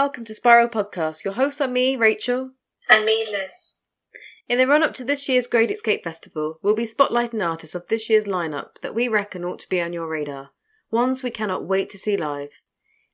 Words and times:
welcome 0.00 0.24
to 0.24 0.34
Spiral 0.34 0.66
Podcast. 0.66 1.26
Your 1.26 1.34
hosts 1.34 1.60
are 1.60 1.68
me, 1.68 1.94
Rachel. 1.94 2.52
And 2.88 3.04
me, 3.04 3.26
Liz. 3.30 3.82
In 4.48 4.56
the 4.56 4.66
run 4.66 4.82
up 4.82 4.94
to 4.94 5.04
this 5.04 5.28
year's 5.28 5.46
Great 5.46 5.70
Escape 5.70 6.02
Festival, 6.02 6.58
we'll 6.62 6.74
be 6.74 6.86
spotlighting 6.86 7.46
artists 7.46 7.74
of 7.74 7.86
this 7.88 8.08
year's 8.08 8.24
lineup 8.24 8.80
that 8.80 8.94
we 8.94 9.08
reckon 9.08 9.44
ought 9.44 9.58
to 9.58 9.68
be 9.68 9.78
on 9.78 9.92
your 9.92 10.08
radar, 10.08 10.52
ones 10.90 11.22
we 11.22 11.30
cannot 11.30 11.66
wait 11.66 11.90
to 11.90 11.98
see 11.98 12.16
live. 12.16 12.48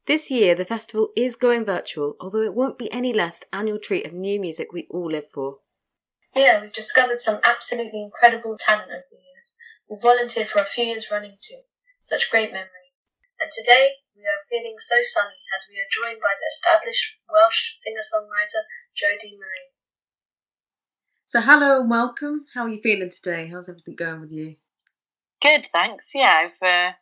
This 0.07 0.31
year, 0.31 0.55
the 0.55 0.65
festival 0.65 1.11
is 1.17 1.35
going 1.35 1.65
virtual, 1.65 2.15
although 2.21 2.43
it 2.43 2.55
won't 2.55 2.79
be 2.79 2.93
any 2.93 3.13
less 3.13 3.43
annual 3.53 3.81
treat 3.81 4.07
of 4.07 4.13
new 4.13 4.39
music 4.41 4.69
we 4.73 4.87
all 4.89 5.11
live 5.11 5.29
for. 5.29 5.59
Yeah, 6.37 6.61
we've 6.61 6.73
discovered 6.73 7.19
some 7.19 7.41
absolutely 7.43 8.01
incredible 8.01 8.57
talent 8.61 8.91
over 8.91 9.03
the 9.11 9.17
years. 9.17 9.55
We've 9.91 10.01
volunteered 10.01 10.51
for 10.51 10.61
a 10.61 10.65
few 10.65 10.85
years 10.85 11.09
running 11.11 11.39
too. 11.43 11.63
Such 12.01 12.31
great 12.31 12.53
memories. 12.53 13.11
And 13.41 13.51
today, 13.51 13.89
we 14.17 14.25
are 14.25 14.49
feeling 14.49 14.77
so 14.81 14.97
sunny 15.03 15.45
as 15.53 15.69
we 15.69 15.77
are 15.77 15.93
joined 15.93 16.21
by 16.21 16.33
the 16.41 16.49
established 16.49 17.21
Welsh 17.29 17.77
singer-songwriter 17.77 18.65
Jodie 18.97 19.37
Marie. 19.37 19.77
So, 21.27 21.43
hello 21.43 21.81
and 21.81 21.91
welcome. 21.91 22.47
How 22.55 22.63
are 22.63 22.69
you 22.71 22.81
feeling 22.81 23.11
today? 23.11 23.51
How's 23.53 23.69
everything 23.69 23.95
going 23.95 24.23
with 24.23 24.33
you? 24.33 24.57
Good, 25.43 25.67
thanks. 25.71 26.07
Yeah, 26.15 26.49
I've 26.49 26.67
uh, 26.67 26.93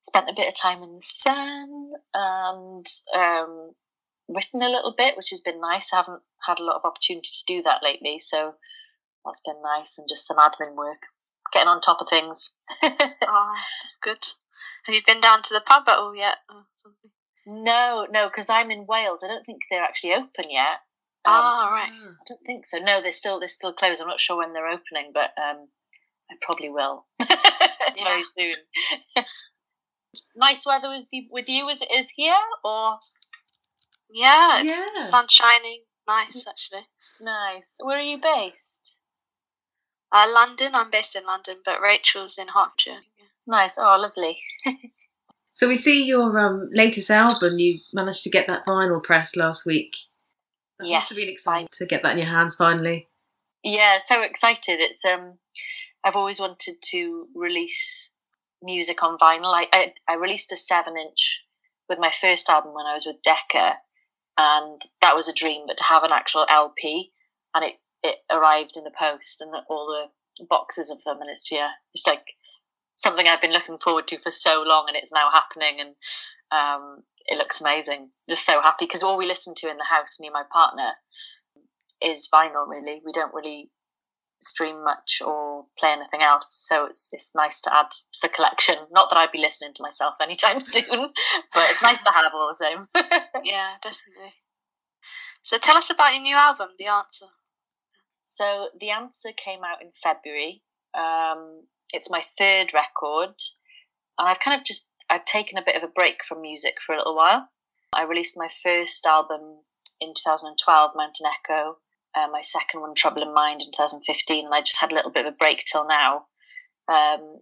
spent 0.00 0.28
a 0.28 0.34
bit 0.34 0.48
of 0.48 0.58
time 0.58 0.82
in 0.82 0.96
the 0.96 1.06
sun 1.06 1.92
and 2.12 2.86
um, 3.14 3.70
written 4.28 4.60
a 4.60 4.68
little 4.68 4.94
bit, 4.96 5.16
which 5.16 5.30
has 5.30 5.40
been 5.40 5.60
nice. 5.60 5.92
I 5.92 5.98
haven't 5.98 6.22
had 6.48 6.58
a 6.58 6.64
lot 6.64 6.76
of 6.76 6.84
opportunity 6.84 7.30
to 7.30 7.46
do 7.46 7.62
that 7.62 7.84
lately, 7.84 8.18
so 8.18 8.54
that's 9.24 9.42
been 9.46 9.62
nice 9.62 9.98
and 9.98 10.08
just 10.08 10.26
some 10.26 10.38
admin 10.38 10.74
work, 10.74 10.98
getting 11.52 11.68
on 11.68 11.80
top 11.80 12.00
of 12.00 12.08
things. 12.10 12.50
oh, 12.82 12.90
that's 13.22 13.96
good. 14.02 14.26
Have 14.86 14.94
you 14.94 15.02
been 15.06 15.20
down 15.20 15.42
to 15.42 15.54
the 15.54 15.60
pub 15.60 15.84
at 15.88 15.98
all 15.98 16.14
yet? 16.14 16.36
No, 17.46 18.06
no, 18.10 18.28
because 18.28 18.48
I'm 18.48 18.70
in 18.70 18.86
Wales. 18.86 19.20
I 19.22 19.28
don't 19.28 19.44
think 19.44 19.62
they're 19.70 19.82
actually 19.82 20.12
open 20.12 20.50
yet. 20.50 20.80
Um, 21.26 21.34
oh, 21.34 21.68
right. 21.72 21.90
I 21.90 22.24
don't 22.28 22.40
think 22.44 22.66
so. 22.66 22.78
No, 22.78 23.00
they're 23.00 23.12
still 23.12 23.40
they're 23.40 23.48
still 23.48 23.72
closed. 23.72 24.00
I'm 24.00 24.08
not 24.08 24.20
sure 24.20 24.36
when 24.36 24.52
they're 24.52 24.68
opening, 24.68 25.10
but 25.12 25.30
um, 25.42 25.64
I 26.30 26.36
probably 26.42 26.68
will 26.68 27.06
very 27.18 28.22
soon. 28.22 28.56
nice 30.36 30.66
weather 30.66 30.88
with 30.88 31.06
you, 31.10 31.24
with 31.30 31.48
you 31.48 31.68
as 31.70 31.80
it 31.80 31.90
is 31.90 32.10
here, 32.10 32.34
or 32.62 32.96
yeah, 34.10 34.62
it's 34.62 34.76
yeah. 34.76 35.06
sun 35.06 35.26
shining. 35.30 35.82
Nice, 36.06 36.46
actually. 36.46 36.86
Nice. 37.20 37.64
Where 37.78 37.98
are 37.98 38.02
you 38.02 38.18
based? 38.20 38.98
Uh, 40.12 40.26
London. 40.28 40.74
I'm 40.74 40.90
based 40.90 41.16
in 41.16 41.24
London, 41.24 41.56
but 41.64 41.80
Rachel's 41.80 42.36
in 42.36 42.48
Hertfordshire. 42.48 43.00
Nice. 43.46 43.74
Oh, 43.78 43.96
lovely. 44.00 44.38
so 45.52 45.68
we 45.68 45.76
see 45.76 46.04
your 46.04 46.38
um, 46.38 46.70
latest 46.72 47.10
album. 47.10 47.58
You 47.58 47.80
managed 47.92 48.22
to 48.24 48.30
get 48.30 48.46
that 48.46 48.64
vinyl 48.66 49.02
press 49.02 49.36
last 49.36 49.66
week. 49.66 49.94
That 50.78 50.88
yes, 50.88 51.02
must 51.02 51.10
have 51.10 51.26
been 51.26 51.34
exciting 51.34 51.68
to 51.72 51.86
get 51.86 52.02
that 52.02 52.12
in 52.12 52.18
your 52.18 52.26
hands 52.26 52.56
finally. 52.56 53.08
Yeah, 53.62 53.98
so 54.02 54.22
excited. 54.22 54.80
It's 54.80 55.04
um, 55.04 55.38
I've 56.04 56.16
always 56.16 56.40
wanted 56.40 56.76
to 56.90 57.28
release 57.34 58.12
music 58.62 59.02
on 59.02 59.18
vinyl. 59.18 59.54
I 59.54 59.66
I, 59.72 59.92
I 60.08 60.14
released 60.14 60.52
a 60.52 60.56
seven 60.56 60.94
inch 60.96 61.40
with 61.88 61.98
my 61.98 62.10
first 62.10 62.48
album 62.48 62.74
when 62.74 62.86
I 62.86 62.94
was 62.94 63.06
with 63.06 63.22
Decca, 63.22 63.74
and 64.38 64.80
that 65.00 65.14
was 65.14 65.28
a 65.28 65.34
dream. 65.34 65.62
But 65.66 65.76
to 65.78 65.84
have 65.84 66.02
an 66.02 66.12
actual 66.12 66.46
LP, 66.50 67.12
and 67.54 67.64
it 67.64 67.74
it 68.02 68.16
arrived 68.30 68.76
in 68.76 68.84
the 68.84 68.92
post, 68.98 69.40
and 69.40 69.52
all 69.68 69.86
the 69.86 70.44
boxes 70.46 70.90
of 70.90 71.04
them, 71.04 71.20
and 71.20 71.30
it's 71.30 71.52
yeah, 71.52 71.70
it's 71.94 72.06
like 72.06 72.34
something 72.94 73.26
I've 73.26 73.42
been 73.42 73.52
looking 73.52 73.78
forward 73.78 74.06
to 74.08 74.18
for 74.18 74.30
so 74.30 74.62
long, 74.66 74.86
and 74.88 74.96
it's 74.96 75.12
now 75.12 75.30
happening, 75.32 75.80
and 75.80 75.94
um, 76.50 77.04
it 77.26 77.38
looks 77.38 77.60
amazing. 77.60 78.10
Just 78.28 78.46
so 78.46 78.60
happy 78.60 78.86
because 78.86 79.02
all 79.02 79.16
we 79.16 79.26
listen 79.26 79.54
to 79.58 79.70
in 79.70 79.76
the 79.76 79.84
house, 79.84 80.18
me 80.20 80.28
and 80.28 80.34
my 80.34 80.44
partner, 80.52 80.92
is 82.02 82.28
vinyl. 82.32 82.68
Really, 82.68 83.00
we 83.04 83.12
don't 83.12 83.34
really 83.34 83.70
stream 84.40 84.84
much 84.84 85.22
or 85.24 85.64
play 85.78 85.90
anything 85.90 86.22
else, 86.22 86.66
so 86.68 86.86
it's 86.86 87.10
it's 87.12 87.34
nice 87.34 87.60
to 87.62 87.74
add 87.74 87.90
to 87.90 88.18
the 88.22 88.28
collection. 88.28 88.76
Not 88.92 89.10
that 89.10 89.16
I'd 89.16 89.32
be 89.32 89.38
listening 89.38 89.74
to 89.74 89.82
myself 89.82 90.14
anytime 90.22 90.60
soon, 90.60 90.84
but 91.52 91.70
it's 91.70 91.82
nice 91.82 92.02
to 92.02 92.10
have 92.10 92.32
all 92.34 92.46
the 92.46 92.54
same. 92.54 92.86
yeah, 93.44 93.74
definitely. 93.82 94.34
So 95.42 95.58
tell 95.58 95.76
us 95.76 95.90
about 95.90 96.14
your 96.14 96.22
new 96.22 96.36
album, 96.36 96.68
The 96.78 96.86
Answer. 96.86 97.26
So 98.20 98.68
The 98.80 98.90
Answer 98.90 99.30
came 99.36 99.60
out 99.60 99.82
in 99.82 99.90
February. 100.02 100.62
Um, 100.94 101.64
it's 101.92 102.10
my 102.10 102.22
third 102.38 102.72
record, 102.74 103.34
and 104.18 104.28
I've 104.28 104.40
kind 104.40 104.58
of 104.58 104.64
just 104.64 104.90
I've 105.10 105.24
taken 105.24 105.58
a 105.58 105.64
bit 105.64 105.76
of 105.76 105.82
a 105.82 105.92
break 105.92 106.24
from 106.26 106.40
music 106.40 106.76
for 106.84 106.94
a 106.94 106.98
little 106.98 107.16
while. 107.16 107.48
I 107.94 108.02
released 108.02 108.36
my 108.36 108.48
first 108.62 109.04
album 109.06 109.58
in 110.00 110.14
2012, 110.14 110.90
Mountain 110.96 111.26
Echo. 111.26 111.78
Uh, 112.16 112.28
my 112.30 112.42
second 112.42 112.80
one, 112.80 112.94
Trouble 112.94 113.22
in 113.22 113.34
Mind, 113.34 113.60
in 113.60 113.68
2015, 113.68 114.46
and 114.46 114.54
I 114.54 114.60
just 114.60 114.80
had 114.80 114.92
a 114.92 114.94
little 114.94 115.10
bit 115.10 115.26
of 115.26 115.34
a 115.34 115.36
break 115.36 115.64
till 115.64 115.86
now, 115.86 116.26
um, 116.88 117.40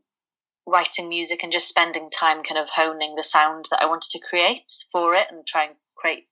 writing 0.66 1.08
music 1.08 1.42
and 1.42 1.52
just 1.52 1.68
spending 1.68 2.08
time 2.10 2.42
kind 2.42 2.58
of 2.58 2.70
honing 2.74 3.14
the 3.16 3.24
sound 3.24 3.66
that 3.70 3.80
I 3.82 3.86
wanted 3.86 4.10
to 4.10 4.20
create 4.20 4.70
for 4.90 5.14
it 5.14 5.26
and 5.30 5.46
try 5.46 5.64
and 5.64 5.74
create 5.96 6.26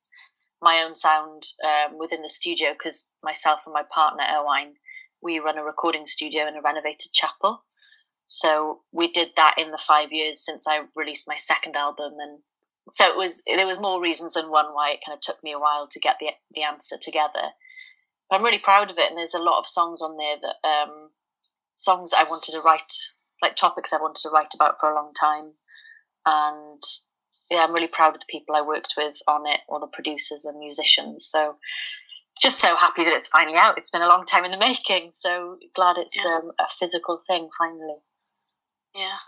my 0.63 0.83
own 0.85 0.95
sound 0.95 1.43
um, 1.65 1.99
within 1.99 2.23
the 2.23 2.31
studio 2.31 2.73
because 2.73 3.11
myself 3.23 3.61
and 3.67 3.73
my 3.73 3.83
partner 3.93 4.25
Owain, 4.31 4.75
we 5.23 5.39
run 5.39 5.59
a 5.59 5.65
recording 5.65 6.07
studio 6.07 6.47
in 6.47 6.57
a 6.57 6.63
renovated 6.63 7.13
chapel. 7.13 7.63
So 8.33 8.83
we 8.93 9.11
did 9.11 9.31
that 9.35 9.57
in 9.59 9.73
the 9.73 9.85
five 9.85 10.13
years 10.13 10.41
since 10.41 10.65
I 10.65 10.83
released 10.95 11.27
my 11.27 11.35
second 11.35 11.75
album, 11.75 12.13
and 12.17 12.39
so 12.89 13.05
it 13.05 13.17
was 13.17 13.43
there 13.45 13.67
was 13.67 13.81
more 13.81 14.01
reasons 14.01 14.35
than 14.35 14.53
one 14.53 14.67
why 14.67 14.93
it 14.93 15.01
kind 15.05 15.17
of 15.17 15.21
took 15.21 15.43
me 15.43 15.51
a 15.51 15.59
while 15.59 15.89
to 15.91 15.99
get 15.99 16.15
the 16.21 16.29
the 16.55 16.63
answer 16.63 16.97
together. 16.97 17.51
But 18.31 18.37
I'm 18.37 18.45
really 18.45 18.61
proud 18.61 18.89
of 18.89 18.99
it, 18.99 19.09
and 19.11 19.19
there's 19.19 19.35
a 19.35 19.43
lot 19.43 19.59
of 19.59 19.67
songs 19.67 20.01
on 20.01 20.17
there 20.17 20.37
that 20.41 20.69
um, 20.69 21.11
songs 21.75 22.11
that 22.11 22.25
I 22.25 22.31
wanted 22.31 22.53
to 22.53 22.61
write, 22.61 22.93
like 23.43 23.57
topics 23.57 23.93
I 23.93 23.97
wanted 23.97 24.23
to 24.23 24.31
write 24.31 24.55
about 24.55 24.79
for 24.79 24.89
a 24.89 24.95
long 24.95 25.13
time, 25.13 25.55
and 26.25 26.83
yeah, 27.51 27.65
I'm 27.65 27.75
really 27.75 27.89
proud 27.89 28.15
of 28.15 28.21
the 28.21 28.27
people 28.31 28.55
I 28.55 28.63
worked 28.63 28.95
with 28.97 29.17
on 29.27 29.45
it, 29.49 29.63
all 29.69 29.81
the 29.81 29.91
producers 29.93 30.45
and 30.45 30.61
musicians. 30.61 31.27
So 31.27 31.57
just 32.41 32.61
so 32.61 32.77
happy 32.77 33.03
that 33.03 33.13
it's 33.13 33.27
finally 33.27 33.57
out. 33.57 33.77
It's 33.77 33.91
been 33.91 34.03
a 34.03 34.09
long 34.09 34.25
time 34.25 34.45
in 34.45 34.53
the 34.53 34.57
making, 34.57 35.11
so 35.17 35.57
glad 35.75 35.99
it's 35.99 36.17
yeah. 36.17 36.37
um, 36.37 36.53
a 36.61 36.69
physical 36.79 37.19
thing 37.27 37.49
finally. 37.59 37.99
Yeah, 38.95 39.19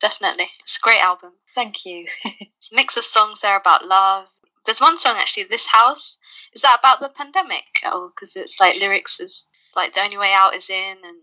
definitely. 0.00 0.48
It's 0.60 0.78
a 0.78 0.80
great 0.80 1.00
album. 1.00 1.32
Thank 1.54 1.84
you. 1.84 2.06
it's 2.24 2.72
a 2.72 2.74
mix 2.74 2.96
of 2.96 3.04
songs 3.04 3.40
there 3.40 3.56
about 3.56 3.84
love. 3.86 4.26
There's 4.66 4.80
one 4.80 4.98
song 4.98 5.16
actually, 5.18 5.44
This 5.44 5.66
House. 5.66 6.18
Is 6.54 6.62
that 6.62 6.78
about 6.78 7.00
the 7.00 7.08
pandemic? 7.08 7.64
Oh, 7.84 8.10
because 8.14 8.36
it's 8.36 8.60
like 8.60 8.76
lyrics 8.76 9.20
is 9.20 9.46
like 9.74 9.94
the 9.94 10.02
only 10.02 10.18
way 10.18 10.32
out 10.32 10.54
is 10.54 10.68
in 10.70 10.96
and 11.04 11.16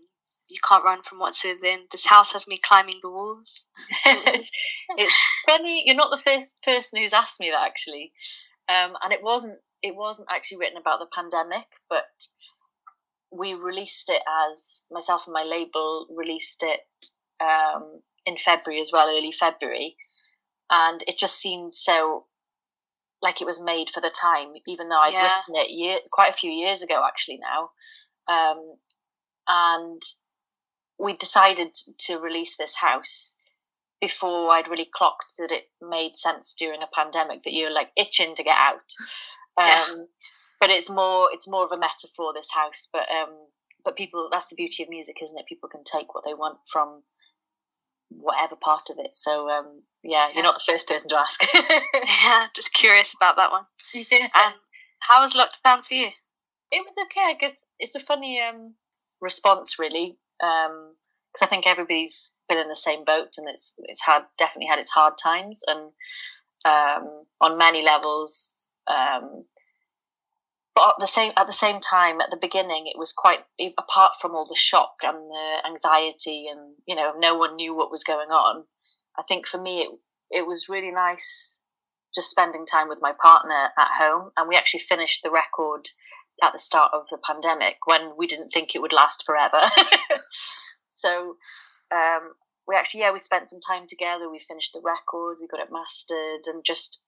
you 0.48 0.58
can't 0.66 0.84
run 0.84 1.02
from 1.02 1.18
what's 1.20 1.44
within. 1.44 1.80
This 1.92 2.06
house 2.06 2.32
has 2.32 2.48
me 2.48 2.58
climbing 2.62 2.98
the 3.02 3.10
walls. 3.10 3.64
it's, 4.04 4.50
it's 4.96 5.16
funny. 5.46 5.82
You're 5.86 5.94
not 5.96 6.10
the 6.10 6.22
first 6.22 6.60
person 6.62 7.00
who's 7.00 7.12
asked 7.12 7.40
me 7.40 7.50
that 7.50 7.66
actually, 7.66 8.12
um, 8.68 8.94
and 9.02 9.12
it 9.12 9.22
wasn't. 9.22 9.58
It 9.82 9.94
wasn't 9.94 10.28
actually 10.30 10.58
written 10.58 10.76
about 10.76 10.98
the 10.98 11.06
pandemic, 11.06 11.64
but 11.88 12.04
we 13.32 13.54
released 13.54 14.10
it 14.10 14.22
as 14.52 14.82
myself 14.90 15.22
and 15.26 15.32
my 15.32 15.44
label 15.44 16.06
released 16.14 16.62
it 16.62 16.80
um, 17.40 18.00
in 18.26 18.36
February 18.36 18.80
as 18.80 18.90
well, 18.92 19.08
early 19.08 19.32
February, 19.32 19.96
and 20.70 21.02
it 21.06 21.18
just 21.18 21.40
seemed 21.40 21.74
so 21.74 22.26
like 23.22 23.40
it 23.40 23.46
was 23.46 23.62
made 23.62 23.90
for 23.90 24.00
the 24.00 24.10
time, 24.10 24.52
even 24.66 24.88
though 24.88 25.00
I'd 25.00 25.12
yeah. 25.12 25.22
written 25.48 25.62
it 25.62 25.70
year, 25.70 25.98
quite 26.12 26.30
a 26.30 26.36
few 26.36 26.50
years 26.50 26.82
ago 26.82 27.02
actually 27.06 27.38
now, 27.38 27.70
um, 28.34 28.76
and 29.48 30.02
we 30.98 31.16
decided 31.16 31.74
to 31.98 32.18
release 32.18 32.56
this 32.56 32.76
house 32.76 33.34
before 34.00 34.50
I'd 34.50 34.68
really 34.68 34.88
clocked 34.94 35.26
that 35.38 35.50
it 35.50 35.64
made 35.82 36.16
sense 36.16 36.54
during 36.58 36.82
a 36.82 36.88
pandemic 36.94 37.42
that 37.42 37.52
you're 37.52 37.72
like 37.72 37.90
itching 37.96 38.34
to 38.34 38.42
get 38.42 38.56
out. 38.56 38.94
Um, 39.56 39.66
yeah. 39.66 39.86
But 40.58 40.70
it's 40.70 40.90
more 40.90 41.28
it's 41.32 41.48
more 41.48 41.64
of 41.64 41.72
a 41.72 41.78
metaphor 41.78 42.32
this 42.34 42.50
house, 42.54 42.88
but 42.92 43.10
um, 43.10 43.30
but 43.84 43.96
people 43.96 44.28
that's 44.30 44.48
the 44.48 44.56
beauty 44.56 44.82
of 44.82 44.88
music, 44.88 45.16
isn't 45.22 45.38
it? 45.38 45.46
People 45.46 45.68
can 45.68 45.82
take 45.84 46.14
what 46.14 46.24
they 46.24 46.34
want 46.34 46.58
from 46.70 46.98
whatever 48.10 48.56
part 48.56 48.90
of 48.90 48.98
it. 48.98 49.12
So 49.12 49.48
um, 49.48 49.82
yeah, 50.02 50.28
you're 50.34 50.42
not 50.42 50.54
the 50.54 50.72
first 50.72 50.88
person 50.88 51.08
to 51.10 51.18
ask. 51.18 51.42
yeah, 51.54 52.46
just 52.54 52.72
curious 52.72 53.14
about 53.14 53.36
that 53.36 53.50
one. 53.50 53.64
Yeah. 53.94 54.28
And 54.34 54.54
how 55.00 55.22
was 55.22 55.34
lockdown 55.34 55.84
for 55.84 55.94
you? 55.94 56.08
It 56.70 56.84
was 56.84 56.94
okay. 57.06 57.20
I 57.20 57.34
guess 57.38 57.66
it's 57.78 57.94
a 57.94 58.00
funny 58.00 58.40
um, 58.40 58.74
response, 59.20 59.78
really, 59.78 60.16
because 60.38 60.70
um, 60.70 60.88
I 61.42 61.46
think 61.46 61.66
everybody's 61.66 62.30
been 62.48 62.58
in 62.58 62.68
the 62.68 62.76
same 62.76 63.04
boat, 63.04 63.34
and 63.38 63.48
it's 63.48 63.74
it's 63.84 64.04
had 64.04 64.22
definitely 64.38 64.68
had 64.68 64.78
its 64.78 64.90
hard 64.90 65.14
times, 65.22 65.62
and 65.66 65.90
um, 66.64 67.24
on 67.40 67.58
many 67.58 67.82
levels. 67.82 68.70
But 70.74 70.90
at 70.90 70.94
the 71.00 71.06
same 71.06 71.32
at 71.36 71.46
the 71.46 71.52
same 71.52 71.80
time, 71.80 72.20
at 72.20 72.30
the 72.30 72.38
beginning, 72.40 72.86
it 72.86 72.98
was 72.98 73.12
quite 73.12 73.40
apart 73.78 74.12
from 74.20 74.34
all 74.34 74.46
the 74.48 74.54
shock 74.54 74.94
and 75.02 75.30
the 75.30 75.56
anxiety, 75.66 76.46
and 76.50 76.76
you 76.86 76.94
know, 76.94 77.12
no 77.18 77.34
one 77.34 77.56
knew 77.56 77.74
what 77.74 77.90
was 77.90 78.04
going 78.04 78.30
on. 78.30 78.64
I 79.18 79.22
think 79.28 79.46
for 79.46 79.60
me, 79.60 79.80
it 79.80 79.90
it 80.30 80.46
was 80.46 80.68
really 80.68 80.92
nice 80.92 81.62
just 82.14 82.30
spending 82.30 82.66
time 82.66 82.88
with 82.88 82.98
my 83.00 83.12
partner 83.20 83.70
at 83.78 83.98
home. 83.98 84.30
And 84.36 84.48
we 84.48 84.56
actually 84.56 84.80
finished 84.80 85.20
the 85.22 85.30
record 85.30 85.88
at 86.42 86.52
the 86.52 86.58
start 86.58 86.92
of 86.94 87.02
the 87.10 87.18
pandemic 87.24 87.76
when 87.84 88.12
we 88.16 88.26
didn't 88.26 88.50
think 88.50 88.74
it 88.74 88.80
would 88.80 88.92
last 88.92 89.24
forever. 89.24 89.70
so 90.86 91.36
um, 91.94 92.32
we 92.66 92.74
actually, 92.74 93.00
yeah, 93.00 93.12
we 93.12 93.18
spent 93.18 93.48
some 93.48 93.60
time 93.60 93.86
together. 93.88 94.30
We 94.30 94.40
finished 94.46 94.72
the 94.72 94.82
record, 94.82 95.36
we 95.40 95.48
got 95.48 95.60
it 95.60 95.72
mastered, 95.72 96.46
and 96.46 96.64
just 96.64 97.02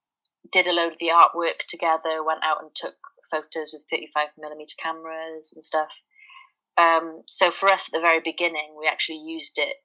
did 0.51 0.67
a 0.67 0.73
load 0.73 0.93
of 0.93 0.99
the 0.99 1.11
artwork 1.11 1.65
together. 1.67 2.23
Went 2.23 2.43
out 2.43 2.61
and 2.61 2.71
took 2.75 2.95
photos 3.31 3.73
with 3.73 3.83
35 3.89 4.29
millimeter 4.37 4.75
cameras 4.77 5.51
and 5.53 5.63
stuff. 5.63 5.89
Um, 6.77 7.21
so 7.27 7.51
for 7.51 7.69
us 7.69 7.87
at 7.87 7.97
the 7.97 8.01
very 8.01 8.19
beginning, 8.23 8.75
we 8.79 8.87
actually 8.87 9.19
used 9.19 9.57
it 9.57 9.75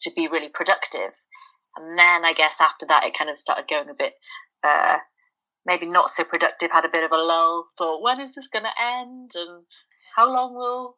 to 0.00 0.10
be 0.14 0.28
really 0.28 0.48
productive. 0.48 1.12
And 1.76 1.98
then 1.98 2.24
I 2.24 2.32
guess 2.36 2.60
after 2.60 2.86
that, 2.86 3.04
it 3.04 3.16
kind 3.16 3.30
of 3.30 3.38
started 3.38 3.68
going 3.68 3.88
a 3.88 3.94
bit, 3.96 4.14
uh, 4.64 4.98
maybe 5.66 5.86
not 5.86 6.10
so 6.10 6.24
productive, 6.24 6.70
had 6.70 6.84
a 6.84 6.90
bit 6.90 7.04
of 7.04 7.12
a 7.12 7.16
lull, 7.16 7.66
thought, 7.76 8.02
when 8.02 8.20
is 8.20 8.34
this 8.34 8.48
going 8.48 8.64
to 8.64 8.82
end? 8.82 9.32
And 9.34 9.64
how 10.16 10.32
long 10.32 10.54
will 10.54 10.96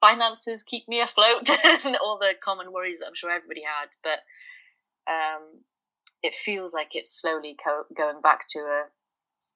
finances 0.00 0.62
keep 0.62 0.88
me 0.88 1.00
afloat? 1.00 1.50
and 1.84 1.96
all 1.96 2.18
the 2.18 2.32
common 2.42 2.72
worries 2.72 3.00
that 3.00 3.06
I'm 3.08 3.14
sure 3.14 3.30
everybody 3.30 3.62
had. 3.62 3.88
But 4.02 4.20
um, 5.10 5.64
it 6.22 6.34
feels 6.34 6.72
like 6.72 6.90
it's 6.92 7.20
slowly 7.20 7.56
co- 7.62 7.86
going 7.96 8.20
back 8.20 8.46
to 8.50 8.60
a, 8.60 8.84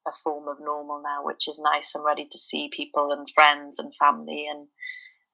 a 0.09 0.13
form 0.25 0.49
of 0.49 0.59
normal 0.61 1.03
now, 1.03 1.25
which 1.25 1.49
is 1.49 1.61
nice. 1.63 1.95
I'm 1.95 2.05
ready 2.05 2.27
to 2.31 2.39
see 2.39 2.71
people 2.75 3.13
and 3.13 3.27
friends 3.35 3.79
and 3.79 3.95
family 3.97 4.47
and 4.49 4.69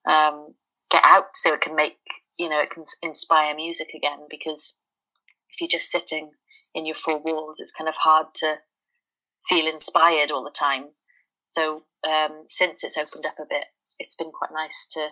um, 0.06 0.54
get 0.90 1.02
out 1.04 1.34
so 1.34 1.52
it 1.52 1.60
can 1.60 1.74
make, 1.74 1.96
you 2.38 2.48
know, 2.48 2.60
it 2.60 2.70
can 2.70 2.84
inspire 3.02 3.54
music 3.54 3.88
again 3.94 4.26
because 4.28 4.76
if 5.48 5.60
you're 5.60 5.68
just 5.68 5.90
sitting 5.90 6.32
in 6.74 6.86
your 6.86 6.94
four 6.94 7.18
walls, 7.22 7.60
it's 7.60 7.72
kind 7.72 7.88
of 7.88 7.94
hard 8.02 8.26
to 8.36 8.56
feel 9.48 9.66
inspired 9.66 10.30
all 10.30 10.44
the 10.44 10.50
time. 10.50 10.90
So 11.46 11.84
um, 12.06 12.44
since 12.48 12.84
it's 12.84 12.98
opened 12.98 13.26
up 13.26 13.38
a 13.38 13.46
bit, 13.48 13.64
it's 13.98 14.16
been 14.16 14.30
quite 14.30 14.52
nice 14.52 14.86
to 14.92 15.08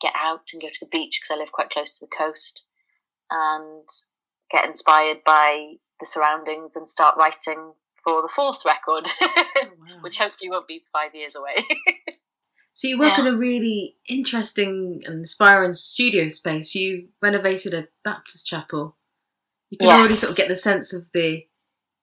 get 0.00 0.12
out 0.18 0.42
and 0.52 0.60
go 0.60 0.68
to 0.68 0.84
the 0.84 0.88
beach 0.90 1.20
because 1.20 1.36
I 1.36 1.40
live 1.40 1.52
quite 1.52 1.70
close 1.70 1.98
to 1.98 2.06
the 2.06 2.16
coast 2.16 2.64
and 3.30 3.88
get 4.50 4.64
inspired 4.64 5.18
by 5.24 5.74
the 6.00 6.06
surroundings 6.06 6.76
and 6.76 6.88
start 6.88 7.16
writing 7.16 7.72
for 8.02 8.22
the 8.22 8.28
fourth 8.28 8.62
record, 8.64 9.08
oh, 9.20 9.44
wow. 9.56 9.98
which 10.00 10.18
hopefully 10.18 10.50
won't 10.50 10.68
be 10.68 10.82
five 10.92 11.14
years 11.14 11.34
away. 11.34 11.66
so 12.72 12.88
you 12.88 12.98
work 12.98 13.18
yeah. 13.18 13.26
in 13.26 13.34
a 13.34 13.36
really 13.36 13.96
interesting 14.08 15.02
and 15.04 15.18
inspiring 15.20 15.74
studio 15.74 16.28
space. 16.28 16.74
You 16.74 17.08
renovated 17.20 17.74
a 17.74 17.88
Baptist 18.04 18.46
chapel. 18.46 18.96
You 19.70 19.78
can 19.78 19.88
yes. 19.88 19.96
already 19.96 20.14
sort 20.14 20.30
of 20.30 20.36
get 20.36 20.48
the 20.48 20.56
sense 20.56 20.92
of 20.92 21.06
the 21.12 21.46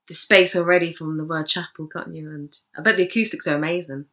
the 0.10 0.14
space 0.14 0.54
already 0.54 0.92
from 0.92 1.18
the 1.18 1.24
word 1.24 1.48
chapel, 1.48 1.88
can't 1.88 2.14
you? 2.14 2.30
And 2.30 2.54
I 2.78 2.82
bet 2.82 2.98
the 2.98 3.04
acoustics 3.04 3.48
are 3.48 3.56
amazing. 3.56 4.06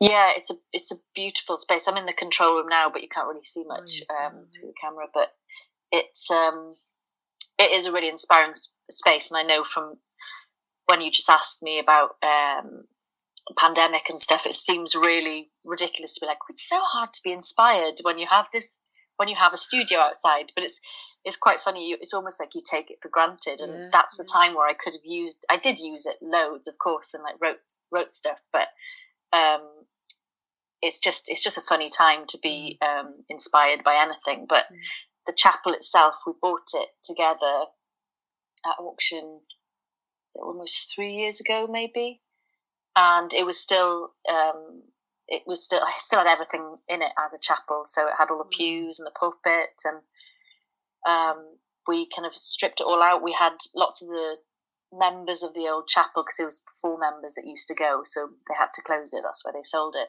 Yeah, 0.00 0.30
it's 0.36 0.50
a 0.50 0.54
it's 0.72 0.92
a 0.92 0.96
beautiful 1.14 1.58
space. 1.58 1.86
I'm 1.88 1.96
in 1.96 2.06
the 2.06 2.12
control 2.12 2.56
room 2.56 2.68
now, 2.68 2.90
but 2.90 3.02
you 3.02 3.08
can't 3.08 3.28
really 3.28 3.44
see 3.44 3.64
much 3.66 4.02
oh, 4.10 4.26
um, 4.26 4.46
through 4.52 4.68
the 4.68 4.74
camera. 4.80 5.06
But 5.12 5.32
it's 5.90 6.30
um, 6.30 6.74
it 7.62 7.72
is 7.72 7.86
a 7.86 7.92
really 7.92 8.08
inspiring 8.08 8.52
space, 8.90 9.30
and 9.30 9.38
I 9.38 9.42
know 9.42 9.64
from 9.64 9.94
when 10.86 11.00
you 11.00 11.10
just 11.10 11.30
asked 11.30 11.62
me 11.62 11.78
about 11.78 12.10
um, 12.22 12.84
pandemic 13.56 14.02
and 14.08 14.20
stuff, 14.20 14.46
it 14.46 14.54
seems 14.54 14.94
really 14.94 15.48
ridiculous 15.64 16.14
to 16.14 16.20
be 16.20 16.26
like, 16.26 16.38
it's 16.48 16.68
so 16.68 16.80
hard 16.80 17.12
to 17.12 17.20
be 17.22 17.32
inspired 17.32 18.00
when 18.02 18.18
you 18.18 18.26
have 18.28 18.46
this 18.52 18.80
when 19.16 19.28
you 19.28 19.36
have 19.36 19.52
a 19.52 19.58
studio 19.58 20.00
outside. 20.00 20.52
But 20.54 20.64
it's 20.64 20.80
it's 21.24 21.36
quite 21.36 21.60
funny. 21.60 21.96
It's 22.00 22.14
almost 22.14 22.40
like 22.40 22.54
you 22.54 22.62
take 22.68 22.90
it 22.90 22.98
for 23.00 23.08
granted, 23.08 23.60
and 23.60 23.72
yeah, 23.72 23.88
that's 23.92 24.16
the 24.16 24.24
time 24.24 24.54
where 24.54 24.68
I 24.68 24.74
could 24.74 24.92
have 24.92 25.04
used. 25.04 25.44
I 25.50 25.56
did 25.56 25.78
use 25.78 26.06
it 26.06 26.16
loads, 26.20 26.66
of 26.66 26.78
course, 26.78 27.14
and 27.14 27.22
like 27.22 27.36
wrote 27.40 27.58
wrote 27.90 28.12
stuff, 28.12 28.38
but 28.52 28.68
um, 29.32 29.62
it's 30.80 30.98
just 30.98 31.30
it's 31.30 31.42
just 31.42 31.58
a 31.58 31.62
funny 31.62 31.90
time 31.90 32.26
to 32.28 32.38
be 32.42 32.78
mm. 32.82 33.00
um, 33.00 33.14
inspired 33.28 33.84
by 33.84 33.94
anything. 33.94 34.46
But 34.48 34.64
mm 34.72 34.78
the 35.26 35.34
chapel 35.36 35.72
itself, 35.72 36.16
we 36.26 36.32
bought 36.40 36.68
it 36.74 36.88
together 37.04 37.66
at 38.66 38.82
auction 38.82 39.40
almost 40.36 40.92
three 40.94 41.14
years 41.14 41.40
ago, 41.40 41.66
maybe, 41.70 42.20
and 42.96 43.32
it 43.32 43.44
was 43.44 43.58
still 43.58 44.14
um, 44.30 44.82
it 45.28 45.42
was 45.46 45.64
still 45.64 45.80
it 45.82 46.02
still 46.02 46.18
had 46.18 46.26
everything 46.26 46.76
in 46.88 47.02
it 47.02 47.12
as 47.22 47.32
a 47.32 47.40
chapel. 47.40 47.84
So 47.86 48.06
it 48.06 48.14
had 48.18 48.30
all 48.30 48.38
the 48.38 48.44
mm. 48.44 48.56
pews 48.56 48.98
and 48.98 49.06
the 49.06 49.18
pulpit, 49.18 49.70
and 49.84 50.00
um, 51.08 51.56
we 51.86 52.08
kind 52.14 52.26
of 52.26 52.34
stripped 52.34 52.80
it 52.80 52.86
all 52.86 53.02
out. 53.02 53.22
We 53.22 53.36
had 53.38 53.54
lots 53.74 54.02
of 54.02 54.08
the 54.08 54.36
members 54.92 55.42
of 55.42 55.54
the 55.54 55.68
old 55.72 55.88
chapel 55.88 56.22
because 56.22 56.38
it 56.38 56.44
was 56.44 56.64
four 56.80 56.98
members 56.98 57.34
that 57.34 57.46
used 57.46 57.68
to 57.68 57.74
go, 57.74 58.02
so 58.04 58.28
they 58.48 58.54
had 58.58 58.68
to 58.74 58.82
close 58.82 59.12
it. 59.12 59.22
That's 59.24 59.44
why 59.44 59.52
they 59.54 59.64
sold 59.64 59.96
it, 59.96 60.08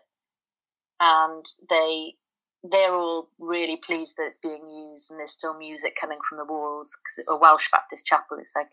and 1.00 1.45
they 1.69 2.15
they're 2.63 2.95
all 2.95 3.30
really 3.39 3.77
pleased 3.77 4.15
that 4.18 4.27
it's 4.27 4.38
being 4.38 4.69
used 4.69 5.12
and 5.12 5.19
there's 5.19 5.33
still 5.33 5.57
music 5.57 5.95
coming 6.00 6.19
from 6.27 6.38
the 6.38 6.45
walls 6.45 6.98
because 6.98 7.27
a 7.30 7.39
Welsh 7.39 7.69
Baptist 7.71 8.06
chapel, 8.06 8.38
it's 8.39 8.56
like 8.56 8.69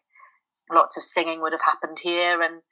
lots 0.71 0.97
of 0.97 1.03
singing 1.03 1.41
would 1.41 1.53
have 1.53 1.63
happened 1.63 1.99
here. 2.01 2.41
And 2.41 2.63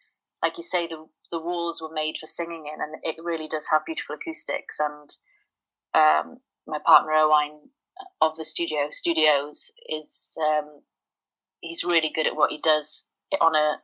like 0.42 0.56
you 0.56 0.62
say, 0.62 0.86
the, 0.86 1.06
the 1.32 1.40
walls 1.40 1.82
were 1.82 1.92
made 1.92 2.16
for 2.18 2.26
singing 2.26 2.66
in 2.72 2.80
and 2.80 2.96
it 3.02 3.16
really 3.22 3.48
does 3.48 3.66
have 3.72 3.84
beautiful 3.84 4.14
acoustics. 4.14 4.78
And 4.78 5.16
um, 5.94 6.38
my 6.68 6.78
partner 6.78 7.12
Owain 7.12 7.70
of 8.20 8.36
the 8.36 8.44
studio, 8.44 8.88
Studios, 8.92 9.72
is 9.88 10.36
um, 10.40 10.82
he's 11.60 11.82
really 11.82 12.12
good 12.14 12.28
at 12.28 12.36
what 12.36 12.52
he 12.52 12.60
does 12.62 13.08
on 13.40 13.56
a 13.56 13.76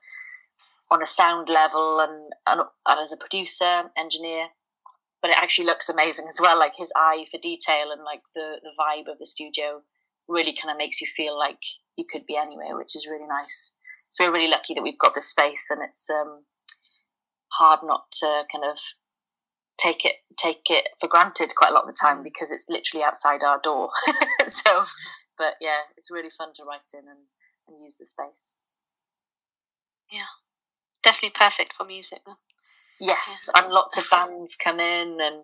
on 0.90 1.02
a 1.02 1.06
sound 1.06 1.48
level 1.48 1.98
and, 1.98 2.19
and, 2.46 2.60
and 2.86 3.00
as 3.00 3.10
a 3.10 3.16
producer, 3.16 3.84
engineer 3.96 4.48
but 5.25 5.31
it 5.31 5.38
actually 5.41 5.65
looks 5.65 5.88
amazing 5.88 6.26
as 6.29 6.38
well. 6.38 6.59
Like 6.59 6.75
his 6.76 6.93
eye 6.94 7.25
for 7.31 7.41
detail 7.41 7.88
and 7.91 8.05
like 8.05 8.21
the 8.35 8.61
the 8.62 8.76
vibe 8.79 9.11
of 9.11 9.19
the 9.19 9.25
studio 9.25 9.81
really 10.29 10.53
kind 10.53 10.71
of 10.71 10.76
makes 10.76 11.00
you 11.00 11.06
feel 11.06 11.35
like 11.35 11.61
you 11.97 12.05
could 12.05 12.26
be 12.29 12.37
anywhere, 12.37 12.76
which 12.76 12.94
is 12.94 13.06
really 13.09 13.26
nice. 13.26 13.73
So 14.11 14.26
we're 14.26 14.35
really 14.35 14.50
lucky 14.50 14.75
that 14.75 14.82
we've 14.82 14.99
got 14.99 15.15
this 15.15 15.31
space, 15.31 15.69
and 15.71 15.81
it's 15.82 16.11
um, 16.11 16.44
hard 17.53 17.81
not 17.85 18.05
to 18.21 18.43
kind 18.53 18.69
of 18.71 18.76
take 19.79 20.05
it 20.05 20.17
take 20.37 20.69
it 20.69 20.89
for 21.01 21.08
granted 21.08 21.51
quite 21.56 21.70
a 21.70 21.75
lot 21.75 21.84
of 21.84 21.89
the 21.89 21.98
time 21.98 22.19
mm. 22.19 22.25
because 22.25 22.53
it's 22.53 22.69
literally 22.69 23.03
outside 23.03 23.43
our 23.43 23.58
door. 23.65 23.89
so, 24.46 24.84
but 25.39 25.55
yeah, 25.58 25.89
it's 25.96 26.10
really 26.10 26.31
fun 26.37 26.53
to 26.56 26.65
write 26.65 26.93
in 26.93 27.08
and, 27.08 27.25
and 27.67 27.82
use 27.82 27.96
the 27.96 28.05
space. 28.05 28.53
Yeah, 30.13 30.29
definitely 31.03 31.32
perfect 31.34 31.72
for 31.72 31.87
music. 31.87 32.20
Yes, 33.01 33.48
and 33.55 33.72
lots 33.72 33.96
of 33.98 34.08
bands 34.10 34.56
come 34.56 34.81
in, 34.81 35.19
and 35.20 35.43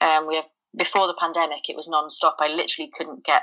um, 0.00 0.26
we 0.28 0.36
have 0.36 0.46
before 0.76 1.06
the 1.06 1.16
pandemic, 1.18 1.68
it 1.68 1.76
was 1.76 1.88
non-stop. 1.88 2.36
I 2.40 2.48
literally 2.48 2.90
couldn't 2.94 3.24
get 3.24 3.42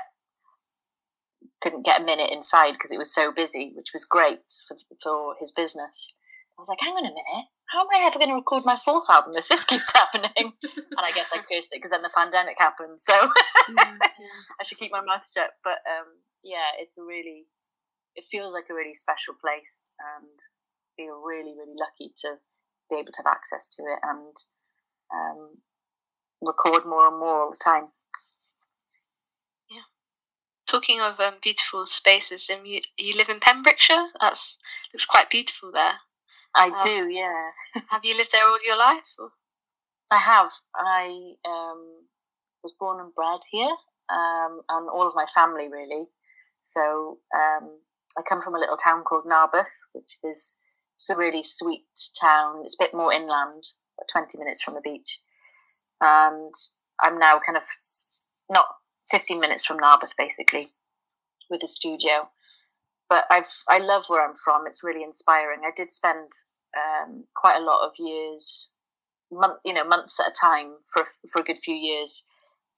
couldn't 1.62 1.84
get 1.84 2.00
a 2.00 2.04
minute 2.04 2.30
inside 2.30 2.72
because 2.72 2.90
it 2.90 2.98
was 2.98 3.14
so 3.14 3.32
busy, 3.32 3.72
which 3.76 3.92
was 3.92 4.04
great 4.04 4.40
for, 4.66 4.76
for 5.02 5.34
his 5.38 5.52
business. 5.52 6.14
I 6.56 6.60
was 6.60 6.68
like, 6.68 6.80
hang 6.80 6.92
on 6.92 7.04
a 7.04 7.08
minute, 7.08 7.48
how 7.70 7.82
am 7.82 7.88
I 7.94 8.06
ever 8.06 8.18
going 8.18 8.30
to 8.30 8.34
record 8.34 8.64
my 8.64 8.76
fourth 8.76 9.08
album 9.08 9.32
if 9.36 9.46
this 9.48 9.64
keeps 9.64 9.92
happening? 9.94 10.30
and 10.36 11.04
I 11.04 11.12
guess 11.12 11.30
I 11.32 11.38
cursed 11.46 11.70
it 11.70 11.78
because 11.78 11.90
then 11.90 12.02
the 12.02 12.10
pandemic 12.14 12.56
happened. 12.58 12.98
So 12.98 13.14
yeah, 13.76 13.94
I 14.60 14.64
should 14.64 14.78
keep 14.78 14.90
my 14.92 15.00
mouth 15.00 15.24
shut. 15.24 15.50
But 15.62 15.78
um, 15.86 16.18
yeah, 16.42 16.74
it's 16.80 16.98
a 16.98 17.02
really, 17.02 17.46
it 18.16 18.24
feels 18.30 18.52
like 18.52 18.64
a 18.70 18.74
really 18.74 18.94
special 18.94 19.34
place 19.38 19.90
and 20.16 20.28
feel 20.96 21.22
really, 21.22 21.54
really 21.54 21.78
lucky 21.78 22.12
to 22.26 22.42
be 22.90 22.96
able 22.96 23.12
to 23.12 23.22
have 23.24 23.32
access 23.32 23.68
to 23.68 23.82
it 23.82 23.98
and 24.02 24.36
um, 25.14 25.56
record 26.42 26.84
more 26.84 27.08
and 27.08 27.18
more 27.18 27.42
all 27.42 27.50
the 27.50 27.60
time. 27.62 27.84
Yeah. 29.70 29.86
Talking 30.68 31.00
of 31.00 31.20
um, 31.20 31.34
beautiful 31.42 31.86
spaces, 31.86 32.50
um, 32.50 32.64
you, 32.64 32.80
you 32.98 33.16
live 33.16 33.28
in 33.28 33.40
Pembrokeshire. 33.40 34.06
That's 34.20 34.58
looks 34.92 35.06
quite 35.06 35.30
beautiful 35.30 35.72
there. 35.72 35.94
I 36.54 36.66
um, 36.66 36.80
do, 36.82 37.08
yeah. 37.10 37.50
have 37.90 38.04
you 38.04 38.16
lived 38.16 38.32
there 38.32 38.46
all 38.46 38.58
your 38.66 38.78
life? 38.78 39.04
Or? 39.18 39.30
I 40.10 40.18
have. 40.18 40.50
I 40.74 41.34
um, 41.46 42.06
was 42.62 42.74
born 42.78 43.00
and 43.00 43.14
bred 43.14 43.40
here, 43.50 43.74
um, 44.10 44.62
and 44.68 44.88
all 44.90 45.06
of 45.06 45.14
my 45.14 45.26
family 45.34 45.68
really. 45.70 46.06
So 46.62 47.18
um, 47.34 47.78
I 48.18 48.22
come 48.28 48.42
from 48.42 48.54
a 48.54 48.58
little 48.58 48.76
town 48.76 49.04
called 49.04 49.24
Narberth, 49.26 49.70
which 49.92 50.18
is 50.24 50.60
it's 51.00 51.08
a 51.08 51.16
really 51.16 51.42
sweet 51.42 51.86
town. 52.20 52.60
It's 52.62 52.76
a 52.78 52.84
bit 52.84 52.92
more 52.92 53.10
inland, 53.10 53.64
20 54.12 54.36
minutes 54.36 54.62
from 54.62 54.74
the 54.74 54.82
beach. 54.82 55.18
And 55.98 56.52
I'm 57.02 57.18
now 57.18 57.40
kind 57.44 57.56
of 57.56 57.62
not 58.50 58.66
15 59.10 59.40
minutes 59.40 59.64
from 59.64 59.78
Narberth, 59.78 60.14
basically, 60.18 60.64
with 61.48 61.62
a 61.64 61.66
studio. 61.66 62.28
But 63.08 63.24
I've 63.30 63.48
I 63.66 63.78
love 63.78 64.04
where 64.08 64.22
I'm 64.22 64.36
from. 64.44 64.66
It's 64.66 64.84
really 64.84 65.02
inspiring. 65.02 65.60
I 65.66 65.70
did 65.74 65.90
spend 65.90 66.28
um, 66.76 67.24
quite 67.34 67.56
a 67.56 67.64
lot 67.64 67.86
of 67.86 67.92
years, 67.98 68.70
month, 69.32 69.58
you 69.64 69.72
know, 69.72 69.84
months 69.84 70.20
at 70.20 70.30
a 70.30 70.34
time 70.38 70.72
for 70.92 71.06
for 71.32 71.40
a 71.40 71.44
good 71.44 71.58
few 71.64 71.74
years, 71.74 72.26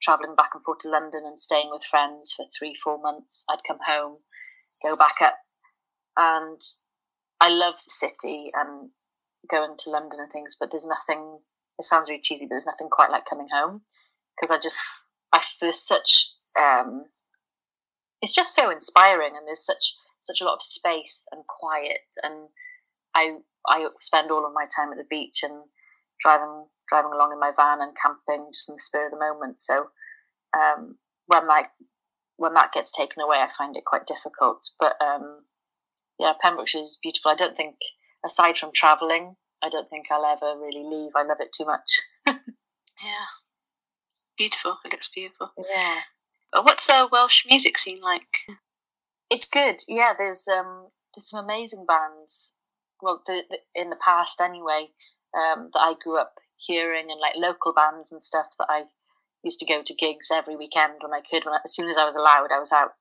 traveling 0.00 0.36
back 0.36 0.50
and 0.54 0.62
forth 0.62 0.78
to 0.78 0.88
London 0.88 1.22
and 1.26 1.40
staying 1.40 1.70
with 1.72 1.82
friends 1.82 2.32
for 2.32 2.46
three, 2.56 2.76
four 2.82 3.00
months. 3.02 3.44
I'd 3.50 3.66
come 3.66 3.80
home, 3.84 4.16
go 4.84 4.96
back 4.96 5.16
up, 5.20 5.38
and 6.16 6.60
I 7.42 7.48
love 7.48 7.74
the 7.84 7.90
city 7.90 8.50
and 8.54 8.90
going 9.50 9.74
to 9.76 9.90
London 9.90 10.20
and 10.20 10.30
things, 10.30 10.56
but 10.58 10.70
there's 10.70 10.86
nothing. 10.86 11.40
It 11.76 11.84
sounds 11.84 12.08
really 12.08 12.20
cheesy, 12.22 12.44
but 12.44 12.50
there's 12.50 12.66
nothing 12.66 12.86
quite 12.88 13.10
like 13.10 13.26
coming 13.28 13.48
home 13.52 13.82
because 14.36 14.52
I 14.52 14.60
just 14.62 14.78
I 15.32 15.42
feel 15.58 15.72
such. 15.72 16.30
Um, 16.60 17.06
it's 18.22 18.32
just 18.32 18.54
so 18.54 18.70
inspiring, 18.70 19.32
and 19.36 19.44
there's 19.44 19.66
such 19.66 19.94
such 20.20 20.40
a 20.40 20.44
lot 20.44 20.54
of 20.54 20.62
space 20.62 21.26
and 21.32 21.42
quiet, 21.48 22.06
and 22.22 22.48
I 23.16 23.38
I 23.66 23.88
spend 24.00 24.30
all 24.30 24.46
of 24.46 24.54
my 24.54 24.66
time 24.76 24.92
at 24.92 24.98
the 24.98 25.06
beach 25.10 25.40
and 25.42 25.64
driving 26.20 26.66
driving 26.88 27.12
along 27.12 27.32
in 27.32 27.40
my 27.40 27.50
van 27.56 27.80
and 27.80 27.96
camping 28.00 28.50
just 28.52 28.68
in 28.68 28.76
the 28.76 28.80
spur 28.80 29.06
of 29.06 29.10
the 29.10 29.18
moment. 29.18 29.60
So 29.60 29.88
um, 30.56 30.98
when 31.26 31.48
like 31.48 31.70
when 32.36 32.54
that 32.54 32.72
gets 32.72 32.92
taken 32.92 33.20
away, 33.20 33.38
I 33.38 33.48
find 33.58 33.76
it 33.76 33.84
quite 33.84 34.06
difficult. 34.06 34.70
But 34.78 34.94
um, 35.02 35.40
yeah, 36.22 36.32
Pembrokeshire 36.40 36.80
is 36.80 36.98
beautiful. 37.02 37.30
I 37.30 37.34
don't 37.34 37.56
think, 37.56 37.76
aside 38.24 38.56
from 38.56 38.70
travelling, 38.74 39.34
I 39.62 39.68
don't 39.68 39.88
think 39.88 40.06
I'll 40.10 40.24
ever 40.24 40.58
really 40.58 40.82
leave. 40.84 41.12
I 41.14 41.22
love 41.22 41.38
it 41.40 41.50
too 41.56 41.66
much. 41.66 42.00
yeah, 42.26 43.26
beautiful. 44.38 44.78
It 44.84 44.92
looks 44.92 45.10
beautiful. 45.14 45.50
Yeah. 45.58 46.00
What's 46.62 46.86
the 46.86 47.08
Welsh 47.10 47.44
music 47.48 47.78
scene 47.78 48.00
like? 48.02 48.58
It's 49.30 49.48
good. 49.48 49.76
Yeah, 49.88 50.12
there's 50.16 50.46
um, 50.48 50.88
there's 51.14 51.30
some 51.30 51.42
amazing 51.42 51.86
bands. 51.86 52.54
Well, 53.00 53.22
the, 53.26 53.42
the, 53.50 53.58
in 53.74 53.90
the 53.90 53.98
past 54.04 54.40
anyway, 54.40 54.88
um, 55.36 55.70
that 55.72 55.80
I 55.80 55.94
grew 56.02 56.18
up 56.18 56.34
hearing, 56.58 57.10
and 57.10 57.20
like 57.20 57.34
local 57.36 57.72
bands 57.72 58.12
and 58.12 58.22
stuff 58.22 58.46
that 58.58 58.66
I 58.68 58.84
used 59.42 59.58
to 59.60 59.66
go 59.66 59.82
to 59.82 59.94
gigs 59.94 60.28
every 60.32 60.56
weekend 60.56 60.94
when 61.00 61.12
I 61.12 61.20
could. 61.20 61.44
When 61.44 61.54
I, 61.54 61.58
as 61.64 61.74
soon 61.74 61.88
as 61.88 61.96
I 61.96 62.04
was 62.04 62.14
allowed, 62.14 62.48
I 62.54 62.58
was 62.58 62.72
out. 62.72 62.92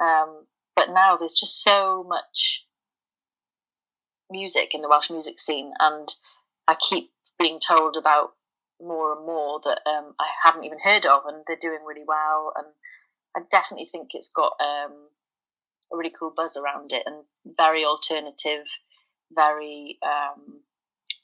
Um, 0.00 0.46
but 0.74 0.88
now 0.90 1.16
there's 1.16 1.38
just 1.38 1.62
so 1.62 2.04
much 2.06 2.66
music 4.30 4.70
in 4.72 4.80
the 4.80 4.88
Welsh 4.88 5.10
music 5.10 5.38
scene, 5.38 5.72
and 5.78 6.08
I 6.66 6.76
keep 6.88 7.10
being 7.38 7.58
told 7.58 7.96
about 7.96 8.30
more 8.80 9.16
and 9.16 9.24
more 9.24 9.60
that 9.64 9.80
um, 9.86 10.14
I 10.18 10.26
haven't 10.42 10.64
even 10.64 10.78
heard 10.82 11.06
of, 11.06 11.22
and 11.26 11.44
they're 11.46 11.56
doing 11.60 11.84
really 11.86 12.04
well. 12.06 12.52
And 12.56 12.68
I 13.36 13.40
definitely 13.50 13.88
think 13.90 14.10
it's 14.12 14.30
got 14.30 14.52
um, 14.60 15.08
a 15.92 15.96
really 15.96 16.12
cool 16.18 16.32
buzz 16.34 16.56
around 16.56 16.92
it, 16.92 17.02
and 17.06 17.24
very 17.56 17.84
alternative, 17.84 18.64
very 19.34 19.98
um, 20.02 20.62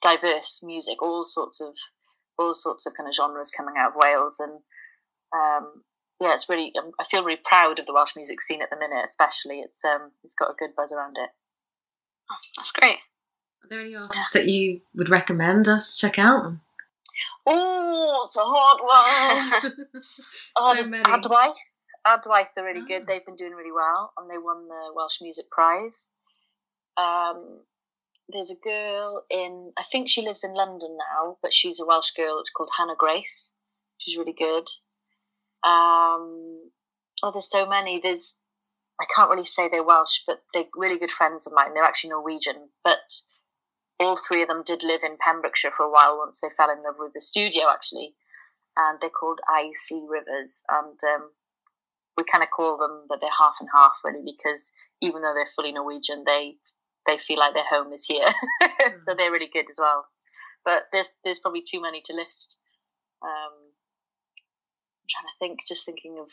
diverse 0.03 0.63
music, 0.63 1.03
all 1.03 1.25
sorts 1.25 1.61
of 1.61 1.75
all 2.39 2.55
sorts 2.55 2.87
of 2.87 2.95
kind 2.97 3.09
of 3.09 3.17
genres 3.17 3.51
coming 3.51 3.75
out 3.79 3.91
of 3.91 3.97
Wales, 3.97 4.39
and 4.39 4.61
um, 5.35 5.83
yeah, 6.21 6.35
it's 6.35 6.49
really. 6.49 6.73
Um, 6.79 6.93
I 6.99 7.05
feel 7.05 7.25
really 7.25 7.41
proud 7.45 7.79
of 7.79 7.87
the 7.87 7.93
Welsh 7.93 8.17
music 8.17 8.41
scene 8.43 8.63
at 8.63 8.71
the 8.71 8.77
minute, 8.77 9.05
especially. 9.05 9.61
It's 9.61 9.85
um, 9.85 10.11
it's 10.25 10.35
got 10.35 10.51
a 10.51 10.55
good 10.59 10.71
buzz 10.77 10.93
around 10.93 11.17
it. 11.19 11.31
Oh, 12.31 12.37
that's 12.57 12.73
great. 12.73 12.99
Are 13.65 13.69
there 13.69 13.81
any 13.81 13.95
artists 13.95 14.33
that 14.33 14.47
you 14.49 14.81
would 14.95 15.09
recommend 15.09 15.69
us 15.69 15.97
check 15.97 16.19
out? 16.19 16.53
Oh, 17.47 18.23
it's 18.27 18.37
a 18.37 18.41
hard 18.45 19.73
one. 19.73 19.87
oh, 20.57 20.83
So 20.83 20.91
many. 20.91 21.03
Adwaith. 21.05 21.55
Adwaith 22.07 22.57
are 22.57 22.65
really 22.65 22.87
good. 22.87 23.03
Ah. 23.03 23.05
They've 23.07 23.27
been 23.27 23.37
doing 23.37 23.53
really 23.53 23.73
well, 23.73 24.13
and 24.19 24.31
they 24.31 24.39
won 24.39 24.69
the 24.69 24.93
Welsh 24.95 25.21
Music 25.21 25.49
Prize. 25.51 26.09
Um, 26.97 27.61
there's 28.29 28.51
a 28.51 28.57
girl 28.57 29.25
in, 29.31 29.73
I 29.79 29.83
think 29.91 30.09
she 30.09 30.23
lives 30.23 30.45
in 30.45 30.53
London 30.53 30.97
now, 30.99 31.39
but 31.43 31.53
she's 31.53 31.81
a 31.81 31.87
Welsh 31.87 32.11
girl. 32.11 32.41
It's 32.41 32.51
called 32.51 32.71
Hannah 32.77 32.95
Grace. 32.97 33.53
She's 33.99 34.17
really 34.17 34.35
good. 34.37 34.69
Um, 35.65 36.71
oh, 37.23 37.31
there's 37.33 37.51
so 37.51 37.67
many. 37.67 38.01
There's, 38.03 38.39
I 39.01 39.05
can't 39.15 39.31
really 39.31 39.45
say 39.45 39.69
they're 39.69 39.85
Welsh, 39.85 40.21
but 40.27 40.43
they're 40.55 40.65
really 40.77 40.99
good 40.99 41.11
friends 41.11 41.47
of 41.47 41.53
mine. 41.53 41.75
They're 41.75 41.85
actually 41.85 42.11
Norwegian, 42.11 42.69
but 42.85 42.99
all 44.01 44.17
three 44.17 44.43
of 44.43 44.49
them 44.49 44.63
did 44.65 44.83
live 44.83 45.01
in 45.03 45.17
Pembrokeshire 45.25 45.73
for 45.77 45.85
a 45.85 45.91
while 45.91 46.19
once 46.19 46.41
they 46.41 46.49
fell 46.57 46.71
in 46.71 46.83
love 46.83 46.97
with 46.99 47.13
the 47.13 47.21
studio, 47.21 47.65
actually. 47.71 48.13
And 48.77 48.99
they're 49.01 49.11
called 49.11 49.41
IC 49.51 50.09
Rivers. 50.09 50.63
And 50.69 50.99
um, 51.15 51.31
we 52.17 52.25
kind 52.31 52.45
of 52.45 52.51
call 52.51 52.79
them 52.79 53.07
that 53.09 53.19
they're 53.21 53.31
half 53.39 53.55
and 53.61 53.69
half, 53.75 53.95
really, 54.05 54.23
because 54.25 54.73
even 55.01 55.23
though 55.23 55.35
they're 55.35 55.51
fully 55.55 55.73
Norwegian, 55.73 56.25
they 56.27 56.57
they 57.07 57.17
feel 57.17 57.39
like 57.39 57.55
their 57.55 57.65
home 57.65 57.93
is 57.93 58.05
here. 58.05 58.29
so 59.05 59.15
they're 59.17 59.33
really 59.33 59.49
good 59.51 59.71
as 59.71 59.79
well. 59.81 60.07
But 60.65 60.83
there's 60.93 61.09
there's 61.25 61.39
probably 61.39 61.63
too 61.63 61.81
many 61.81 62.03
to 62.05 62.13
list. 62.13 62.57
Um, 63.23 63.68
trying 65.09 65.25
to 65.27 65.39
think, 65.39 65.61
just 65.67 65.85
thinking 65.85 66.19
of 66.21 66.31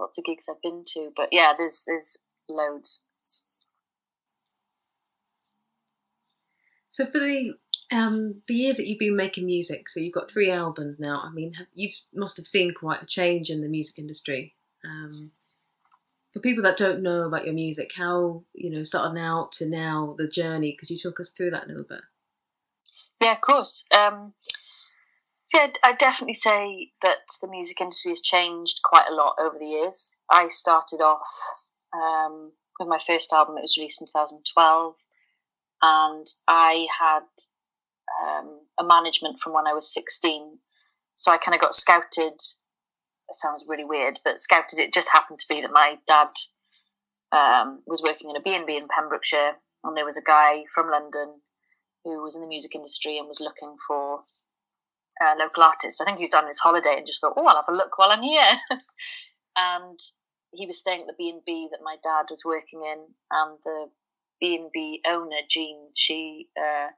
lots 0.00 0.18
of 0.18 0.24
gigs 0.24 0.46
I've 0.48 0.62
been 0.62 0.84
to. 0.94 1.10
But 1.16 1.28
yeah, 1.32 1.54
there's 1.56 1.84
there's 1.86 2.18
loads. 2.48 3.04
So 6.90 7.06
for 7.06 7.20
the 7.20 7.54
um, 7.90 8.42
the 8.48 8.54
years 8.54 8.76
that 8.76 8.86
you've 8.86 8.98
been 8.98 9.16
making 9.16 9.46
music, 9.46 9.88
so 9.88 10.00
you've 10.00 10.14
got 10.14 10.30
three 10.30 10.50
albums 10.50 10.98
now. 10.98 11.22
I 11.24 11.30
mean, 11.30 11.54
have, 11.54 11.66
you 11.74 11.90
must 12.14 12.36
have 12.36 12.46
seen 12.46 12.74
quite 12.74 13.02
a 13.02 13.06
change 13.06 13.50
in 13.50 13.60
the 13.60 13.68
music 13.68 13.98
industry. 13.98 14.54
Um, 14.84 15.08
for 16.32 16.40
people 16.40 16.62
that 16.64 16.78
don't 16.78 17.02
know 17.02 17.22
about 17.22 17.44
your 17.44 17.54
music, 17.54 17.92
how 17.96 18.44
you 18.54 18.70
know 18.70 18.82
starting 18.82 19.22
out 19.22 19.52
to 19.52 19.66
now 19.66 20.14
the 20.18 20.26
journey, 20.26 20.76
could 20.78 20.90
you 20.90 20.98
talk 20.98 21.20
us 21.20 21.30
through 21.30 21.50
that 21.50 21.64
a 21.64 21.68
little 21.68 21.84
bit? 21.88 22.00
Yeah, 23.20 23.34
of 23.34 23.40
course. 23.40 23.86
Um, 23.96 24.34
yeah, 25.54 25.68
I'd 25.82 25.98
definitely 25.98 26.34
say 26.34 26.92
that 27.02 27.26
the 27.40 27.48
music 27.48 27.80
industry 27.80 28.12
has 28.12 28.20
changed 28.20 28.80
quite 28.84 29.08
a 29.10 29.14
lot 29.14 29.34
over 29.40 29.58
the 29.58 29.66
years. 29.66 30.16
I 30.30 30.48
started 30.48 31.00
off 31.00 31.26
um, 31.94 32.52
with 32.78 32.88
my 32.88 32.98
first 33.04 33.32
album, 33.32 33.58
it 33.58 33.62
was 33.62 33.76
released 33.76 34.00
in 34.00 34.06
2012, 34.06 34.94
and 35.82 36.26
I 36.48 36.86
had 36.98 37.24
um, 38.24 38.60
a 38.78 38.84
management 38.84 39.40
from 39.42 39.52
when 39.52 39.66
I 39.66 39.72
was 39.72 39.92
16. 39.92 40.58
So 41.14 41.30
I 41.30 41.38
kind 41.38 41.54
of 41.54 41.60
got 41.60 41.74
scouted. 41.74 42.34
It 42.34 43.34
sounds 43.34 43.66
really 43.68 43.84
weird, 43.84 44.18
but 44.24 44.38
scouted. 44.38 44.78
It 44.78 44.94
just 44.94 45.12
happened 45.12 45.38
to 45.40 45.46
be 45.48 45.60
that 45.60 45.70
my 45.72 45.96
dad 46.06 46.28
um, 47.32 47.82
was 47.86 48.02
working 48.02 48.30
in 48.30 48.36
a 48.36 48.40
B&B 48.40 48.76
in 48.76 48.88
Pembrokeshire, 48.88 49.56
and 49.84 49.96
there 49.96 50.04
was 50.04 50.16
a 50.16 50.22
guy 50.22 50.64
from 50.74 50.90
London 50.90 51.34
who 52.04 52.22
was 52.22 52.34
in 52.34 52.42
the 52.42 52.48
music 52.48 52.74
industry 52.74 53.18
and 53.18 53.28
was 53.28 53.40
looking 53.40 53.76
for 53.86 54.18
uh, 55.20 55.34
local 55.38 55.62
artist. 55.62 56.00
I 56.00 56.04
think 56.04 56.18
he 56.18 56.24
was 56.24 56.34
on 56.34 56.46
his 56.46 56.58
holiday 56.58 56.96
and 56.96 57.06
just 57.06 57.20
thought, 57.20 57.34
oh, 57.36 57.46
I'll 57.46 57.56
have 57.56 57.68
a 57.68 57.76
look 57.76 57.98
while 57.98 58.10
I'm 58.10 58.22
here. 58.22 58.58
and 59.56 59.98
he 60.52 60.66
was 60.66 60.78
staying 60.78 61.02
at 61.02 61.06
the 61.06 61.14
B&B 61.16 61.68
that 61.70 61.80
my 61.82 61.96
dad 62.02 62.26
was 62.30 62.42
working 62.44 62.82
in, 62.84 63.04
and 63.30 63.58
the 63.64 63.86
B&B 64.40 65.00
owner, 65.06 65.36
Jean, 65.48 65.80
she 65.94 66.48
uh, 66.58 66.88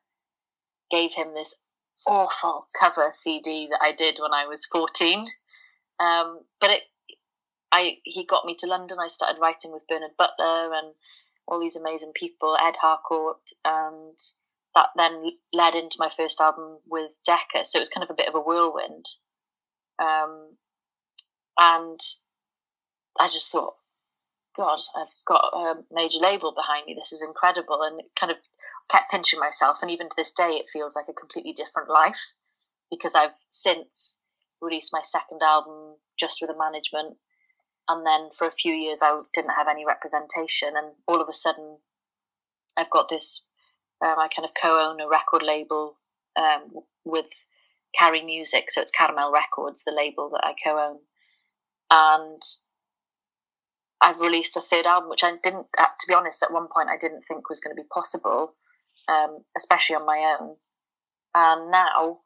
gave 0.90 1.14
him 1.14 1.34
this 1.34 1.56
awful 2.08 2.66
cover 2.78 3.12
CD 3.12 3.68
that 3.70 3.80
I 3.82 3.92
did 3.92 4.18
when 4.20 4.32
I 4.32 4.46
was 4.46 4.66
14. 4.66 5.26
Um, 6.00 6.40
but 6.60 6.70
it, 6.70 6.82
I, 7.70 7.98
he 8.04 8.26
got 8.26 8.44
me 8.44 8.56
to 8.58 8.66
London. 8.66 8.98
I 9.00 9.06
started 9.06 9.40
writing 9.40 9.72
with 9.72 9.86
Bernard 9.88 10.16
Butler 10.18 10.74
and 10.74 10.92
all 11.46 11.60
these 11.60 11.76
amazing 11.76 12.12
people, 12.14 12.56
Ed 12.60 12.76
Harcourt, 12.80 13.50
and 13.64 14.18
that 14.74 14.88
then 14.96 15.24
led 15.52 15.74
into 15.74 15.96
my 15.98 16.10
first 16.14 16.40
album 16.40 16.78
with 16.88 17.10
Decca. 17.24 17.64
So 17.64 17.78
it 17.78 17.80
was 17.80 17.88
kind 17.88 18.04
of 18.04 18.10
a 18.10 18.16
bit 18.16 18.28
of 18.28 18.34
a 18.34 18.40
whirlwind. 18.40 19.06
Um, 20.02 20.56
and 21.58 22.00
I 23.20 23.26
just 23.26 23.52
thought, 23.52 23.74
God, 24.56 24.80
I've 24.96 25.14
got 25.26 25.44
a 25.54 25.74
major 25.92 26.18
label 26.18 26.52
behind 26.54 26.86
me. 26.86 26.94
This 26.94 27.12
is 27.12 27.22
incredible. 27.22 27.82
And 27.82 28.02
kind 28.18 28.32
of 28.32 28.38
kept 28.90 29.10
pinching 29.10 29.40
myself. 29.40 29.78
And 29.82 29.90
even 29.90 30.08
to 30.08 30.14
this 30.16 30.32
day, 30.32 30.60
it 30.60 30.66
feels 30.72 30.96
like 30.96 31.06
a 31.08 31.12
completely 31.12 31.52
different 31.52 31.88
life 31.88 32.32
because 32.90 33.14
I've 33.14 33.36
since 33.48 34.20
released 34.60 34.92
my 34.92 35.02
second 35.02 35.40
album 35.42 35.96
just 36.18 36.38
with 36.40 36.50
a 36.50 36.58
management. 36.58 37.16
And 37.88 38.06
then 38.06 38.30
for 38.36 38.46
a 38.46 38.52
few 38.52 38.72
years, 38.72 39.00
I 39.02 39.18
didn't 39.34 39.54
have 39.54 39.68
any 39.68 39.84
representation. 39.84 40.70
And 40.76 40.92
all 41.06 41.20
of 41.20 41.28
a 41.28 41.32
sudden, 41.32 41.78
I've 42.76 42.90
got 42.90 43.08
this, 43.08 43.46
um, 44.04 44.18
I 44.18 44.28
kind 44.28 44.44
of 44.44 44.52
co 44.60 44.78
own 44.78 45.00
a 45.00 45.08
record 45.08 45.42
label 45.42 45.96
um, 46.36 46.82
with 47.04 47.30
Carry 47.98 48.22
Music. 48.22 48.70
So 48.70 48.80
it's 48.80 48.90
Caramel 48.90 49.32
Records, 49.32 49.84
the 49.84 49.92
label 49.96 50.28
that 50.30 50.44
I 50.44 50.52
co 50.62 50.78
own. 50.78 50.98
And 51.90 52.42
I've 54.00 54.20
released 54.20 54.56
a 54.56 54.60
third 54.60 54.84
album, 54.84 55.08
which 55.08 55.24
I 55.24 55.32
didn't, 55.42 55.66
uh, 55.78 55.84
to 55.84 56.06
be 56.06 56.14
honest, 56.14 56.42
at 56.42 56.52
one 56.52 56.68
point 56.72 56.90
I 56.90 56.98
didn't 56.98 57.22
think 57.22 57.48
was 57.48 57.60
going 57.60 57.74
to 57.74 57.82
be 57.82 57.88
possible, 57.92 58.54
um, 59.08 59.44
especially 59.56 59.96
on 59.96 60.04
my 60.04 60.36
own. 60.38 60.56
And 61.34 61.70
now 61.70 62.18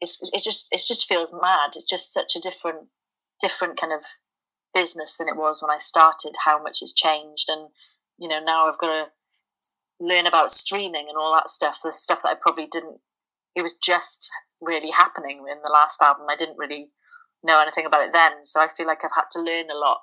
it's 0.00 0.20
it 0.32 0.42
just 0.42 0.68
it 0.70 0.80
just 0.86 1.06
feels 1.06 1.32
mad. 1.32 1.70
It's 1.74 1.88
just 1.88 2.12
such 2.12 2.36
a 2.36 2.40
different 2.40 2.88
different 3.40 3.78
kind 3.78 3.92
of 3.92 4.00
business 4.72 5.16
than 5.16 5.28
it 5.28 5.36
was 5.36 5.60
when 5.62 5.70
I 5.70 5.78
started. 5.78 6.32
How 6.44 6.62
much 6.62 6.80
has 6.80 6.92
changed, 6.92 7.48
and 7.48 7.68
you 8.18 8.28
know 8.28 8.40
now 8.42 8.66
I've 8.66 8.78
got 8.78 8.88
to 8.88 9.04
learn 10.00 10.26
about 10.26 10.50
streaming 10.50 11.06
and 11.08 11.16
all 11.16 11.32
that 11.34 11.48
stuff. 11.48 11.78
The 11.82 11.92
stuff 11.92 12.22
that 12.22 12.28
I 12.28 12.34
probably 12.40 12.66
didn't. 12.66 12.98
It 13.54 13.62
was 13.62 13.76
just 13.76 14.30
really 14.60 14.90
happening 14.90 15.38
in 15.50 15.58
the 15.62 15.72
last 15.72 16.00
album. 16.00 16.26
I 16.30 16.36
didn't 16.36 16.58
really 16.58 16.86
know 17.42 17.60
anything 17.60 17.86
about 17.86 18.04
it 18.04 18.12
then, 18.12 18.44
so 18.44 18.60
I 18.60 18.68
feel 18.68 18.86
like 18.86 19.04
I've 19.04 19.10
had 19.14 19.30
to 19.32 19.40
learn 19.40 19.66
a 19.70 19.78
lot 19.78 19.98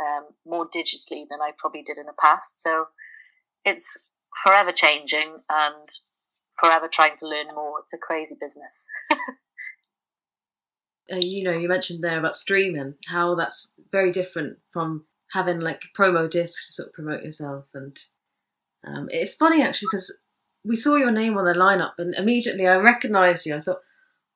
um, 0.00 0.26
more 0.46 0.66
digitally 0.66 1.24
than 1.28 1.40
I 1.42 1.50
probably 1.58 1.82
did 1.82 1.98
in 1.98 2.06
the 2.06 2.14
past. 2.20 2.60
So 2.60 2.86
it's 3.64 4.12
forever 4.42 4.72
changing 4.72 5.38
and 5.50 5.84
forever 6.58 6.88
trying 6.88 7.16
to 7.18 7.26
learn 7.26 7.46
more. 7.54 7.80
It's 7.80 7.92
a 7.92 7.98
crazy 7.98 8.36
business. 8.40 8.86
uh, 9.10 9.16
you 11.20 11.44
know, 11.44 11.52
you 11.52 11.68
mentioned 11.68 12.02
there 12.02 12.18
about 12.18 12.36
streaming, 12.36 12.94
how 13.06 13.34
that's 13.34 13.70
very 13.92 14.12
different 14.12 14.58
from 14.72 15.04
having 15.32 15.60
like 15.60 15.82
promo 15.98 16.30
discs 16.30 16.66
to 16.66 16.72
sort 16.72 16.88
of 16.88 16.94
promote 16.94 17.22
yourself. 17.22 17.64
And 17.74 17.96
um, 18.86 19.08
it's 19.10 19.34
funny 19.34 19.62
actually 19.62 19.88
because 19.90 20.16
we 20.64 20.76
saw 20.76 20.96
your 20.96 21.10
name 21.10 21.36
on 21.36 21.44
the 21.44 21.52
lineup 21.52 21.92
and 21.98 22.14
immediately 22.14 22.66
I 22.66 22.76
recognised 22.76 23.46
you. 23.46 23.56
I 23.56 23.60
thought, 23.60 23.80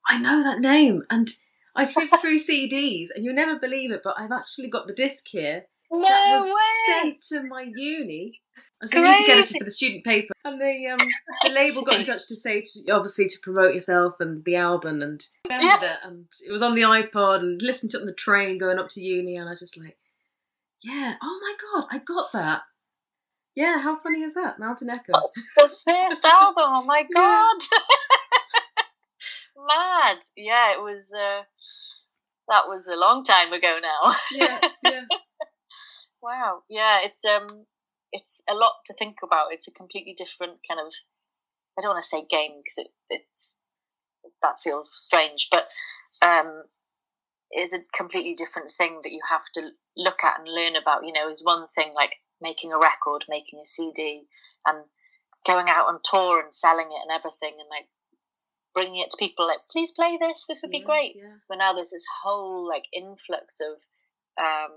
I 0.09 0.19
know 0.19 0.43
that 0.43 0.61
name. 0.61 1.03
And 1.11 1.31
I 1.77 1.85
sift 1.85 2.15
through 2.21 2.39
CDs 2.39 3.09
and 3.15 3.25
you'll 3.25 3.35
never 3.35 3.59
believe 3.59 3.93
it, 3.93 4.03
but 4.03 4.15
I've 4.19 4.33
actually 4.33 4.69
got 4.69 4.87
the 4.87 4.95
disc 4.95 5.25
here. 5.27 5.65
No 5.91 6.01
that 6.01 6.41
was 6.41 6.51
way! 6.51 7.13
sent 7.21 7.45
to 7.45 7.49
my 7.49 7.67
uni. 7.69 8.41
I 8.57 8.85
was 8.85 8.91
the 8.91 9.01
music 9.01 9.29
editor 9.29 9.59
for 9.59 9.65
the 9.65 9.71
student 9.71 10.05
paper, 10.05 10.33
and 10.45 10.61
the 10.61 10.89
um, 10.89 11.09
the 11.45 11.51
label 11.55 11.83
got 11.83 12.01
in 12.01 12.07
touch 12.07 12.27
to 12.29 12.35
say, 12.35 12.63
to, 12.63 12.91
obviously, 12.91 13.29
to 13.29 13.39
promote 13.41 13.75
yourself 13.75 14.15
and 14.19 14.43
the 14.45 14.57
album, 14.57 15.03
and 15.03 15.25
remembered 15.49 15.87
it, 15.87 15.99
and 16.03 16.25
it 16.45 16.51
was 16.51 16.63
on 16.63 16.75
the 16.75 16.81
iPod, 16.81 17.41
and 17.41 17.63
listened 17.63 17.93
to 17.93 17.99
it 17.99 18.01
on 18.01 18.07
the 18.07 18.15
train 18.15 18.59
going 18.59 18.79
up 18.79 18.89
to 18.89 19.01
uni, 19.01 19.37
and 19.37 19.49
I 19.49 19.53
was 19.53 19.61
just 19.61 19.77
like, 19.77 19.99
yeah, 20.83 21.15
oh 21.23 21.41
my 21.43 21.55
god, 21.81 21.89
I 21.93 21.99
got 21.99 22.33
that. 22.33 22.63
Yeah, 23.55 23.81
how 23.83 23.99
funny 24.01 24.23
is 24.23 24.35
that? 24.35 24.59
Mountain 24.59 24.89
Echo. 24.91 25.13
That's 25.13 25.33
the 25.57 25.69
first 25.85 26.25
album. 26.25 26.65
Oh 26.67 26.85
my 26.85 27.03
god! 27.15 27.57
Mad. 29.57 30.19
Yeah, 30.37 30.73
it 30.73 30.81
was. 30.83 31.13
Uh, 31.15 31.43
that 32.49 32.67
was 32.67 32.87
a 32.87 32.97
long 32.97 33.25
time 33.25 33.53
ago 33.53 33.79
now. 33.81 34.15
yeah, 34.33 34.61
yeah. 34.85 35.03
Wow. 36.23 36.63
Yeah, 36.71 37.01
it's 37.03 37.25
um, 37.25 37.67
it's 38.13 38.43
a 38.49 38.55
lot 38.55 38.75
to 38.87 38.95
think 38.95 39.17
about. 39.25 39.49
It's 39.53 39.67
a 39.67 39.73
completely 39.73 40.15
different 40.17 40.61
kind 40.69 40.79
of. 40.81 40.93
I 41.77 41.83
don't 41.83 41.95
want 41.95 42.05
to 42.05 42.09
say 42.09 42.25
game 42.31 42.53
because 42.53 42.79
it, 42.79 42.89
it's 43.11 43.61
that 44.41 44.63
feels 44.63 44.89
strange, 44.97 45.49
but 45.51 45.67
um, 46.25 46.65
is 47.53 47.73
a 47.73 47.81
completely 47.97 48.35
different 48.35 48.73
thing 48.79 49.01
that 49.03 49.11
you 49.11 49.21
have 49.29 49.43
to 49.55 49.71
look 49.97 50.23
at 50.23 50.39
and 50.39 50.49
learn 50.49 50.77
about. 50.77 51.05
You 51.05 51.13
know, 51.13 51.29
is 51.29 51.43
one 51.45 51.67
thing 51.75 51.93
like 51.93 52.15
making 52.43 52.73
a 52.73 52.79
record, 52.79 53.25
making 53.29 53.61
a 53.63 53.67
CD, 53.67 54.25
and 54.67 54.85
going 55.47 55.67
out 55.69 55.89
on 55.89 55.99
tour 56.05 56.41
and 56.41 56.55
selling 56.55 56.89
it 56.91 57.03
and 57.03 57.11
everything, 57.15 57.55
and 57.59 57.69
like 57.71 57.89
bringing 58.75 59.01
it 59.01 59.11
to 59.11 59.17
people. 59.17 59.47
Like, 59.47 59.61
please 59.71 59.93
play 59.93 60.19
this. 60.21 60.45
This 60.49 60.63
would 60.63 60.71
be 60.71 60.81
great. 60.81 61.15
Yeah. 61.17 61.39
But 61.49 61.59
now 61.59 61.73
there's 61.73 61.91
this 61.91 62.07
whole 62.23 62.67
like 62.67 62.85
influx 62.93 63.61
of 63.61 63.79
um, 64.43 64.73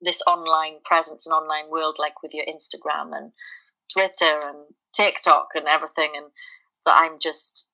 this 0.00 0.22
online 0.26 0.78
presence 0.84 1.26
and 1.26 1.34
online 1.34 1.70
world, 1.70 1.96
like 1.98 2.22
with 2.22 2.34
your 2.34 2.44
Instagram 2.46 3.16
and 3.16 3.32
Twitter 3.92 4.40
and 4.48 4.66
TikTok 4.94 5.48
and 5.54 5.66
everything, 5.66 6.12
and 6.16 6.26
that 6.86 6.96
I'm 6.96 7.18
just 7.20 7.70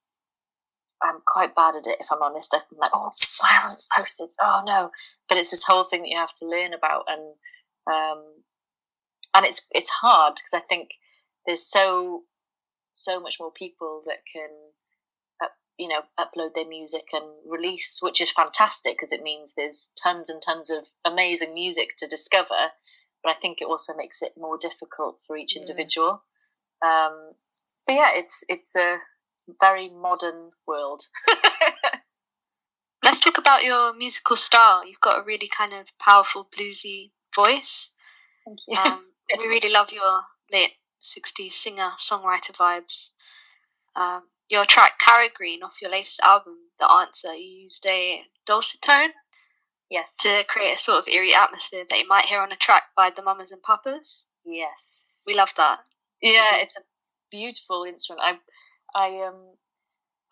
I'm 1.03 1.21
quite 1.27 1.55
bad 1.55 1.77
at 1.77 1.87
it 1.87 1.99
if 2.01 2.07
I'm 2.11 2.23
honest. 2.23 2.55
I'm 2.55 2.79
like, 2.79 2.91
oh, 2.95 3.11
I 3.45 3.53
haven't 3.53 3.87
posted. 3.97 4.31
Oh 4.41 4.63
no! 4.67 4.91
But 5.29 5.39
it's 5.39 5.51
this 5.51 5.65
whole 5.65 5.85
thing 5.85 6.03
that 6.03 6.09
you 6.09 6.19
have 6.19 6.35
to 6.35 6.47
learn 6.47 6.73
about, 6.73 7.05
and 7.09 7.35
um, 7.87 8.23
and 9.35 9.45
it's 9.45 9.67
it's 9.71 9.91
hard 9.91 10.35
because 10.37 10.55
I 10.55 10.67
think 10.67 10.91
there's 11.47 11.69
so 11.69 12.23
so 12.93 13.21
much 13.21 13.37
more 13.39 13.53
people 13.53 14.03
that 14.07 14.19
can 14.33 14.49
up, 15.43 15.53
you 15.79 15.89
know 15.89 16.01
upload 16.19 16.55
their 16.55 16.67
music 16.67 17.05
and 17.13 17.25
release, 17.47 17.99
which 18.01 18.21
is 18.21 18.31
fantastic 18.31 18.95
because 18.95 19.13
it 19.13 19.23
means 19.23 19.53
there's 19.57 19.93
tons 20.03 20.31
and 20.31 20.43
tons 20.43 20.71
of 20.71 20.87
amazing 21.05 21.55
music 21.55 21.97
to 21.99 22.07
discover. 22.07 22.73
But 23.23 23.31
I 23.31 23.41
think 23.41 23.59
it 23.61 23.69
also 23.69 23.93
makes 23.97 24.23
it 24.23 24.33
more 24.37 24.57
difficult 24.61 25.19
for 25.27 25.37
each 25.37 25.57
individual. 25.57 26.23
Um, 26.85 27.33
but 27.87 27.95
yeah, 27.95 28.11
it's 28.15 28.45
it's 28.49 28.75
a 28.75 28.99
very 29.61 29.89
modern 29.89 30.47
world. 30.67 31.03
Let's 33.05 33.21
talk 33.21 33.39
about 33.39 33.63
your 33.63 33.95
musical 33.95 34.37
style. 34.37 34.87
You've 34.87 35.01
got 35.01 35.21
a 35.21 35.25
really 35.25 35.49
kind 35.57 35.73
of 35.73 35.87
powerful 36.01 36.49
bluesy 36.57 37.13
voice. 37.37 37.91
Thank 38.45 38.59
you. 38.67 38.77
Um, 38.79 39.05
we 39.39 39.47
really 39.47 39.71
love 39.71 39.93
your 39.93 40.23
late 40.53 40.73
60s 41.03 41.53
singer 41.53 41.91
songwriter 42.01 42.53
vibes. 42.59 43.11
Um, 43.95 44.23
your 44.49 44.65
track 44.65 44.93
Carrageen 45.01 45.63
off 45.63 45.81
your 45.81 45.91
latest 45.91 46.21
album, 46.21 46.55
The 46.81 46.91
Answer, 46.91 47.35
you 47.35 47.63
used 47.63 47.85
a 47.87 48.23
dulcitone 48.49 49.11
yes. 49.91 50.15
to 50.21 50.45
create 50.49 50.75
a 50.79 50.83
sort 50.83 50.99
of 50.99 51.09
eerie 51.09 51.35
atmosphere 51.35 51.85
that 51.89 51.99
you 51.99 52.09
might 52.09 52.27
hear 52.27 52.41
on 52.41 52.53
a 52.53 52.57
track 52.57 52.85
by 52.97 53.11
the 53.15 53.23
Mamas 53.23 53.51
and 53.51 53.63
Papas. 53.63 54.23
Yes. 54.45 54.69
We 55.27 55.35
love 55.35 55.51
that. 55.57 55.81
Yeah, 56.23 56.57
it's 56.57 56.77
a 56.77 56.83
beautiful 57.31 57.85
instrument. 57.85 58.23
I, 58.95 58.99
I 59.01 59.27
um, 59.27 59.39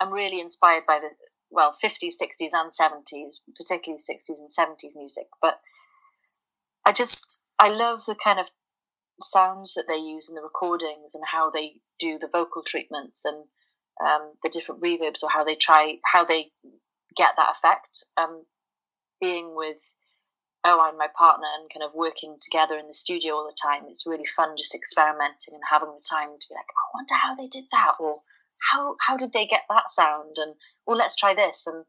I'm 0.00 0.12
really 0.12 0.40
inspired 0.40 0.84
by 0.86 0.98
the 0.98 1.10
well, 1.50 1.76
50s, 1.82 2.14
60s, 2.20 2.50
and 2.52 2.70
70s, 2.70 3.34
particularly 3.56 4.00
60s 4.00 4.38
and 4.38 4.50
70s 4.50 4.96
music. 4.96 5.26
But 5.40 5.60
I 6.84 6.92
just 6.92 7.44
I 7.58 7.70
love 7.70 8.04
the 8.06 8.14
kind 8.14 8.38
of 8.38 8.50
sounds 9.20 9.74
that 9.74 9.84
they 9.88 9.96
use 9.96 10.28
in 10.28 10.34
the 10.34 10.42
recordings 10.42 11.14
and 11.14 11.24
how 11.26 11.50
they 11.50 11.74
do 11.98 12.18
the 12.18 12.28
vocal 12.30 12.62
treatments 12.62 13.24
and 13.24 13.44
um, 14.04 14.32
the 14.42 14.50
different 14.50 14.82
reverbs 14.82 15.22
or 15.22 15.30
how 15.30 15.44
they 15.44 15.54
try 15.54 15.98
how 16.12 16.24
they 16.24 16.48
get 17.16 17.30
that 17.36 17.54
effect. 17.56 18.04
Um, 18.16 18.44
being 19.20 19.54
with 19.54 19.92
oh, 20.64 20.80
I'm 20.80 20.96
my 20.96 21.08
partner 21.16 21.46
and 21.60 21.68
kind 21.68 21.84
of 21.84 21.94
working 21.94 22.36
together 22.40 22.78
in 22.78 22.88
the 22.88 22.94
studio 22.94 23.34
all 23.34 23.44
the 23.44 23.56
time. 23.62 23.82
It's 23.88 24.06
really 24.06 24.24
fun 24.24 24.56
just 24.56 24.74
experimenting 24.74 25.52
and 25.52 25.62
having 25.70 25.90
the 25.90 26.02
time 26.08 26.28
to 26.28 26.46
be 26.48 26.54
like, 26.54 26.72
I 26.72 26.84
wonder 26.94 27.14
how 27.14 27.34
they 27.34 27.46
did 27.46 27.64
that, 27.70 27.92
or 28.00 28.20
how 28.72 28.96
how 29.06 29.16
did 29.16 29.32
they 29.32 29.46
get 29.46 29.62
that 29.68 29.90
sound, 29.90 30.36
and 30.36 30.54
well, 30.86 30.96
let's 30.96 31.16
try 31.16 31.34
this. 31.34 31.66
And 31.66 31.84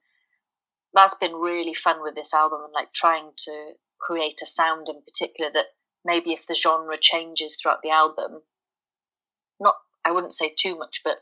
that's 0.94 1.16
been 1.16 1.36
really 1.36 1.74
fun 1.74 2.02
with 2.02 2.16
this 2.16 2.34
album 2.34 2.62
and 2.64 2.74
like 2.74 2.92
trying 2.94 3.32
to 3.36 3.74
create 4.00 4.40
a 4.42 4.46
sound 4.46 4.88
in 4.90 5.02
particular 5.02 5.52
that 5.54 5.68
maybe 6.04 6.32
if 6.32 6.46
the 6.46 6.54
genre 6.54 6.98
changes 7.00 7.56
throughout 7.56 7.82
the 7.82 7.90
album, 7.90 8.42
not 9.60 9.76
I 10.06 10.12
wouldn't 10.12 10.34
say 10.34 10.54
too 10.56 10.78
much, 10.78 11.02
but 11.04 11.18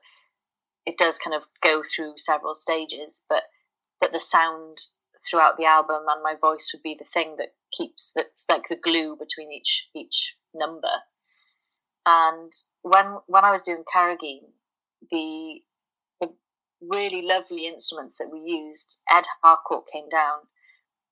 it 0.86 0.98
does 0.98 1.18
kind 1.18 1.36
of 1.36 1.44
go 1.62 1.82
through 1.84 2.16
several 2.18 2.56
stages, 2.56 3.24
but 3.30 3.44
that 4.02 4.12
the 4.12 4.20
sound 4.20 4.76
throughout 5.30 5.56
the 5.58 5.66
album 5.66 6.04
and 6.10 6.22
my 6.22 6.36
voice 6.40 6.72
would 6.74 6.84
be 6.84 6.96
the 6.98 7.06
thing 7.06 7.36
that 7.38 7.54
keeps 7.72 8.12
that's 8.14 8.44
like 8.50 8.68
the 8.70 8.76
glue 8.76 9.16
between 9.18 9.52
each 9.52 9.88
each 9.96 10.34
number. 10.54 10.90
And 12.06 12.52
when 12.82 13.20
when 13.28 13.46
I 13.46 13.52
was 13.52 13.62
doing 13.62 13.84
Carrageen, 13.84 14.52
the 15.10 15.62
the 16.20 16.34
really 16.92 17.22
lovely 17.22 17.66
instruments 17.66 18.18
that 18.18 18.30
we 18.32 18.40
used, 18.40 19.02
Ed 19.10 19.26
Harcourt 19.42 19.86
came 19.92 20.10
down, 20.10 20.40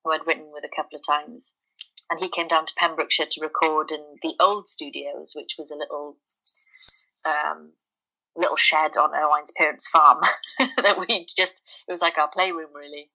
who 0.04 0.12
I'd 0.12 0.26
written 0.26 0.50
with 0.52 0.64
a 0.64 0.76
couple 0.76 0.98
of 0.98 1.06
times, 1.06 1.56
and 2.10 2.20
he 2.20 2.30
came 2.30 2.48
down 2.48 2.66
to 2.66 2.74
Pembrokeshire 2.78 3.28
to 3.32 3.42
record 3.42 3.92
in 3.92 4.18
the 4.22 4.36
old 4.40 4.68
studios, 4.68 5.34
which 5.36 5.56
was 5.58 5.72
a 5.72 5.78
little 5.78 6.18
um, 7.26 7.74
little 8.36 8.56
shed 8.56 8.98
on 8.98 9.12
Owain's 9.14 9.54
parents' 9.58 9.88
farm 9.88 10.22
that 10.60 11.00
we 11.00 11.26
just 11.38 11.64
it 11.88 11.92
was 11.92 12.02
like 12.02 12.18
our 12.18 12.30
playroom 12.30 12.70
really. 12.76 13.10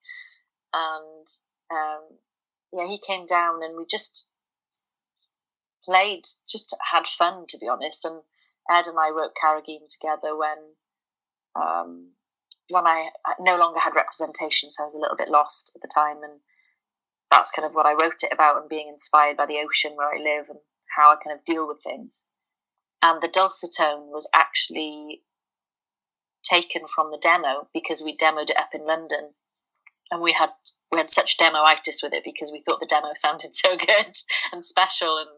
And 0.72 1.27
um, 1.70 2.18
yeah, 2.72 2.87
he 2.87 3.01
came 3.05 3.27
down 3.27 3.62
and 3.62 3.77
we 3.77 3.87
just 3.88 4.27
played, 5.85 6.25
just 6.49 6.77
had 6.92 7.07
fun 7.07 7.46
to 7.49 7.59
be 7.59 7.68
honest. 7.68 8.05
And 8.05 8.22
Ed 8.70 8.87
and 8.87 8.99
I 8.99 9.11
wrote 9.11 9.33
Carrageen 9.42 9.88
together 9.88 10.37
when 10.37 10.75
um, 11.55 12.11
when 12.68 12.87
I 12.87 13.11
no 13.38 13.57
longer 13.57 13.81
had 13.81 13.94
representation, 13.94 14.70
so 14.70 14.83
I 14.83 14.87
was 14.87 14.94
a 14.94 15.01
little 15.01 15.16
bit 15.16 15.29
lost 15.29 15.72
at 15.75 15.83
the 15.83 15.88
time, 15.92 16.16
and 16.22 16.40
that's 17.31 17.51
kind 17.51 17.67
of 17.67 17.75
what 17.75 17.87
I 17.87 17.93
wrote 17.93 18.23
it 18.23 18.33
about 18.33 18.61
and 18.61 18.69
being 18.69 18.89
inspired 18.89 19.37
by 19.37 19.47
the 19.47 19.59
ocean 19.59 19.93
where 19.97 20.09
I 20.09 20.19
live 20.19 20.49
and 20.49 20.61
how 20.97 21.12
I 21.12 21.17
kind 21.17 21.37
of 21.37 21.45
deal 21.45 21.67
with 21.67 21.83
things. 21.83 22.25
And 23.03 23.23
the 23.23 23.29
dulcitone 23.29 24.09
was 24.09 24.29
actually 24.35 25.23
taken 26.43 26.83
from 26.95 27.11
the 27.11 27.19
demo 27.21 27.69
because 27.75 28.03
we 28.03 28.17
demoed 28.17 28.51
it 28.51 28.57
up 28.57 28.71
in 28.73 28.87
London 28.87 29.35
and 30.11 30.23
we 30.23 30.33
had 30.33 30.51
we 30.93 30.99
had 30.99 31.11
such 31.11 31.37
demoitis 31.37 32.03
with 32.03 32.12
it 32.12 32.23
because 32.25 32.51
we 32.53 32.61
thought 32.61 32.81
the 32.81 32.87
demo 32.87 33.09
sounded 33.15 33.55
so 33.55 33.77
good 33.77 34.15
and 34.53 34.65
special 34.65 35.19
and 35.19 35.29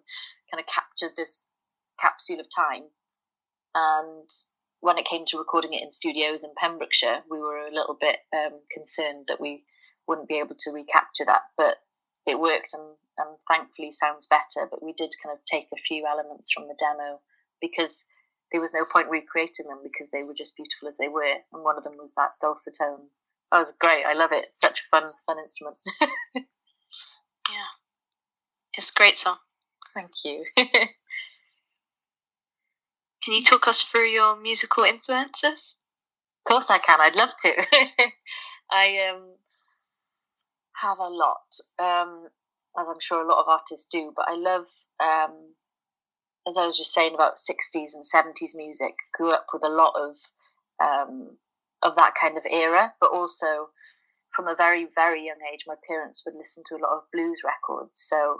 kind 0.51 0.61
of 0.61 0.67
captured 0.67 1.17
this 1.17 1.51
capsule 1.99 2.41
of 2.41 2.47
time. 2.55 2.85
And 3.75 4.29
when 4.81 4.99
it 4.99 5.07
came 5.07 5.25
to 5.27 5.39
recording 5.39 5.73
it 5.73 5.83
in 5.83 5.91
studios 5.91 6.45
in 6.45 6.51
Pembrokeshire, 6.57 7.23
we 7.31 7.39
were 7.39 7.59
a 7.59 7.73
little 7.75 7.97
bit 7.99 8.19
um, 8.33 8.61
concerned 8.73 9.25
that 9.29 9.41
we 9.41 9.65
wouldn't 10.09 10.29
be 10.29 10.39
able 10.39 10.57
to 10.59 10.71
recapture 10.71 11.25
that, 11.27 11.43
but 11.57 11.77
it 12.27 12.41
worked 12.41 12.73
and, 12.73 12.97
and 13.19 13.37
thankfully 13.47 13.93
sounds 13.93 14.27
better. 14.27 14.67
But 14.71 14.83
we 14.83 14.93
did 14.93 15.13
kind 15.23 15.37
of 15.37 15.45
take 15.45 15.69
a 15.73 15.81
few 15.87 16.07
elements 16.07 16.51
from 16.53 16.67
the 16.67 16.77
demo 16.79 17.21
because 17.61 18.07
there 18.51 18.61
was 18.61 18.75
no 18.75 18.85
point 18.91 19.09
recreating 19.11 19.67
them 19.69 19.81
because 19.83 20.11
they 20.11 20.27
were 20.27 20.35
just 20.37 20.57
beautiful 20.57 20.89
as 20.89 20.97
they 20.97 21.09
were. 21.09 21.37
And 21.53 21.63
one 21.63 21.77
of 21.77 21.85
them 21.85 21.95
was 21.99 22.15
that 22.15 22.33
dulcitone 22.43 23.09
that 23.51 23.59
was 23.59 23.73
great. 23.73 24.05
I 24.07 24.15
love 24.15 24.33
it. 24.33 24.47
Such 24.55 24.81
a 24.81 24.89
fun, 24.91 25.05
fun 25.27 25.39
instrument. 25.39 25.77
Yeah. 27.49 27.65
It's 28.77 28.91
a 28.91 28.95
great 28.95 29.17
song. 29.17 29.39
Thank 29.95 30.11
you. 30.23 30.45
Can 30.57 30.69
you 33.35 33.43
talk 33.43 33.67
us 33.67 33.83
through 33.85 34.09
your 34.09 34.39
musical 34.39 34.85
influences? 34.85 35.75
Of 36.41 36.45
course 36.47 36.71
I 36.71 36.77
can. 36.77 37.01
I'd 37.01 37.17
love 37.17 37.31
to. 37.39 37.51
I 38.71 39.09
um, 39.11 39.23
have 40.83 40.99
a 40.99 41.09
lot, 41.09 41.49
um, 41.79 42.29
as 42.79 42.87
I'm 42.89 43.01
sure 43.01 43.23
a 43.23 43.29
lot 43.29 43.41
of 43.41 43.49
artists 43.49 43.87
do. 43.87 44.13
But 44.15 44.27
I 44.29 44.37
love, 44.37 44.67
um, 45.01 45.55
as 46.47 46.57
I 46.57 46.65
was 46.65 46.77
just 46.77 46.95
saying 46.95 47.15
about 47.15 47.35
60s 47.37 47.91
and 47.95 48.05
70s 48.05 48.57
music. 48.57 48.95
Grew 49.15 49.31
up 49.31 49.47
with 49.53 49.65
a 49.65 49.69
lot 49.69 49.93
of 49.97 50.17
um, 50.81 51.39
of 51.83 51.97
that 51.97 52.13
kind 52.21 52.37
of 52.37 52.45
era, 52.51 52.93
but 53.01 53.11
also 53.13 53.69
from 54.35 54.47
a 54.47 54.55
very 54.55 54.87
very 54.95 55.27
young 55.27 55.41
age, 55.53 55.65
my 55.67 55.75
parents 55.87 56.23
would 56.25 56.37
listen 56.37 56.63
to 56.69 56.77
a 56.77 56.83
lot 56.83 56.97
of 56.97 57.03
blues 57.13 57.41
records. 57.45 57.91
So 57.95 58.39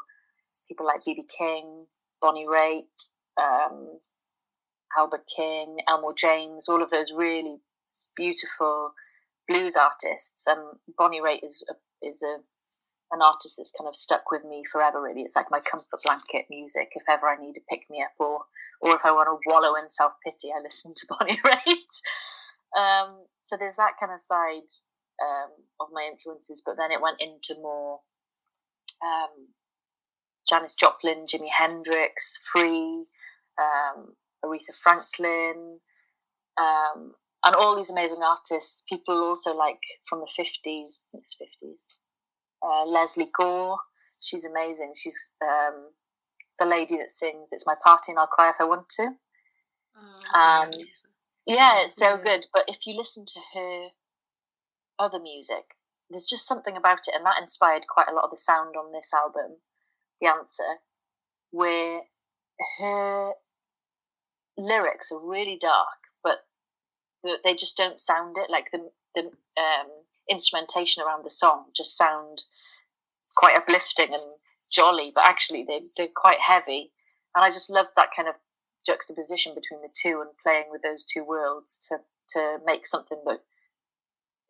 people 0.69 0.87
like 0.87 1.01
BB 1.01 1.25
King, 1.37 1.87
Bonnie 2.21 2.47
Raitt, 2.47 3.11
um, 3.41 3.99
Albert 4.97 5.25
King, 5.35 5.79
Elmore 5.89 6.15
James, 6.15 6.69
all 6.69 6.83
of 6.83 6.91
those 6.91 7.13
really 7.13 7.59
beautiful 8.17 8.93
blues 9.49 9.77
artists. 9.77 10.47
And 10.47 10.61
Bonnie 10.97 11.21
Raitt 11.21 11.45
is 11.45 11.65
a, 11.69 12.07
is 12.07 12.23
a 12.23 12.39
an 13.11 13.23
artist 13.23 13.57
that's 13.57 13.73
kind 13.73 13.89
of 13.89 13.97
stuck 13.97 14.31
with 14.31 14.45
me 14.45 14.63
forever. 14.71 15.01
Really, 15.01 15.23
it's 15.23 15.37
like 15.37 15.51
my 15.51 15.61
comfort 15.61 16.01
blanket 16.05 16.47
music. 16.51 16.91
If 16.93 17.05
ever 17.09 17.29
I 17.29 17.37
need 17.41 17.55
to 17.55 17.61
pick 17.69 17.89
me 17.91 18.03
up, 18.03 18.13
or 18.19 18.43
or 18.81 18.95
if 18.95 19.01
I 19.05 19.13
want 19.13 19.29
to 19.29 19.51
wallow 19.51 19.75
in 19.75 19.89
self 19.89 20.13
pity, 20.25 20.53
I 20.55 20.63
listen 20.63 20.93
to 20.95 21.07
Bonnie 21.19 21.41
Raitt. 21.45 21.95
Um, 22.79 23.25
so 23.41 23.57
there's 23.57 23.77
that 23.77 23.95
kind 23.99 24.13
of 24.13 24.21
side 24.21 24.69
um, 25.23 25.51
of 25.81 25.89
my 25.93 26.09
influences, 26.11 26.63
but 26.65 26.77
then 26.77 26.93
it 26.93 27.01
went 27.01 27.21
into 27.21 27.61
more 27.61 28.01
um, 29.03 29.49
Janis 30.49 30.75
Joplin, 30.75 31.27
Jimi 31.27 31.49
Hendrix, 31.49 32.43
Free, 32.53 33.05
um, 33.59 34.15
Aretha 34.45 34.77
Franklin, 34.83 35.79
um, 36.61 37.15
and 37.45 37.55
all 37.55 37.77
these 37.77 37.91
amazing 37.91 38.21
artists. 38.23 38.83
People 38.89 39.15
also 39.15 39.55
like 39.55 39.79
from 40.09 40.21
the 40.21 40.29
50s, 40.39 41.05
it's 41.15 41.37
50s. 41.41 41.85
Uh, 42.63 42.85
Lesley 42.87 43.27
Gore, 43.37 43.79
she's 44.21 44.45
amazing. 44.45 44.93
She's 44.97 45.33
um, 45.43 45.91
the 46.59 46.67
lady 46.67 46.97
that 46.97 47.11
sings 47.11 47.51
"It's 47.53 47.67
My 47.67 47.75
Party 47.83 48.13
and 48.13 48.19
I'll 48.19 48.27
Cry 48.27 48.51
If 48.51 48.57
I 48.61 48.65
Want 48.65 48.89
to." 48.91 49.11
Oh, 49.97 50.63
and 50.65 50.75
yeah, 51.47 51.83
it's 51.83 51.97
so 51.97 52.17
good. 52.17 52.47
But 52.53 52.65
if 52.69 52.87
you 52.87 52.97
listen 52.97 53.25
to 53.27 53.41
her 53.55 53.87
other 54.99 55.21
music, 55.21 55.77
there's 56.11 56.27
just 56.29 56.47
something 56.47 56.77
about 56.77 57.01
it, 57.07 57.15
and 57.15 57.25
that 57.25 57.41
inspired 57.41 57.87
quite 57.89 58.09
a 58.11 58.15
lot 58.15 58.25
of 58.25 58.31
the 58.31 58.37
sound 58.37 58.75
on 58.77 58.93
this 58.93 59.13
album, 59.15 59.59
The 60.21 60.29
Answer, 60.29 60.81
where 61.51 62.03
her 62.81 63.33
lyrics 64.57 65.13
are 65.13 65.27
really 65.27 65.57
dark, 65.61 66.08
they 67.45 67.55
just 67.55 67.77
don't 67.77 68.01
sound 68.01 68.37
it. 68.39 68.51
Like 68.51 68.71
the 68.73 68.91
the 69.15 69.23
um, 69.23 69.89
instrumentation 70.31 71.03
around 71.03 71.25
the 71.25 71.31
song 71.31 71.67
just 71.77 71.97
sound 71.97 72.43
quite 73.37 73.57
uplifting 73.57 74.13
and 74.13 74.23
jolly, 74.73 75.13
but 75.15 75.25
actually 75.25 75.65
they 75.65 75.81
they're 75.97 76.09
quite 76.15 76.41
heavy. 76.41 76.91
And 77.35 77.45
I 77.45 77.51
just 77.51 77.71
love 77.71 77.87
that 77.97 78.11
kind 78.15 78.29
of 78.29 78.37
juxtaposition 78.87 79.55
between 79.55 79.83
the 79.83 79.93
two 79.95 80.21
and 80.21 80.31
playing 80.43 80.67
with 80.71 80.83
those 80.83 81.05
two 81.05 81.25
worlds 81.25 81.79
to 81.89 81.99
to 82.31 82.59
make 82.65 82.87
something 82.87 83.19
that 83.27 83.41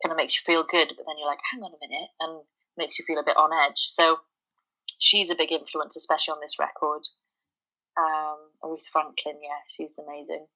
kind 0.03 0.11
of 0.11 0.17
makes 0.17 0.35
you 0.35 0.41
feel 0.45 0.63
good, 0.63 0.89
but 0.95 1.05
then 1.05 1.17
you're 1.17 1.27
like, 1.27 1.39
hang 1.51 1.63
on 1.63 1.71
a 1.71 1.87
minute, 1.87 2.09
and 2.19 2.41
makes 2.77 2.97
you 2.97 3.05
feel 3.05 3.19
a 3.19 3.23
bit 3.23 3.37
on 3.37 3.51
edge. 3.53 3.77
So 3.77 4.19
she's 4.97 5.29
a 5.29 5.35
big 5.35 5.51
influence, 5.51 5.95
especially 5.95 6.33
on 6.33 6.41
this 6.41 6.59
record. 6.59 7.01
Um, 7.97 8.51
Aretha 8.63 8.87
Franklin, 8.91 9.35
yeah, 9.41 9.59
she's 9.67 9.99
amazing, 9.99 10.47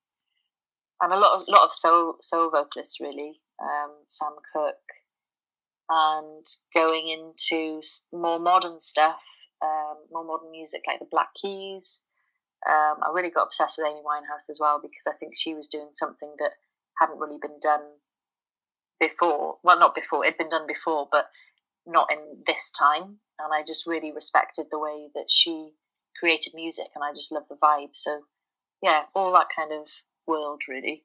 and 1.03 1.11
a 1.11 1.19
lot 1.19 1.39
of 1.39 1.47
lot 1.49 1.65
of 1.65 1.73
soul 1.73 2.15
soul 2.21 2.49
vocalists 2.49 2.99
really. 3.01 3.33
Um, 3.61 3.91
Sam 4.07 4.35
Cooke, 4.53 4.75
and 5.89 6.45
going 6.73 7.07
into 7.09 7.81
more 8.11 8.39
modern 8.39 8.79
stuff, 8.79 9.19
um, 9.61 9.95
more 10.11 10.23
modern 10.23 10.51
music 10.51 10.83
like 10.87 10.99
the 10.99 11.07
Black 11.11 11.29
Keys. 11.39 12.03
Um, 12.67 13.03
I 13.03 13.11
really 13.13 13.29
got 13.29 13.43
obsessed 13.43 13.77
with 13.77 13.87
Amy 13.87 13.99
Winehouse 13.99 14.49
as 14.49 14.57
well 14.59 14.79
because 14.81 15.05
I 15.07 15.15
think 15.17 15.33
she 15.35 15.53
was 15.53 15.67
doing 15.67 15.89
something 15.91 16.33
that 16.39 16.51
hadn't 16.99 17.19
really 17.19 17.37
been 17.41 17.59
done 17.61 17.83
before. 18.99 19.57
Well, 19.63 19.79
not 19.79 19.95
before; 19.95 20.25
it'd 20.25 20.37
been 20.37 20.49
done 20.49 20.67
before, 20.67 21.07
but 21.11 21.27
not 21.85 22.07
in 22.11 22.43
this 22.47 22.71
time. 22.71 23.17
And 23.39 23.53
I 23.53 23.61
just 23.67 23.85
really 23.85 24.13
respected 24.13 24.67
the 24.71 24.79
way 24.79 25.09
that 25.15 25.25
she 25.29 25.71
created 26.17 26.53
music, 26.55 26.87
and 26.95 27.03
I 27.03 27.11
just 27.13 27.31
love 27.31 27.43
the 27.49 27.55
vibe. 27.55 27.89
So, 27.93 28.21
yeah, 28.81 29.03
all 29.13 29.33
that 29.33 29.47
kind 29.53 29.73
of 29.73 29.87
world, 30.27 30.61
really. 30.69 31.01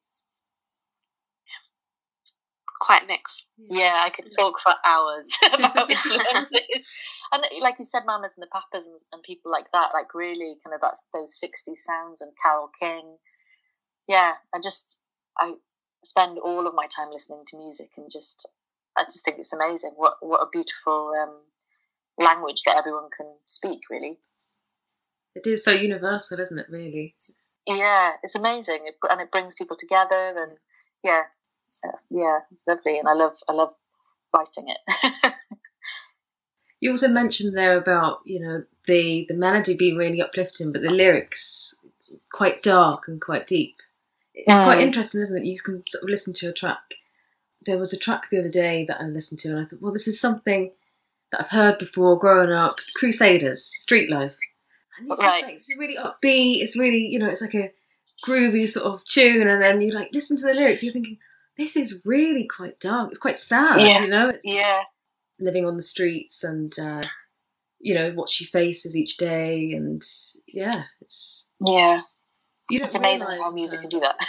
Quite 2.81 3.07
mixed. 3.09 3.45
Yeah, 3.59 4.03
I 4.05 4.11
could 4.11 4.31
talk 4.37 4.55
for 4.63 4.73
hours 4.87 5.29
about 5.53 5.91
influences. 5.91 6.87
and 7.33 7.43
like 7.61 7.75
you 7.79 7.85
said, 7.85 8.03
Mamas 8.07 8.33
and 8.37 8.43
the 8.43 8.49
Papas 8.53 8.87
and, 8.87 8.99
and 9.13 9.23
people 9.23 9.51
like 9.51 9.67
that, 9.73 9.91
like 9.93 10.15
really 10.15 10.55
kind 10.65 10.75
of 10.75 10.81
that, 10.81 10.95
those 11.13 11.39
sixty 11.39 11.75
sounds 11.75 12.21
and 12.23 12.33
Carole 12.43 12.71
King. 12.81 13.17
Yeah, 14.09 14.35
I 14.55 14.59
just, 14.63 15.01
I 15.39 15.55
spend 16.05 16.39
all 16.39 16.67
of 16.67 16.75
my 16.75 16.87
time 16.87 17.09
listening 17.13 17.45
to 17.49 17.59
music 17.59 17.91
and 17.97 18.11
just, 18.11 18.49
I 18.97 19.05
just 19.05 19.25
think 19.25 19.39
it's 19.39 19.53
amazing. 19.53 19.93
What, 19.97 20.15
what 20.21 20.41
a 20.41 20.49
beautiful 20.51 21.13
um, 21.21 21.35
language 22.19 22.63
that 22.65 22.77
everyone 22.77 23.11
can 23.15 23.35
speak, 23.45 23.81
really. 23.91 24.19
It 25.45 25.51
is 25.51 25.65
so 25.65 25.71
universal, 25.71 26.41
isn't 26.41 26.59
it? 26.59 26.67
Really. 26.69 27.15
Yeah, 27.67 28.13
it's 28.23 28.35
amazing, 28.35 28.81
it, 28.87 28.97
and 29.09 29.21
it 29.21 29.31
brings 29.31 29.55
people 29.55 29.77
together, 29.77 30.35
and 30.37 30.53
yeah, 31.05 31.23
uh, 31.87 31.97
yeah, 32.11 32.41
it's 32.51 32.67
lovely, 32.67 32.99
and 32.99 33.09
I 33.09 33.13
love, 33.13 33.37
I 33.49 33.53
love 33.53 33.75
writing 34.35 34.67
it. 34.69 35.33
you 36.81 36.91
also 36.91 37.09
mentioned 37.09 37.57
there 37.57 37.77
about 37.77 38.21
you 38.25 38.41
know 38.41 38.65
the 38.87 39.27
the 39.29 39.35
melody 39.35 39.77
being 39.77 39.97
really 39.97 40.21
uplifting, 40.21 40.73
but 40.73 40.83
the 40.83 40.91
lyrics 40.91 41.75
quite 42.33 42.63
dark 42.63 43.05
and 43.07 43.21
quite 43.21 43.47
deep. 43.47 43.77
It's 44.35 44.57
mm. 44.57 44.65
quite 44.65 44.81
interesting, 44.81 45.21
isn't 45.21 45.37
it? 45.37 45.45
You 45.45 45.61
can 45.61 45.85
sort 45.87 46.05
of 46.05 46.09
listen 46.09 46.33
to 46.35 46.49
a 46.49 46.53
track. 46.53 46.95
There 47.67 47.79
was 47.79 47.93
a 47.93 47.99
track 47.99 48.31
the 48.31 48.39
other 48.39 48.49
day 48.49 48.87
that 48.89 49.01
I 49.01 49.05
listened 49.05 49.41
to, 49.41 49.51
and 49.51 49.61
I 49.61 49.69
thought, 49.69 49.83
well, 49.83 49.93
this 49.93 50.09
is 50.09 50.21
something 50.21 50.73
that 51.31 51.43
I've 51.43 51.51
heard 51.51 51.79
before 51.79 52.19
growing 52.19 52.51
up. 52.51 52.77
Crusaders, 52.97 53.65
Street 53.65 54.11
Life 54.11 54.37
right. 55.07 55.45
Like, 55.45 55.55
it's 55.55 55.71
really 55.77 55.97
upbeat. 55.97 56.63
It's 56.63 56.77
really, 56.77 57.07
you 57.07 57.19
know, 57.19 57.29
it's 57.29 57.41
like 57.41 57.55
a 57.55 57.73
groovy 58.25 58.69
sort 58.69 58.87
of 58.87 59.05
tune, 59.05 59.47
and 59.47 59.63
then 59.63 59.81
you 59.81 59.93
like 59.93 60.11
listen 60.13 60.37
to 60.39 60.47
the 60.47 60.55
lyrics. 60.55 60.83
You're 60.83 60.93
thinking, 60.93 61.19
this 61.57 61.77
is 61.77 61.95
really 62.05 62.47
quite 62.47 62.81
dark. 62.81 63.11
It's 63.11 63.19
quite 63.19 63.39
sad. 63.39 63.81
Yeah. 63.81 64.03
You 64.03 64.09
know. 64.09 64.29
It's 64.31 64.45
yeah. 64.45 64.83
Living 65.41 65.67
on 65.67 65.77
the 65.77 65.83
streets 65.83 66.43
and 66.43 66.77
uh, 66.79 67.03
you 67.81 67.95
know 67.95 68.11
what 68.13 68.29
she 68.29 68.45
faces 68.45 68.97
each 68.97 69.17
day, 69.17 69.73
and 69.73 70.03
yeah, 70.47 70.85
it's 71.01 71.45
yeah. 71.61 72.01
You 72.71 72.81
it's 72.83 72.97
amazing 72.97 73.29
how 73.29 73.51
music 73.53 73.81
can 73.81 73.91
do 73.91 74.01
that. 74.01 74.17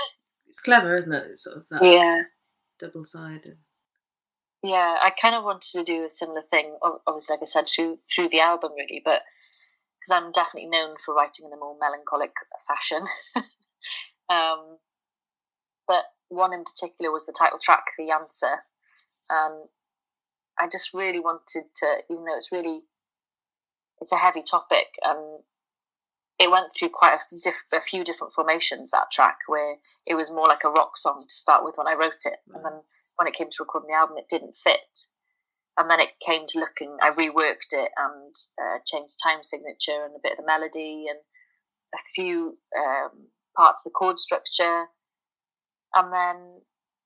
It's 0.48 0.66
clever, 0.66 0.98
isn't 0.98 1.14
it? 1.14 1.28
It's 1.30 1.44
sort 1.44 1.58
of 1.58 1.66
that 1.70 1.84
yeah 1.84 2.24
double 2.80 3.06
sided. 3.06 3.58
Yeah, 4.64 4.98
I 5.02 5.12
kind 5.22 5.36
of 5.36 5.44
wanted 5.44 5.72
to 5.72 5.84
do 5.84 6.04
a 6.04 6.10
similar 6.10 6.42
thing. 6.42 6.76
Obviously, 7.08 7.34
like 7.34 7.44
I 7.44 7.46
said, 7.46 7.68
through 7.68 7.98
through 8.14 8.30
the 8.30 8.42
album, 8.42 8.72
really, 8.76 9.02
but 9.04 9.22
because 10.00 10.12
I'm 10.12 10.32
definitely 10.32 10.70
known 10.70 10.92
for 11.06 11.14
writing 11.14 11.46
in 11.46 11.54
a 11.54 11.58
more 11.58 11.78
melancholic 11.80 12.32
fashion. 12.68 13.02
um, 14.30 14.78
but 15.88 16.04
one 16.30 16.54
in 16.54 16.64
particular 16.64 17.12
was 17.12 17.26
the 17.26 17.36
title 17.38 17.60
track, 17.60 17.84
The 17.98 18.12
Answer. 18.12 18.60
Um, 19.30 19.66
I 20.60 20.68
just 20.72 20.94
really 20.94 21.20
wanted 21.20 21.64
to, 21.76 21.88
even 22.10 22.26
though 22.26 22.38
it's 22.38 22.52
really, 22.52 22.82
it's 24.02 24.12
a 24.12 24.18
heavy 24.18 24.44
topic, 24.44 24.88
and 25.04 25.40
it 26.40 26.52
went 26.52 26.68
through 26.78 26.90
quite 26.90 27.16
a, 27.16 27.36
diff- 27.44 27.74
a, 27.74 27.82
few 27.82 28.04
different 28.04 28.34
formations, 28.34 28.92
that 28.92 29.12
track, 29.12 29.40
where 29.48 29.76
it 30.08 30.16
was 30.16 30.32
more 30.32 30.48
like 30.48 30.64
a 30.64 30.70
rock 30.70 30.98
song 30.98 31.26
to 31.28 31.36
start 31.36 31.66
with 31.66 31.76
when 31.76 31.88
I 31.88 31.98
wrote 32.00 32.24
it. 32.26 32.40
And 32.54 32.64
then 32.64 32.82
when 33.18 33.28
it 33.28 33.34
came 33.34 33.50
to 33.50 33.58
recording 33.64 33.90
the 33.90 33.98
album, 33.98 34.18
it 34.18 34.30
didn't 34.30 34.56
fit 34.64 35.06
and 35.80 35.90
then 35.90 36.02
it 36.02 36.10
came 36.24 36.44
to 36.46 36.60
looking. 36.60 36.98
I 37.02 37.12
reworked 37.12 37.72
it 37.72 37.90
and 37.96 38.36
uh, 38.62 38.80
changed 38.86 39.16
the 39.16 39.24
time 39.24 39.44
signature 39.44 40.04
and 40.04 40.14
a 40.14 40.22
bit 40.22 40.34
of 40.34 40.40
the 40.40 40.46
melody 40.46 41.06
and 41.10 41.20
a 41.96 42.04
few 42.14 42.58
um, 42.78 43.30
parts 43.56 43.82
of 43.82 43.86
the 43.86 43.96
chord 43.98 44.20
structure, 44.20 44.88
and 45.96 46.14
then 46.14 46.62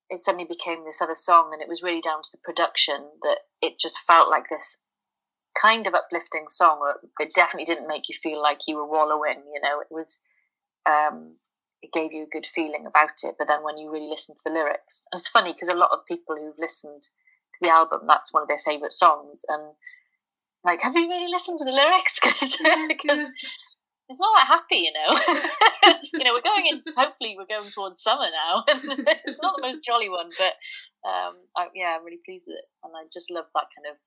it 0.10 0.20
suddenly 0.20 0.48
became 0.50 0.84
this 0.84 1.02
other 1.02 1.16
song. 1.16 1.52
And 1.54 1.62
it 1.62 1.70
was 1.70 1.84
really 1.84 2.02
down 2.02 2.24
to 2.24 2.30
the 2.34 2.42
production 2.44 3.12
that 3.22 3.38
it 3.62 3.80
just 3.80 4.00
felt 4.00 4.30
like 4.30 4.46
this 4.50 4.80
kind 5.62 5.86
of 5.86 5.94
uplifting 5.94 6.46
song. 6.48 6.80
It 7.20 7.36
definitely 7.36 7.66
didn't 7.66 7.88
make 7.88 8.10
you 8.10 8.16
feel 8.24 8.42
like 8.42 8.62
you 8.68 8.76
were 8.76 8.90
wallowing. 8.90 9.44
You 9.54 9.62
know, 9.62 9.80
it 9.82 9.88
was. 9.92 10.22
Um, 10.90 11.38
it 11.84 11.92
gave 11.92 12.14
you 12.14 12.24
a 12.24 12.32
good 12.32 12.46
feeling 12.46 12.86
about 12.88 13.24
it, 13.24 13.36
but 13.38 13.50
then 13.50 13.62
when 13.62 13.78
you 13.78 13.92
really 13.92 14.08
listen 14.08 14.36
to 14.36 14.42
the 14.46 14.52
lyrics, 14.52 15.06
and 15.12 15.20
it's 15.20 15.28
funny 15.28 15.52
because 15.52 15.68
a 15.68 15.76
lot 15.76 15.92
of 15.92 16.06
people 16.08 16.38
who've 16.38 16.58
listened 16.58 17.04
the 17.64 17.70
album, 17.70 18.02
that's 18.08 18.34
one 18.34 18.44
of 18.44 18.48
their 18.48 18.62
favourite 18.64 18.92
songs. 18.92 19.44
And 19.48 19.74
like, 20.64 20.82
have 20.82 20.96
you 20.96 21.10
really 21.10 21.32
listened 21.32 21.60
to 21.60 21.66
the 21.66 21.72
lyrics? 21.72 22.20
Because 22.88 23.28
it's 24.10 24.20
not 24.20 24.34
that 24.36 24.48
happy, 24.48 24.88
you 24.88 24.94
know. 24.94 25.94
you 26.14 26.24
know, 26.24 26.34
we're 26.34 26.42
going 26.42 26.68
in. 26.68 26.82
Hopefully, 26.96 27.36
we're 27.38 27.46
going 27.46 27.72
towards 27.72 28.04
summer 28.04 28.28
now. 28.30 28.64
it's 28.68 29.42
not 29.42 29.56
the 29.56 29.62
most 29.62 29.84
jolly 29.84 30.10
one, 30.10 30.30
but 30.38 30.54
um, 31.10 31.36
I, 31.56 31.68
yeah, 31.74 31.98
I'm 31.98 32.06
really 32.06 32.20
pleased 32.26 32.46
with 32.48 32.58
it, 32.58 32.66
and 32.84 32.94
I 32.96 33.08
just 33.12 33.32
love 33.32 33.46
that 33.56 33.68
kind 33.76 33.92
of 33.92 33.98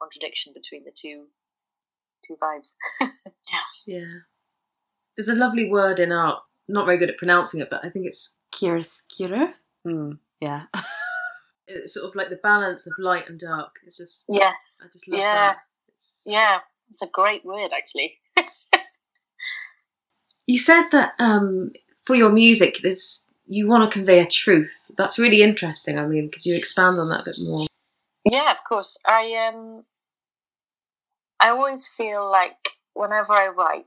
contradiction 0.00 0.52
between 0.54 0.84
the 0.84 0.92
two 0.94 1.26
two 2.26 2.36
vibes. 2.42 2.74
yeah, 3.00 3.98
yeah. 3.98 4.14
There's 5.16 5.28
a 5.28 5.34
lovely 5.34 5.68
word 5.70 6.00
in 6.00 6.12
art. 6.12 6.40
Not 6.68 6.86
very 6.86 6.98
good 6.98 7.10
at 7.10 7.18
pronouncing 7.18 7.60
it, 7.60 7.68
but 7.70 7.84
I 7.84 7.90
think 7.90 8.06
it's 8.06 8.32
chiaroscuro. 8.54 9.52
Mm, 9.86 10.18
yeah. 10.40 10.64
It's 11.70 11.94
sort 11.94 12.08
of 12.08 12.14
like 12.14 12.30
the 12.30 12.36
balance 12.36 12.86
of 12.86 12.92
light 12.98 13.28
and 13.28 13.38
dark. 13.38 13.76
It's 13.86 13.96
just 13.96 14.24
yeah. 14.28 14.52
I 14.82 14.86
just 14.92 15.08
love 15.08 15.20
yeah. 15.20 15.34
that. 15.34 15.56
It's, 15.88 16.20
yeah, 16.26 16.58
it's 16.88 17.02
a 17.02 17.06
great 17.06 17.44
word 17.44 17.72
actually. 17.72 18.18
you 20.46 20.58
said 20.58 20.84
that 20.92 21.12
um, 21.18 21.72
for 22.04 22.14
your 22.14 22.30
music, 22.30 22.78
there's 22.82 23.22
you 23.46 23.66
want 23.66 23.90
to 23.90 23.92
convey 23.92 24.20
a 24.20 24.26
truth. 24.26 24.76
That's 24.96 25.18
really 25.18 25.42
interesting. 25.42 25.98
I 25.98 26.06
mean, 26.06 26.30
could 26.30 26.44
you 26.44 26.56
expand 26.56 26.98
on 26.98 27.08
that 27.08 27.22
a 27.22 27.24
bit 27.26 27.36
more? 27.40 27.66
Yeah, 28.24 28.50
of 28.52 28.58
course. 28.68 28.98
I 29.06 29.48
um, 29.48 29.84
I 31.40 31.48
always 31.48 31.88
feel 31.88 32.30
like 32.30 32.70
whenever 32.94 33.32
I 33.32 33.48
write, 33.48 33.86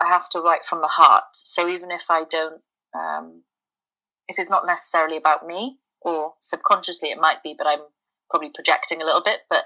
I 0.00 0.08
have 0.08 0.28
to 0.30 0.40
write 0.40 0.66
from 0.66 0.80
the 0.80 0.88
heart. 0.88 1.24
So 1.32 1.68
even 1.68 1.90
if 1.90 2.04
I 2.10 2.24
don't, 2.28 2.60
um, 2.94 3.42
if 4.28 4.38
it's 4.38 4.50
not 4.50 4.66
necessarily 4.66 5.16
about 5.16 5.46
me, 5.46 5.78
or 6.04 6.34
subconsciously 6.40 7.08
it 7.08 7.20
might 7.20 7.42
be, 7.42 7.54
but 7.56 7.66
I'm 7.66 7.80
probably 8.30 8.50
projecting 8.54 9.00
a 9.00 9.04
little 9.04 9.22
bit. 9.24 9.40
But 9.48 9.64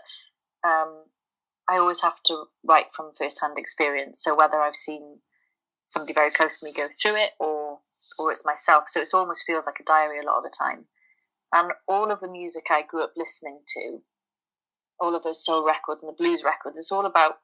um, 0.67 1.05
I 1.69 1.77
always 1.77 2.03
have 2.03 2.23
to 2.27 2.45
write 2.65 2.87
from 2.95 3.13
first-hand 3.19 3.59
experience. 3.59 4.23
So 4.23 4.35
whether 4.35 4.61
I've 4.61 4.77
seen 4.77 5.19
somebody 5.85 6.13
very 6.13 6.31
close 6.31 6.61
to 6.61 6.67
me 6.67 6.73
go 6.77 6.87
through 7.01 7.17
it, 7.17 7.31
or 7.41 7.81
or 8.19 8.33
it's 8.33 8.47
myself, 8.47 8.85
so 8.87 9.01
it 9.01 9.09
almost 9.13 9.45
feels 9.47 9.67
like 9.67 9.81
a 9.81 9.85
diary 9.85 10.19
a 10.19 10.27
lot 10.27 10.39
of 10.39 10.45
the 10.45 10.55
time. 10.57 10.87
And 11.53 11.73
all 11.87 12.11
of 12.11 12.21
the 12.21 12.29
music 12.29 12.65
I 12.71 12.83
grew 12.83 13.03
up 13.03 13.13
listening 13.17 13.61
to, 13.75 14.03
all 15.01 15.15
of 15.15 15.23
those 15.23 15.45
soul 15.45 15.67
records 15.67 16.03
and 16.03 16.11
the 16.11 16.17
blues 16.17 16.43
records, 16.45 16.79
it's 16.79 16.93
all 16.93 17.07
about 17.07 17.37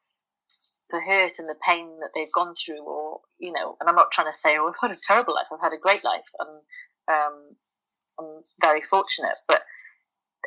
the 0.91 1.01
hurt 1.01 1.39
and 1.39 1.49
the 1.49 1.57
pain 1.67 1.97
that 1.99 2.11
they've 2.15 2.33
gone 2.35 2.55
through, 2.55 2.83
or 2.83 3.21
you 3.39 3.53
know. 3.53 3.77
And 3.81 3.89
I'm 3.89 3.97
not 3.97 4.13
trying 4.13 4.31
to 4.31 4.39
say, 4.39 4.57
"Oh, 4.59 4.69
I've 4.69 4.81
had 4.81 4.91
a 4.91 5.01
terrible 5.07 5.35
life. 5.35 5.47
I've 5.53 5.61
had 5.61 5.73
a 5.73 5.81
great 5.81 6.05
life," 6.05 6.29
and 6.39 6.61
um, 7.09 7.57
I'm 8.19 8.43
very 8.61 8.83
fortunate. 8.83 9.37
But 9.49 9.63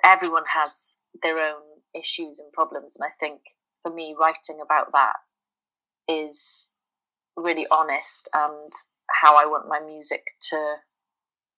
everyone 0.04 0.44
has 0.54 0.98
their 1.22 1.40
own 1.40 1.62
issues 1.96 2.40
and 2.40 2.52
problems, 2.54 2.96
and 2.96 3.08
I 3.08 3.14
think 3.20 3.42
for 3.84 3.94
me, 3.94 4.16
writing 4.20 4.60
about 4.64 4.92
that 4.92 5.14
is 6.08 6.70
really 7.36 7.68
honest 7.72 8.30
and 8.34 8.72
how 9.22 9.38
I 9.38 9.46
want 9.46 9.70
my 9.70 9.80
music 9.80 10.24
to 10.50 10.76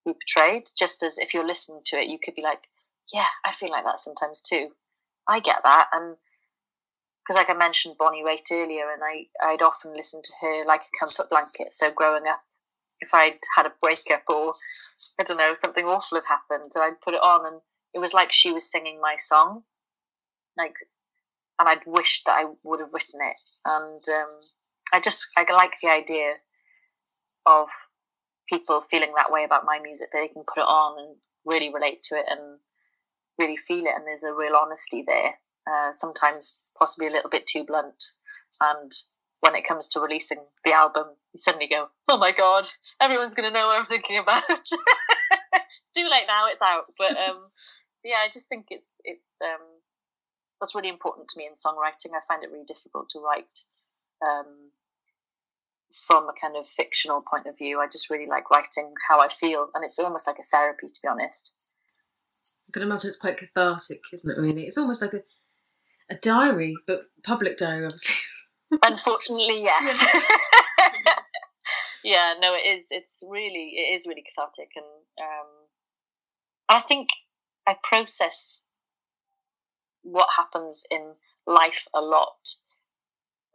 be 0.06 0.14
portrayed. 0.14 0.64
Just 0.78 1.04
as 1.04 1.18
if 1.18 1.34
you're 1.34 1.48
listening 1.48 1.82
to 1.86 1.98
it, 1.98 2.08
you 2.08 2.20
could 2.24 2.36
be 2.36 2.42
like, 2.44 2.70
"Yeah, 3.14 3.28
I 3.46 3.54
feel 3.54 3.72
like 3.72 3.86
that 3.86 4.00
sometimes 4.00 4.42
too." 4.42 4.76
I 5.28 5.40
get 5.40 5.62
that, 5.64 5.90
and 5.92 6.18
because 7.30 7.38
like 7.38 7.50
I 7.50 7.54
mentioned 7.54 7.98
Bonnie 7.98 8.24
Raitt 8.24 8.52
earlier, 8.52 8.92
and 8.92 9.04
I 9.04 9.28
I'd 9.42 9.62
often 9.62 9.96
listen 9.96 10.22
to 10.24 10.32
her 10.42 10.66
like 10.66 10.82
a 10.82 10.98
comfort 11.00 11.30
blanket. 11.30 11.74
So 11.74 11.92
growing 11.96 12.28
up, 12.28 12.42
if 13.02 13.14
I'd 13.14 13.40
had 13.56 13.66
a 13.66 13.74
breakup 13.82 14.24
or 14.28 14.54
I 15.20 15.24
don't 15.24 15.38
know 15.38 15.54
something 15.54 15.86
awful 15.86 16.18
had 16.18 16.28
happened, 16.28 16.72
and 16.74 16.84
I'd 16.84 17.02
put 17.02 17.14
it 17.14 17.22
on, 17.22 17.46
and 17.46 17.62
it 17.94 18.00
was 18.00 18.14
like 18.14 18.32
she 18.32 18.52
was 18.52 18.70
singing 18.70 19.00
my 19.02 19.16
song, 19.18 19.64
like, 20.58 20.76
and 21.60 21.70
I'd 21.70 21.86
wished 21.86 22.26
that 22.26 22.38
I 22.38 22.46
would 22.64 22.80
have 22.80 22.94
written 22.94 23.20
it, 23.24 23.40
and 23.66 24.02
um, 24.10 24.40
I 24.94 25.00
just 25.00 25.28
I 25.38 25.46
like 25.52 25.74
the 25.82 25.90
idea 25.90 26.30
of 27.46 27.68
people 28.48 28.82
feeling 28.90 29.14
that 29.16 29.32
way 29.32 29.44
about 29.44 29.64
my 29.66 29.80
music. 29.82 30.10
They 30.12 30.28
can 30.28 30.44
put 30.54 30.62
it 30.62 30.68
on 30.68 31.00
and 31.00 31.16
really 31.46 31.72
relate 31.74 32.02
to 32.04 32.16
it 32.16 32.26
and 32.30 32.60
really 33.38 33.58
feel 33.58 33.86
it, 33.86 33.96
and 33.96 34.06
there's 34.06 34.24
a 34.24 34.34
real 34.34 34.56
honesty 34.56 35.04
there. 35.06 35.40
Uh, 35.70 35.94
sometimes 35.94 36.72
possibly 36.78 37.08
a 37.08 37.12
little 37.12 37.30
bit 37.30 37.46
too 37.46 37.64
blunt. 37.64 38.04
And 38.60 38.92
when 39.42 39.56
it 39.56 39.68
comes 39.68 39.88
to 39.90 40.00
releasing 40.00 40.40
the 40.66 40.74
album, 40.74 41.08
you 41.34 41.38
suddenly 41.38 41.68
go, 41.68 41.88
"Oh 42.08 42.18
my 42.18 42.32
god, 42.32 42.70
everyone's 43.00 43.34
going 43.34 43.52
to 43.52 43.58
know 43.58 43.68
what 43.68 43.78
I'm 43.78 43.86
thinking 43.86 44.18
about." 44.18 44.44
it's 44.50 45.92
too 45.96 46.08
late 46.10 46.28
now; 46.28 46.48
it's 46.48 46.62
out. 46.62 46.86
But 46.98 47.12
um, 47.30 47.50
yeah, 48.04 48.18
I 48.26 48.30
just 48.32 48.50
think 48.50 48.68
it's 48.70 49.02
it's 49.04 49.38
um, 49.42 49.66
that's 50.60 50.76
really 50.76 50.90
important 50.90 51.30
to 51.30 51.38
me 51.38 51.48
in 51.48 51.54
songwriting. 51.54 52.16
I 52.16 52.22
find 52.28 52.44
it 52.44 52.52
really 52.52 52.66
difficult 52.66 53.10
to 53.10 53.20
write 53.20 53.60
um, 54.22 54.72
from 56.08 56.26
a 56.26 56.34
kind 56.40 56.56
of 56.58 56.68
fictional 56.68 57.24
point 57.30 57.48
of 57.48 57.58
view. 57.58 57.80
I 57.80 57.88
just 57.88 58.10
really 58.10 58.28
like 58.28 58.50
writing 58.52 58.94
how 59.08 59.20
I 59.20 59.30
feel, 59.30 59.68
and 59.74 59.84
it's 59.84 60.00
almost 60.00 60.28
like 60.28 60.40
a 60.40 60.44
therapy, 60.44 60.88
to 60.88 61.00
be 61.02 61.10
honest. 61.10 61.54
I 62.68 62.72
can 62.74 62.84
imagine 62.84 63.10
it's 63.10 63.18
quite 63.18 63.38
cathartic, 63.38 64.02
isn't 64.14 64.30
it? 64.30 64.40
Really, 64.40 64.64
it's 64.64 64.78
almost 64.78 65.02
like 65.02 65.14
a 65.14 65.24
a 66.10 66.16
diary, 66.16 66.76
but 66.88 67.04
public 67.24 67.58
diary, 67.58 67.86
obviously. 67.86 68.16
Unfortunately, 68.84 69.64
yes. 69.64 70.06
yeah, 72.04 72.34
no, 72.40 72.54
it 72.54 72.68
is. 72.68 72.86
It's 72.92 73.24
really, 73.28 73.74
it 73.76 73.96
is 73.96 74.06
really 74.06 74.24
cathartic, 74.24 74.70
and 74.76 74.86
um, 75.20 75.48
I 76.68 76.82
think 76.82 77.10
I 77.68 77.76
process 77.82 78.64
what 80.04 80.30
happens 80.38 80.84
in 80.90 81.14
life 81.46 81.88
a 81.94 82.02
lot 82.02 82.56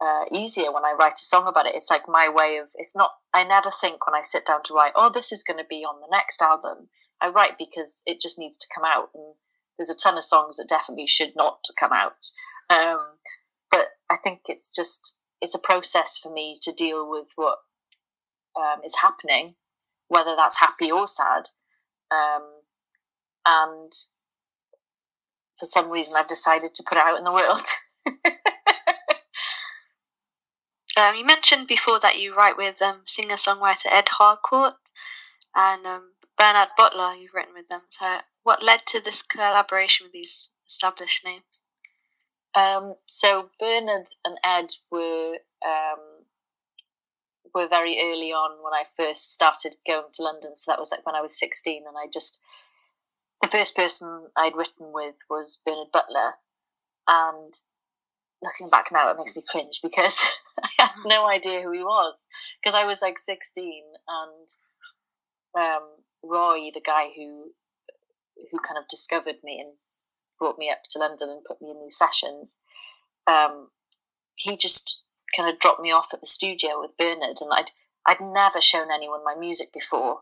uh, 0.01 0.25
easier 0.31 0.71
when 0.71 0.85
I 0.85 0.93
write 0.97 1.13
a 1.13 1.25
song 1.25 1.47
about 1.47 1.65
it. 1.65 1.75
It's 1.75 1.89
like 1.89 2.07
my 2.07 2.29
way 2.29 2.57
of. 2.57 2.69
It's 2.75 2.95
not. 2.95 3.11
I 3.33 3.43
never 3.43 3.71
think 3.71 4.05
when 4.05 4.19
I 4.19 4.23
sit 4.23 4.45
down 4.45 4.63
to 4.63 4.73
write, 4.73 4.93
oh, 4.95 5.11
this 5.13 5.31
is 5.31 5.43
going 5.43 5.57
to 5.57 5.67
be 5.69 5.83
on 5.83 5.99
the 6.01 6.07
next 6.11 6.41
album. 6.41 6.89
I 7.21 7.29
write 7.29 7.57
because 7.57 8.03
it 8.05 8.19
just 8.21 8.37
needs 8.37 8.57
to 8.57 8.67
come 8.73 8.83
out, 8.85 9.09
and 9.13 9.35
there's 9.77 9.89
a 9.89 9.95
ton 9.95 10.17
of 10.17 10.23
songs 10.23 10.57
that 10.57 10.67
definitely 10.69 11.07
should 11.07 11.33
not 11.35 11.59
come 11.79 11.91
out. 11.93 12.31
Um, 12.69 12.99
I 14.09 14.17
think 14.17 14.41
it's 14.47 14.73
just 14.73 15.17
it's 15.41 15.55
a 15.55 15.59
process 15.59 16.17
for 16.17 16.31
me 16.31 16.57
to 16.61 16.71
deal 16.71 17.09
with 17.09 17.27
what 17.35 17.59
um, 18.57 18.81
is 18.85 18.95
happening, 19.01 19.53
whether 20.07 20.35
that's 20.35 20.59
happy 20.59 20.91
or 20.91 21.07
sad. 21.07 21.49
Um, 22.11 22.43
and 23.45 23.91
for 25.59 25.65
some 25.65 25.89
reason, 25.89 26.15
I've 26.17 26.27
decided 26.27 26.73
to 26.75 26.83
put 26.87 26.97
it 26.97 27.03
out 27.03 27.17
in 27.17 27.23
the 27.23 27.31
world. 27.31 27.65
um, 30.97 31.15
you 31.15 31.25
mentioned 31.25 31.67
before 31.67 31.99
that 31.99 32.19
you 32.19 32.35
write 32.35 32.57
with 32.57 32.81
um, 32.81 33.01
singer 33.05 33.35
songwriter 33.35 33.87
Ed 33.91 34.09
Harcourt 34.09 34.73
and 35.55 35.85
um, 35.85 36.11
Bernard 36.37 36.69
Butler. 36.77 37.13
You've 37.15 37.33
written 37.33 37.53
with 37.53 37.67
them. 37.67 37.81
So, 37.89 38.19
what 38.43 38.63
led 38.63 38.81
to 38.87 38.99
this 39.01 39.21
collaboration 39.21 40.05
with 40.05 40.13
these 40.13 40.49
established 40.67 41.25
names? 41.25 41.43
Um, 42.55 42.95
so 43.05 43.49
Bernard 43.59 44.07
and 44.23 44.37
Ed 44.43 44.71
were 44.91 45.37
um, 45.65 46.25
were 47.53 47.67
very 47.67 47.99
early 48.01 48.31
on 48.31 48.63
when 48.63 48.73
I 48.73 48.83
first 48.97 49.33
started 49.33 49.75
going 49.87 50.11
to 50.13 50.23
London. 50.23 50.55
So 50.55 50.71
that 50.71 50.79
was 50.79 50.91
like 50.91 51.05
when 51.05 51.15
I 51.15 51.21
was 51.21 51.37
sixteen, 51.37 51.83
and 51.87 51.95
I 51.97 52.07
just 52.11 52.39
the 53.41 53.49
first 53.49 53.75
person 53.75 54.27
I'd 54.37 54.55
written 54.55 54.91
with 54.93 55.15
was 55.29 55.61
Bernard 55.65 55.91
Butler, 55.91 56.33
and 57.07 57.53
looking 58.41 58.69
back 58.69 58.85
now, 58.91 59.09
it 59.09 59.17
makes 59.17 59.35
me 59.35 59.43
cringe 59.49 59.79
because 59.83 60.19
I 60.63 60.69
had 60.83 60.91
no 61.05 61.27
idea 61.27 61.61
who 61.61 61.71
he 61.71 61.83
was 61.83 62.25
because 62.63 62.75
I 62.75 62.85
was 62.85 63.01
like 63.01 63.19
sixteen, 63.19 63.83
and 64.07 64.47
um, 65.57 65.83
Roy, 66.23 66.69
the 66.73 66.81
guy 66.81 67.07
who 67.15 67.51
who 68.51 68.59
kind 68.59 68.77
of 68.77 68.87
discovered 68.89 69.37
me 69.43 69.59
and 69.59 69.73
brought 70.39 70.57
me 70.57 70.69
up 70.69 70.79
to 70.91 70.99
London 70.99 71.29
and 71.29 71.45
put 71.45 71.61
me 71.61 71.71
in 71.71 71.81
these 71.81 71.97
sessions, 71.97 72.59
um, 73.27 73.69
he 74.35 74.57
just 74.57 75.03
kind 75.35 75.49
of 75.51 75.59
dropped 75.59 75.81
me 75.81 75.91
off 75.91 76.13
at 76.13 76.21
the 76.21 76.27
studio 76.27 76.79
with 76.79 76.97
Bernard, 76.97 77.37
and 77.41 77.51
I'd 77.53 77.71
I'd 78.07 78.21
never 78.21 78.61
shown 78.61 78.91
anyone 78.91 79.23
my 79.23 79.35
music 79.35 79.73
before. 79.73 80.19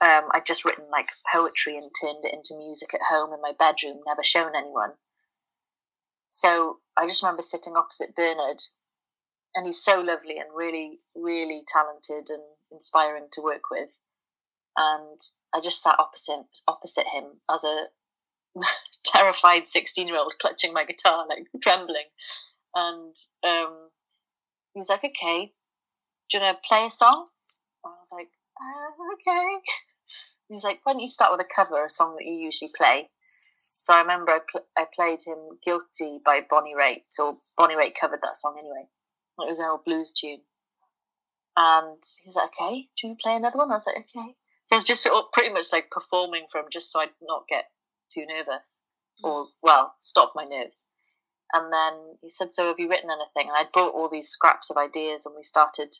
Um, 0.00 0.28
I'd 0.32 0.46
just 0.46 0.64
written 0.64 0.84
like 0.90 1.08
poetry 1.32 1.74
and 1.74 1.90
turned 2.00 2.24
it 2.24 2.32
into 2.32 2.56
music 2.56 2.94
at 2.94 3.00
home 3.10 3.34
in 3.34 3.40
my 3.40 3.52
bedroom, 3.58 4.00
never 4.06 4.22
shown 4.22 4.54
anyone. 4.56 4.92
So 6.28 6.78
I 6.96 7.06
just 7.06 7.22
remember 7.22 7.42
sitting 7.42 7.76
opposite 7.76 8.16
Bernard, 8.16 8.62
and 9.54 9.66
he's 9.66 9.82
so 9.82 10.00
lovely 10.00 10.38
and 10.38 10.48
really, 10.54 10.98
really 11.14 11.62
talented 11.66 12.30
and 12.30 12.42
inspiring 12.70 13.26
to 13.32 13.42
work 13.42 13.70
with. 13.70 13.90
And 14.76 15.20
I 15.54 15.60
just 15.60 15.82
sat 15.82 15.98
opposite 15.98 16.46
opposite 16.66 17.06
him 17.12 17.24
as 17.50 17.64
a 17.64 17.86
terrified 19.04 19.66
16 19.66 20.08
year 20.08 20.16
old 20.16 20.34
clutching 20.40 20.72
my 20.72 20.84
guitar, 20.84 21.26
like 21.28 21.46
trembling. 21.62 22.06
And 22.74 23.14
um, 23.44 23.90
he 24.72 24.80
was 24.80 24.88
like, 24.88 25.04
okay, 25.04 25.52
do 26.30 26.38
you 26.38 26.42
want 26.42 26.58
to 26.62 26.68
play 26.68 26.86
a 26.86 26.90
song? 26.90 27.26
And 27.84 27.92
I 27.92 27.98
was 28.00 28.08
like, 28.12 28.30
uh, 28.60 29.14
okay. 29.14 29.56
He 30.48 30.54
was 30.54 30.64
like, 30.64 30.80
why 30.84 30.92
don't 30.92 31.00
you 31.00 31.08
start 31.08 31.32
with 31.32 31.46
a 31.46 31.54
cover, 31.54 31.84
a 31.84 31.88
song 31.88 32.16
that 32.18 32.26
you 32.26 32.34
usually 32.34 32.70
play? 32.76 33.08
So 33.54 33.94
I 33.94 34.00
remember 34.00 34.32
I, 34.32 34.38
pl- 34.50 34.66
I 34.76 34.86
played 34.94 35.20
him 35.26 35.58
Guilty 35.64 36.20
by 36.24 36.40
Bonnie 36.48 36.74
Raitt, 36.74 37.18
or 37.18 37.34
Bonnie 37.56 37.76
Raitt 37.76 37.94
covered 38.00 38.20
that 38.22 38.36
song 38.36 38.56
anyway. 38.58 38.86
It 39.38 39.48
was 39.48 39.58
an 39.58 39.66
old 39.66 39.84
blues 39.84 40.12
tune. 40.12 40.40
And 41.56 42.02
he 42.22 42.28
was 42.28 42.36
like, 42.36 42.50
okay, 42.60 42.88
do 42.96 43.06
you 43.06 43.08
want 43.10 43.18
to 43.18 43.22
play 43.22 43.36
another 43.36 43.58
one? 43.58 43.70
I 43.70 43.74
was 43.74 43.86
like, 43.86 43.98
okay. 43.98 44.36
So 44.64 44.76
I 44.76 44.76
was 44.76 44.84
just 44.84 45.02
sort 45.02 45.16
of 45.16 45.32
pretty 45.32 45.52
much 45.52 45.66
like 45.72 45.90
performing 45.90 46.46
for 46.50 46.60
him 46.60 46.66
just 46.72 46.90
so 46.90 47.00
I'd 47.00 47.10
not 47.20 47.48
get 47.48 47.64
too 48.12 48.26
nervous 48.26 48.80
or, 49.22 49.48
well, 49.62 49.94
stop 49.98 50.32
my 50.34 50.44
nerves. 50.44 50.86
And 51.52 51.72
then 51.72 52.16
he 52.22 52.30
said, 52.30 52.52
so 52.52 52.68
have 52.68 52.78
you 52.78 52.88
written 52.88 53.10
anything? 53.10 53.50
And 53.50 53.56
I'd 53.58 53.72
brought 53.72 53.94
all 53.94 54.08
these 54.08 54.28
scraps 54.28 54.70
of 54.70 54.76
ideas 54.76 55.26
and 55.26 55.34
we 55.36 55.42
started 55.42 55.94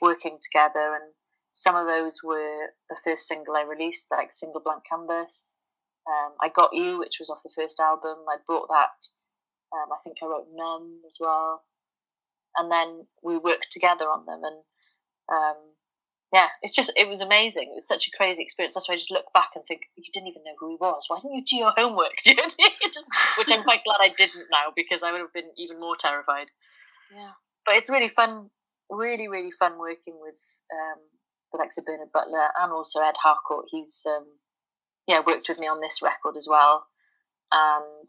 working 0.00 0.38
together. 0.40 0.94
And 0.94 1.14
some 1.52 1.74
of 1.74 1.86
those 1.86 2.20
were 2.22 2.70
the 2.88 2.96
first 3.04 3.26
single 3.26 3.56
I 3.56 3.62
released, 3.62 4.08
like 4.10 4.32
Single 4.32 4.62
Blank 4.64 4.84
Canvas. 4.88 5.56
Um, 6.06 6.34
I 6.40 6.48
Got 6.48 6.70
You, 6.72 6.98
which 6.98 7.18
was 7.18 7.30
off 7.30 7.42
the 7.42 7.50
first 7.54 7.80
album. 7.80 8.24
I 8.28 8.36
brought 8.46 8.68
that. 8.68 9.10
Um, 9.74 9.90
I 9.92 9.98
think 10.04 10.16
I 10.22 10.26
wrote 10.26 10.48
Numb 10.54 11.00
as 11.06 11.16
well. 11.18 11.64
And 12.56 12.70
then 12.70 13.06
we 13.22 13.38
worked 13.38 13.70
together 13.70 14.04
on 14.04 14.24
them. 14.26 14.42
And 14.44 14.62
um, 15.32 15.56
yeah, 16.32 16.48
it's 16.62 16.74
just, 16.74 16.90
it 16.96 17.08
was 17.08 17.20
amazing. 17.20 17.68
It 17.70 17.74
was 17.74 17.86
such 17.86 18.08
a 18.08 18.16
crazy 18.16 18.42
experience. 18.42 18.72
That's 18.72 18.88
why 18.88 18.94
I 18.94 18.96
just 18.98 19.10
look 19.10 19.26
back 19.34 19.50
and 19.54 19.62
think, 19.64 19.82
you 19.96 20.10
didn't 20.14 20.28
even 20.28 20.42
know 20.44 20.56
who 20.58 20.70
he 20.70 20.76
was. 20.80 21.04
Why 21.08 21.18
didn't 21.18 21.34
you 21.34 21.44
do 21.44 21.56
your 21.56 21.72
homework? 21.76 22.16
just, 22.24 23.08
which 23.36 23.52
I'm 23.52 23.62
quite 23.62 23.84
glad 23.84 23.98
I 24.00 24.14
didn't 24.16 24.46
now 24.50 24.72
because 24.74 25.02
I 25.02 25.12
would 25.12 25.20
have 25.20 25.32
been 25.34 25.50
even 25.58 25.78
more 25.78 25.94
terrified. 25.94 26.46
Yeah. 27.14 27.32
But 27.66 27.76
it's 27.76 27.90
really 27.90 28.08
fun, 28.08 28.48
really, 28.88 29.28
really 29.28 29.50
fun 29.50 29.78
working 29.78 30.14
with 30.20 30.62
um, 30.72 31.00
of 31.54 31.84
Bernard 31.84 32.08
Butler 32.14 32.48
and 32.62 32.72
also 32.72 33.00
Ed 33.00 33.16
Harcourt. 33.22 33.66
He's, 33.70 34.02
um, 34.06 34.24
yeah, 35.06 35.20
worked 35.26 35.50
with 35.50 35.60
me 35.60 35.66
on 35.66 35.82
this 35.82 36.00
record 36.02 36.38
as 36.38 36.46
well. 36.48 36.86
And 37.52 38.08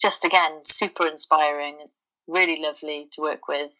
just 0.00 0.24
again, 0.24 0.60
super 0.64 1.08
inspiring, 1.08 1.88
really 2.28 2.62
lovely 2.62 3.08
to 3.12 3.20
work 3.20 3.48
with. 3.48 3.72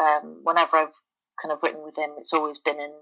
Um, 0.00 0.42
whenever 0.44 0.76
I've 0.76 0.94
kind 1.40 1.52
of 1.52 1.62
written 1.62 1.82
with 1.84 1.96
him, 1.98 2.10
it's 2.18 2.32
always 2.32 2.58
been 2.58 2.80
in 2.80 2.92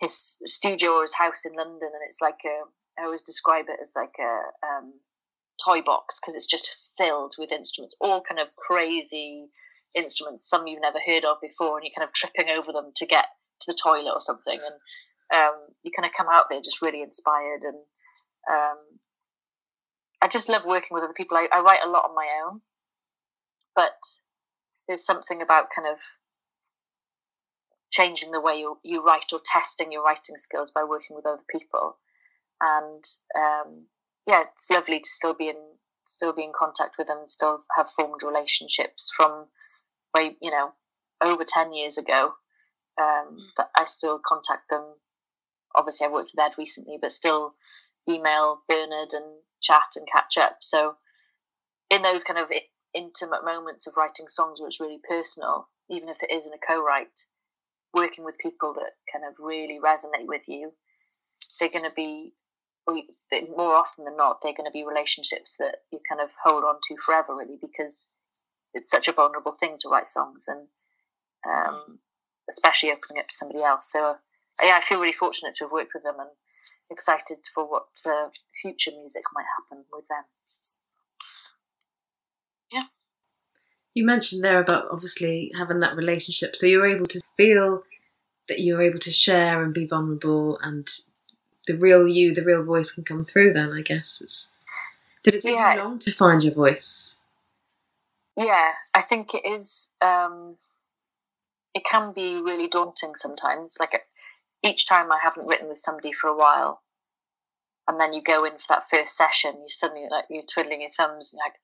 his 0.00 0.38
studio 0.44 0.92
or 0.92 1.02
his 1.02 1.14
house 1.14 1.44
in 1.44 1.54
London, 1.54 1.90
and 1.92 2.02
it's 2.04 2.20
like 2.20 2.40
a. 2.44 2.62
I 3.00 3.04
always 3.04 3.22
describe 3.22 3.66
it 3.68 3.78
as 3.80 3.94
like 3.94 4.14
a 4.18 4.66
um, 4.66 4.94
toy 5.64 5.80
box 5.80 6.18
because 6.20 6.34
it's 6.34 6.46
just 6.46 6.70
filled 6.98 7.34
with 7.38 7.52
instruments, 7.52 7.96
all 8.00 8.20
kind 8.20 8.40
of 8.40 8.48
crazy 8.56 9.48
instruments, 9.94 10.48
some 10.48 10.66
you've 10.66 10.82
never 10.82 10.98
heard 11.06 11.24
of 11.24 11.36
before, 11.40 11.76
and 11.78 11.84
you're 11.84 11.94
kind 11.96 12.06
of 12.06 12.12
tripping 12.12 12.50
over 12.50 12.72
them 12.72 12.90
to 12.96 13.06
get 13.06 13.26
to 13.60 13.72
the 13.72 13.78
toilet 13.80 14.12
or 14.12 14.20
something, 14.20 14.58
and 14.58 14.74
um, 15.32 15.54
you 15.82 15.90
kind 15.96 16.06
of 16.06 16.16
come 16.16 16.26
out 16.30 16.46
there 16.50 16.60
just 16.60 16.82
really 16.82 17.02
inspired, 17.02 17.60
and 17.62 17.78
um, 18.50 18.98
I 20.22 20.28
just 20.28 20.48
love 20.48 20.64
working 20.64 20.90
with 20.92 21.04
other 21.04 21.14
people. 21.14 21.36
I, 21.36 21.48
I 21.52 21.60
write 21.60 21.84
a 21.84 21.88
lot 21.88 22.04
on 22.04 22.14
my 22.14 22.28
own, 22.44 22.62
but 23.74 24.00
there's 24.88 25.04
something 25.04 25.40
about 25.40 25.66
kind 25.74 25.86
of 25.86 25.98
changing 27.90 28.30
the 28.30 28.40
way 28.40 28.54
you, 28.54 28.78
you 28.84 29.04
write 29.04 29.32
or 29.32 29.40
testing 29.44 29.92
your 29.92 30.02
writing 30.02 30.36
skills 30.36 30.70
by 30.70 30.82
working 30.82 31.16
with 31.16 31.26
other 31.26 31.42
people. 31.50 31.98
And 32.60 33.04
um, 33.36 33.86
yeah, 34.26 34.44
it's 34.52 34.70
lovely 34.70 35.00
to 35.00 35.08
still 35.08 35.34
be 35.34 35.48
in 35.48 35.56
still 36.02 36.32
be 36.32 36.42
in 36.42 36.52
contact 36.58 36.96
with 36.98 37.06
them 37.06 37.22
still 37.26 37.64
have 37.76 37.90
formed 37.90 38.22
relationships 38.22 39.12
from 39.14 39.46
way 40.14 40.36
you 40.40 40.50
know 40.50 40.70
over 41.22 41.44
ten 41.46 41.72
years 41.72 41.98
ago. 41.98 42.32
Um, 43.00 43.38
that 43.56 43.68
I 43.76 43.84
still 43.86 44.20
contact 44.24 44.64
them. 44.68 44.84
Obviously, 45.74 46.06
I 46.06 46.10
worked 46.10 46.32
with 46.34 46.44
Ed 46.44 46.58
recently, 46.58 46.98
but 47.00 47.12
still 47.12 47.52
email 48.08 48.60
Bernard 48.68 49.12
and 49.12 49.24
chat 49.62 49.96
and 49.96 50.06
catch 50.10 50.36
up. 50.36 50.56
So, 50.60 50.96
in 51.88 52.02
those 52.02 52.24
kind 52.24 52.38
of 52.38 52.50
intimate 52.94 53.44
moments 53.44 53.86
of 53.86 53.94
writing 53.96 54.28
songs 54.28 54.60
where 54.60 54.68
it's 54.68 54.80
really 54.80 55.00
personal, 55.08 55.68
even 55.88 56.08
if 56.08 56.16
it 56.22 56.34
is 56.34 56.46
in 56.46 56.52
a 56.52 56.66
co-write, 56.66 57.20
working 57.92 58.24
with 58.24 58.38
people 58.38 58.72
that 58.74 58.92
kind 59.12 59.24
of 59.24 59.36
really 59.38 59.78
resonate 59.82 60.26
with 60.26 60.48
you, 60.48 60.72
they're 61.58 61.70
going 61.70 61.84
to 61.84 61.94
be 61.94 62.34
more 63.56 63.74
often 63.74 64.04
than 64.04 64.16
not 64.16 64.38
they're 64.42 64.54
going 64.56 64.66
to 64.66 64.72
be 64.72 64.84
relationships 64.84 65.56
that 65.58 65.76
you 65.92 66.00
kind 66.08 66.20
of 66.20 66.30
hold 66.44 66.64
on 66.64 66.76
to 66.82 66.96
forever, 67.04 67.32
really, 67.32 67.58
because 67.60 68.16
it's 68.74 68.90
such 68.90 69.08
a 69.08 69.12
vulnerable 69.12 69.52
thing 69.52 69.76
to 69.80 69.88
write 69.88 70.08
songs 70.08 70.46
and 70.48 70.66
um, 71.48 72.00
especially 72.48 72.90
opening 72.90 73.20
up 73.20 73.28
to 73.28 73.34
somebody 73.34 73.62
else. 73.62 73.90
So 73.92 74.14
yeah, 74.62 74.76
I 74.76 74.84
feel 74.84 75.00
really 75.00 75.12
fortunate 75.12 75.54
to 75.56 75.64
have 75.64 75.72
worked 75.72 75.92
with 75.94 76.02
them 76.02 76.16
and 76.18 76.30
excited 76.90 77.38
for 77.54 77.70
what 77.70 77.86
uh, 78.06 78.28
future 78.60 78.90
music 78.90 79.22
might 79.34 79.46
happen 79.56 79.84
with 79.92 80.06
them. 80.08 80.24
Yeah. 82.72 82.84
You 83.94 84.06
mentioned 84.06 84.44
there 84.44 84.60
about 84.60 84.86
obviously 84.90 85.52
having 85.56 85.80
that 85.80 85.96
relationship, 85.96 86.54
so 86.54 86.66
you're 86.66 86.86
able 86.86 87.06
to 87.06 87.20
feel 87.36 87.82
that 88.48 88.60
you're 88.60 88.82
able 88.82 89.00
to 89.00 89.12
share 89.12 89.62
and 89.62 89.74
be 89.74 89.86
vulnerable, 89.86 90.58
and 90.62 90.88
the 91.66 91.74
real 91.74 92.06
you, 92.06 92.34
the 92.34 92.44
real 92.44 92.62
voice, 92.62 92.92
can 92.92 93.04
come 93.04 93.24
through. 93.24 93.52
Then 93.52 93.72
I 93.72 93.82
guess 93.82 94.20
it's. 94.22 94.48
Did 95.22 95.34
it 95.34 95.42
take 95.42 95.56
yeah, 95.56 95.74
you 95.74 95.80
long 95.82 95.98
to 96.00 96.12
find 96.12 96.42
your 96.42 96.54
voice? 96.54 97.14
Yeah, 98.36 98.72
I 98.94 99.02
think 99.02 99.34
it 99.34 99.42
is. 99.44 99.90
Um, 100.00 100.56
it 101.74 101.84
can 101.84 102.12
be 102.12 102.40
really 102.40 102.68
daunting 102.68 103.14
sometimes. 103.16 103.76
Like 103.78 104.00
each 104.64 104.86
time 104.88 105.12
I 105.12 105.18
haven't 105.22 105.46
written 105.46 105.68
with 105.68 105.78
somebody 105.78 106.12
for 106.12 106.28
a 106.28 106.36
while, 106.36 106.82
and 107.88 108.00
then 108.00 108.12
you 108.12 108.22
go 108.22 108.44
in 108.44 108.52
for 108.52 108.66
that 108.68 108.88
first 108.88 109.16
session, 109.16 109.56
you 109.56 109.68
suddenly 109.68 110.06
like 110.10 110.24
you're 110.30 110.42
twiddling 110.42 110.82
your 110.82 110.90
thumbs 110.90 111.32
and 111.32 111.38
you're 111.38 111.46
like, 111.46 111.58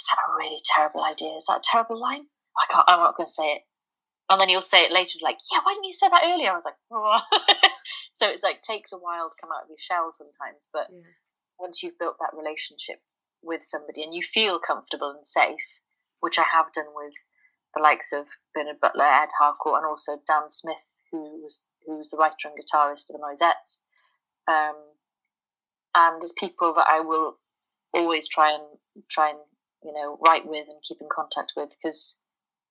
is 0.00 0.08
that 0.08 0.24
a 0.24 0.36
really 0.36 0.60
terrible 0.64 1.04
idea? 1.04 1.36
Is 1.36 1.44
that 1.46 1.60
a 1.60 1.68
terrible 1.70 2.00
line? 2.00 2.32
I 2.56 2.64
can't. 2.72 2.88
I'm 2.88 3.00
not 3.00 3.16
going 3.16 3.26
to 3.26 3.32
say 3.32 3.60
it. 3.60 3.62
And 4.30 4.40
then 4.40 4.48
you'll 4.48 4.64
say 4.64 4.84
it 4.86 4.92
later, 4.92 5.18
like, 5.20 5.38
yeah, 5.52 5.58
why 5.62 5.74
didn't 5.74 5.90
you 5.90 5.92
say 5.92 6.08
that 6.08 6.22
earlier? 6.24 6.52
I 6.52 6.54
was 6.54 6.64
like, 6.64 6.78
oh. 6.92 7.20
so 8.14 8.28
it's 8.28 8.42
like 8.42 8.62
takes 8.62 8.92
a 8.92 8.96
while 8.96 9.28
to 9.28 9.36
come 9.40 9.50
out 9.50 9.64
of 9.64 9.68
your 9.68 9.82
shell 9.82 10.14
sometimes, 10.14 10.70
but 10.72 10.86
yeah. 10.88 11.02
once 11.58 11.82
you've 11.82 11.98
built 11.98 12.16
that 12.20 12.36
relationship 12.36 13.02
with 13.42 13.62
somebody 13.62 14.04
and 14.04 14.14
you 14.14 14.22
feel 14.22 14.60
comfortable 14.60 15.10
and 15.10 15.26
safe, 15.26 15.58
which 16.20 16.38
I 16.38 16.44
have 16.44 16.72
done 16.72 16.94
with 16.94 17.14
the 17.74 17.82
likes 17.82 18.12
of 18.12 18.26
Bernard 18.54 18.80
Butler, 18.80 19.04
Ed 19.04 19.34
Harcourt, 19.38 19.82
and 19.82 19.86
also 19.86 20.22
Dan 20.26 20.48
Smith, 20.48 20.94
who 21.10 21.42
was 21.42 21.66
who 21.86 21.98
was 21.98 22.10
the 22.10 22.16
writer 22.16 22.46
and 22.46 22.54
guitarist 22.54 23.10
of 23.10 23.18
the 23.18 23.24
Noisettes. 23.24 23.80
Um, 24.46 24.76
and 25.94 26.22
there's 26.22 26.34
people 26.38 26.72
that 26.74 26.86
I 26.88 27.00
will 27.00 27.38
always 27.92 28.28
try 28.28 28.52
and 28.54 28.62
try 29.10 29.30
and 29.30 29.38
you 29.82 29.92
know 29.92 30.18
write 30.22 30.46
with 30.46 30.68
and 30.68 30.82
keep 30.86 30.98
in 31.00 31.08
contact 31.10 31.52
with 31.56 31.70
because 31.70 32.18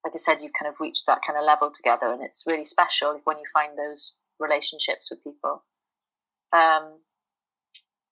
like 0.03 0.13
I 0.13 0.17
said 0.17 0.41
you 0.41 0.49
kind 0.57 0.69
of 0.69 0.79
reach 0.79 1.05
that 1.05 1.21
kind 1.25 1.37
of 1.37 1.45
level 1.45 1.71
together 1.71 2.11
and 2.11 2.23
it's 2.23 2.45
really 2.47 2.65
special 2.65 3.19
when 3.23 3.37
you 3.37 3.45
find 3.53 3.77
those 3.77 4.15
relationships 4.39 5.11
with 5.11 5.23
people. 5.23 5.63
Um, 6.51 6.99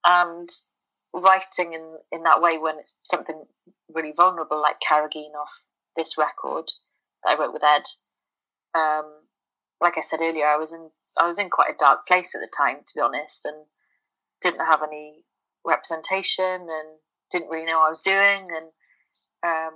and 0.06 0.50
writing 1.14 1.74
in 1.74 1.98
in 2.12 2.24
that 2.24 2.42
way 2.42 2.58
when 2.58 2.78
it's 2.78 2.98
something 3.04 3.46
really 3.94 4.14
vulnerable 4.16 4.62
like 4.62 4.76
Carrageen 4.80 5.34
off 5.40 5.62
this 5.96 6.18
record 6.18 6.72
that 7.24 7.32
I 7.32 7.40
wrote 7.40 7.54
with 7.54 7.64
Ed 7.64 7.84
um, 8.78 9.06
like 9.82 9.98
I 9.98 10.02
said 10.02 10.20
earlier 10.22 10.46
I 10.46 10.58
was 10.58 10.74
in 10.74 10.92
I 11.18 11.26
was 11.26 11.40
in 11.40 11.50
quite 11.50 11.72
a 11.72 11.78
dark 11.80 12.06
place 12.06 12.36
at 12.36 12.42
the 12.42 12.52
time 12.56 12.78
to 12.86 12.94
be 12.96 13.02
honest 13.02 13.46
and 13.46 13.66
didn't 14.42 14.66
have 14.66 14.82
any 14.84 15.24
representation 15.66 16.46
and 16.46 17.00
didn't 17.32 17.50
really 17.50 17.66
know 17.66 17.80
what 17.80 17.88
I 17.88 17.90
was 17.90 18.02
doing 18.02 18.48
and 18.56 18.68
um, 19.48 19.74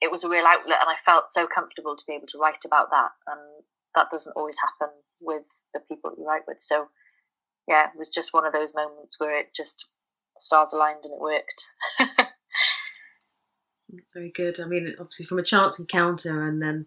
it 0.00 0.10
was 0.10 0.24
a 0.24 0.28
real 0.28 0.44
outlet 0.46 0.78
and 0.80 0.90
I 0.90 0.96
felt 1.04 1.30
so 1.30 1.46
comfortable 1.46 1.96
to 1.96 2.04
be 2.06 2.14
able 2.14 2.26
to 2.28 2.38
write 2.38 2.64
about 2.66 2.90
that 2.90 3.10
and 3.26 3.40
that 3.94 4.10
doesn't 4.10 4.36
always 4.36 4.58
happen 4.60 4.94
with 5.22 5.46
the 5.72 5.80
people 5.80 6.12
you 6.16 6.26
write 6.26 6.42
with 6.46 6.58
so 6.60 6.88
yeah 7.66 7.86
it 7.86 7.98
was 7.98 8.10
just 8.10 8.34
one 8.34 8.46
of 8.46 8.52
those 8.52 8.74
moments 8.74 9.18
where 9.18 9.38
it 9.38 9.54
just 9.54 9.88
stars 10.38 10.72
aligned 10.72 11.04
and 11.04 11.14
it 11.14 11.20
worked 11.20 11.66
That's 11.98 12.12
very 14.14 14.30
good. 14.30 14.60
I 14.60 14.66
mean, 14.66 14.94
obviously, 14.98 15.26
from 15.26 15.38
a 15.38 15.44
chance 15.44 15.78
encounter, 15.78 16.46
and 16.46 16.60
then 16.60 16.86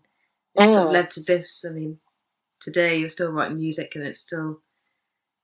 this 0.56 0.76
of 0.76 0.92
led 0.92 1.12
to 1.12 1.22
this. 1.22 1.64
I 1.68 1.72
mean, 1.72 2.00
today 2.62 2.98
you're 2.98 3.10
still 3.10 3.32
writing 3.32 3.58
music, 3.58 3.94
and 3.96 4.04
it's 4.04 4.22
still 4.22 4.62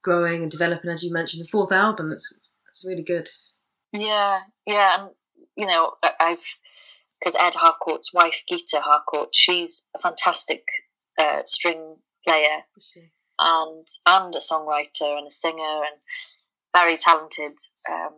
growing 0.03 0.43
and 0.43 0.51
developing, 0.51 0.91
as 0.91 1.03
you 1.03 1.11
mentioned. 1.11 1.43
The 1.43 1.49
fourth 1.49 1.71
album, 1.71 2.09
that's 2.09 2.51
that's 2.67 2.85
really 2.85 3.03
good. 3.03 3.27
Yeah, 3.91 4.41
yeah, 4.65 5.01
and 5.01 5.09
you 5.55 5.65
know, 5.65 5.91
I've 6.19 6.39
because 7.19 7.35
Ed 7.35 7.55
Harcourt's 7.55 8.13
wife, 8.13 8.43
Gita 8.47 8.81
Harcourt, 8.81 9.29
she's 9.33 9.87
a 9.95 9.99
fantastic 9.99 10.63
uh, 11.17 11.41
string 11.45 11.97
player 12.25 12.63
and 13.39 13.87
and 14.05 14.35
a 14.35 14.39
songwriter 14.39 15.17
and 15.17 15.27
a 15.27 15.31
singer 15.31 15.63
and 15.63 15.99
very 16.73 16.97
talented, 16.97 17.51
um, 17.91 18.13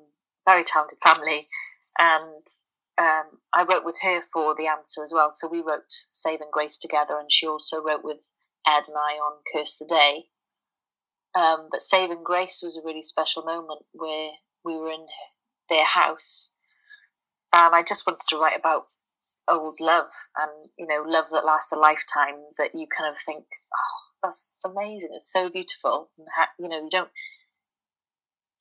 very 0.45 0.63
talented 0.63 0.99
family. 1.03 1.45
And 1.99 2.45
um, 2.99 3.39
I 3.53 3.65
wrote 3.67 3.85
with 3.85 3.97
her 4.01 4.21
for 4.33 4.55
the 4.55 4.67
answer 4.67 5.03
as 5.03 5.11
well. 5.13 5.31
So 5.31 5.47
we 5.47 5.61
wrote 5.61 5.93
Saving 6.11 6.49
Grace 6.51 6.77
together, 6.77 7.17
and 7.19 7.31
she 7.31 7.47
also 7.47 7.81
wrote 7.81 8.03
with 8.03 8.31
Ed 8.67 8.83
and 8.87 8.97
I 8.97 9.17
on 9.17 9.37
Curse 9.53 9.77
the 9.77 9.85
Day. 9.85 10.25
Um, 11.35 11.67
but 11.71 11.81
Saving 11.81 12.23
Grace 12.23 12.61
was 12.63 12.77
a 12.77 12.85
really 12.85 13.03
special 13.03 13.43
moment 13.43 13.85
where 13.93 14.31
we 14.65 14.75
were 14.75 14.91
in 14.91 15.05
their 15.69 15.85
house 15.85 16.53
and 17.53 17.75
I 17.75 17.83
just 17.83 18.05
wanted 18.05 18.21
to 18.29 18.37
write 18.37 18.59
about 18.59 18.83
old 19.49 19.77
love 19.79 20.07
and 20.37 20.51
you 20.77 20.85
know 20.85 21.03
love 21.07 21.25
that 21.31 21.45
lasts 21.45 21.71
a 21.71 21.77
lifetime 21.77 22.35
that 22.57 22.71
you 22.73 22.85
kind 22.85 23.09
of 23.09 23.15
think 23.25 23.45
oh 23.73 23.97
that's 24.23 24.57
amazing. 24.65 25.09
It's 25.13 25.31
so 25.31 25.49
beautiful. 25.49 26.09
And 26.17 26.27
ha- 26.35 26.49
you 26.59 26.67
know 26.67 26.83
you 26.83 26.89
don't 26.89 27.09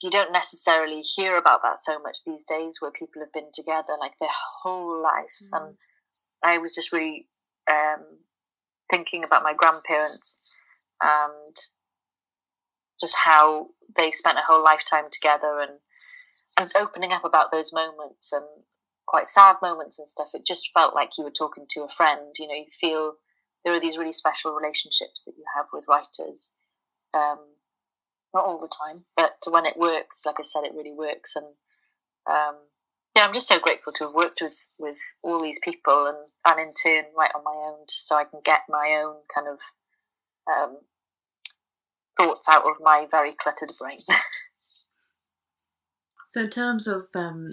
you 0.02 0.10
don't 0.10 0.32
necessarily 0.32 1.00
hear 1.00 1.36
about 1.36 1.62
that 1.62 1.78
so 1.78 1.98
much 1.98 2.18
these 2.24 2.44
days 2.44 2.78
where 2.80 2.90
people 2.90 3.22
have 3.22 3.32
been 3.32 3.50
together 3.52 3.96
like 3.98 4.12
their 4.20 4.28
whole 4.62 5.02
life. 5.02 5.32
Mm. 5.42 5.68
and 5.68 5.76
i 6.42 6.58
was 6.58 6.74
just 6.74 6.92
really 6.92 7.26
um, 7.68 8.04
thinking 8.90 9.24
about 9.24 9.42
my 9.42 9.54
grandparents 9.54 10.54
and 11.00 11.56
just 13.00 13.16
how 13.24 13.68
they 13.96 14.10
spent 14.10 14.38
a 14.38 14.42
whole 14.42 14.62
lifetime 14.62 15.06
together 15.10 15.60
and 15.60 15.78
and 16.58 16.70
opening 16.78 17.12
up 17.12 17.24
about 17.24 17.50
those 17.50 17.72
moments 17.72 18.32
and 18.32 18.44
quite 19.06 19.28
sad 19.28 19.56
moments 19.62 19.98
and 19.98 20.08
stuff, 20.08 20.28
it 20.34 20.46
just 20.46 20.70
felt 20.72 20.94
like 20.94 21.10
you 21.16 21.24
were 21.24 21.30
talking 21.30 21.64
to 21.70 21.84
a 21.84 21.94
friend. 21.96 22.34
You 22.38 22.48
know, 22.48 22.54
you 22.54 22.66
feel 22.80 23.14
there 23.64 23.74
are 23.74 23.80
these 23.80 23.98
really 23.98 24.12
special 24.12 24.54
relationships 24.54 25.24
that 25.24 25.36
you 25.36 25.44
have 25.56 25.66
with 25.72 25.86
writers. 25.88 26.52
Um, 27.14 27.38
not 28.34 28.44
all 28.44 28.60
the 28.60 28.68
time, 28.68 29.04
but 29.16 29.36
when 29.50 29.64
it 29.64 29.78
works, 29.78 30.26
like 30.26 30.36
I 30.38 30.42
said, 30.42 30.64
it 30.64 30.74
really 30.74 30.92
works. 30.92 31.36
And 31.36 31.46
um, 32.28 32.56
yeah, 33.14 33.22
I'm 33.22 33.32
just 33.32 33.48
so 33.48 33.58
grateful 33.58 33.94
to 33.94 34.04
have 34.04 34.14
worked 34.14 34.40
with 34.42 34.58
with 34.78 34.98
all 35.22 35.42
these 35.42 35.58
people 35.62 36.06
and 36.06 36.18
and 36.44 36.60
in 36.60 36.74
turn 36.74 37.04
write 37.16 37.34
on 37.34 37.44
my 37.44 37.54
own, 37.54 37.86
just 37.88 38.06
so 38.06 38.16
I 38.16 38.24
can 38.24 38.40
get 38.44 38.62
my 38.68 39.02
own 39.02 39.16
kind 39.34 39.48
of 39.48 39.58
um, 40.52 40.76
thoughts 42.16 42.48
out 42.48 42.66
of 42.66 42.76
my 42.80 43.06
very 43.10 43.32
cluttered 43.32 43.72
brain. 43.80 43.98
so, 46.28 46.42
in 46.42 46.50
terms 46.50 46.86
of 46.86 47.06
um, 47.14 47.46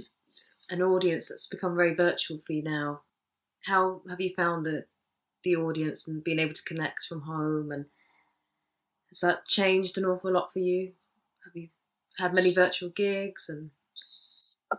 an 0.74 0.82
audience 0.82 1.28
that's 1.28 1.48
become 1.48 1.76
very 1.76 1.94
virtual 1.94 2.40
for 2.46 2.54
you 2.54 2.64
now. 2.64 3.02
How 3.66 4.02
have 4.10 4.20
you 4.20 4.34
found 4.36 4.66
the 4.66 4.86
the 5.44 5.56
audience 5.56 6.08
and 6.08 6.24
being 6.24 6.40
able 6.40 6.54
to 6.54 6.64
connect 6.64 7.06
from 7.08 7.22
home 7.22 7.72
and 7.72 7.86
has 9.10 9.20
that 9.20 9.46
changed 9.46 9.98
an 9.98 10.06
awful 10.06 10.32
lot 10.32 10.52
for 10.54 10.60
you? 10.60 10.94
Have 11.46 11.56
you 11.56 11.70
had 12.18 12.34
many 12.34 12.54
virtual 12.54 12.90
gigs 12.90 13.46
and 13.50 13.72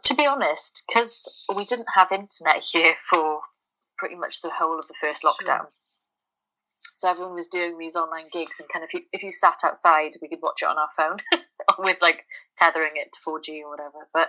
to 0.02 0.14
be 0.14 0.26
honest, 0.26 0.82
because 0.88 1.44
we 1.54 1.64
didn't 1.64 1.86
have 1.94 2.10
internet 2.10 2.64
here 2.64 2.94
for 3.08 3.40
pretty 3.96 4.16
much 4.16 4.42
the 4.42 4.50
whole 4.50 4.78
of 4.78 4.88
the 4.88 4.94
first 5.00 5.22
lockdown. 5.22 5.60
Sure. 5.60 5.68
So 6.94 7.10
everyone 7.10 7.34
was 7.34 7.48
doing 7.48 7.78
these 7.78 7.96
online 7.96 8.26
gigs, 8.32 8.60
and 8.60 8.68
kind 8.68 8.82
of 8.82 8.88
if 8.88 8.94
you, 8.94 9.00
if 9.12 9.22
you 9.22 9.32
sat 9.32 9.58
outside, 9.64 10.12
we 10.20 10.28
could 10.28 10.42
watch 10.42 10.62
it 10.62 10.68
on 10.68 10.78
our 10.78 10.88
phone 10.96 11.18
with 11.78 11.98
like 12.02 12.24
tethering 12.56 12.92
it 12.94 13.12
to 13.12 13.20
4G 13.26 13.62
or 13.64 13.70
whatever. 13.70 14.08
But 14.12 14.28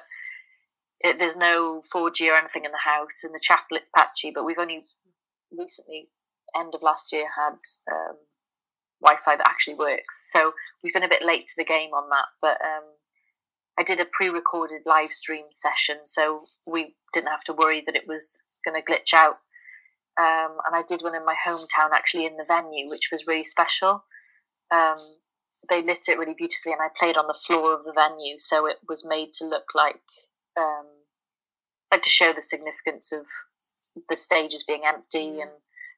it, 1.01 1.19
there's 1.19 1.37
no 1.37 1.81
4G 1.93 2.29
or 2.29 2.35
anything 2.35 2.65
in 2.65 2.71
the 2.71 2.89
house. 2.89 3.23
In 3.23 3.31
the 3.31 3.39
chapel, 3.41 3.77
it's 3.77 3.89
patchy, 3.95 4.31
but 4.33 4.45
we've 4.45 4.59
only 4.59 4.85
recently, 5.51 6.07
end 6.57 6.73
of 6.73 6.81
last 6.81 7.11
year, 7.11 7.25
had 7.35 7.57
um, 7.91 8.15
Wi-Fi 9.01 9.35
that 9.35 9.47
actually 9.47 9.75
works. 9.75 10.29
So 10.31 10.53
we've 10.83 10.93
been 10.93 11.03
a 11.03 11.09
bit 11.09 11.25
late 11.25 11.47
to 11.47 11.53
the 11.57 11.65
game 11.65 11.91
on 11.91 12.09
that, 12.09 12.25
but 12.41 12.57
um, 12.63 12.83
I 13.77 13.83
did 13.83 13.99
a 13.99 14.05
pre-recorded 14.05 14.81
live 14.85 15.11
stream 15.11 15.45
session, 15.51 15.99
so 16.05 16.39
we 16.65 16.93
didn't 17.13 17.29
have 17.29 17.43
to 17.45 17.53
worry 17.53 17.83
that 17.85 17.95
it 17.95 18.07
was 18.07 18.43
going 18.63 18.81
to 18.81 18.91
glitch 18.91 19.13
out. 19.13 19.35
Um, 20.17 20.55
and 20.65 20.73
I 20.73 20.83
did 20.87 21.01
one 21.01 21.15
in 21.15 21.25
my 21.25 21.35
hometown, 21.45 21.89
actually 21.93 22.25
in 22.25 22.37
the 22.37 22.45
venue, 22.47 22.89
which 22.89 23.09
was 23.11 23.27
really 23.27 23.43
special. 23.43 24.05
Um, 24.71 24.97
they 25.69 25.81
lit 25.81 26.07
it 26.07 26.17
really 26.17 26.35
beautifully, 26.37 26.71
and 26.71 26.81
I 26.81 26.87
played 26.97 27.17
on 27.17 27.27
the 27.27 27.33
floor 27.33 27.73
of 27.73 27.83
the 27.83 27.93
venue, 27.93 28.35
so 28.37 28.65
it 28.65 28.77
was 28.87 29.05
made 29.05 29.33
to 29.35 29.45
look 29.45 29.65
like 29.75 30.01
um, 30.57 30.85
like 31.91 32.01
to 32.01 32.09
show 32.09 32.33
the 32.33 32.41
significance 32.41 33.11
of 33.11 33.25
the 34.09 34.15
stages 34.15 34.63
being 34.63 34.81
empty 34.85 35.27
mm. 35.27 35.41
and 35.41 35.51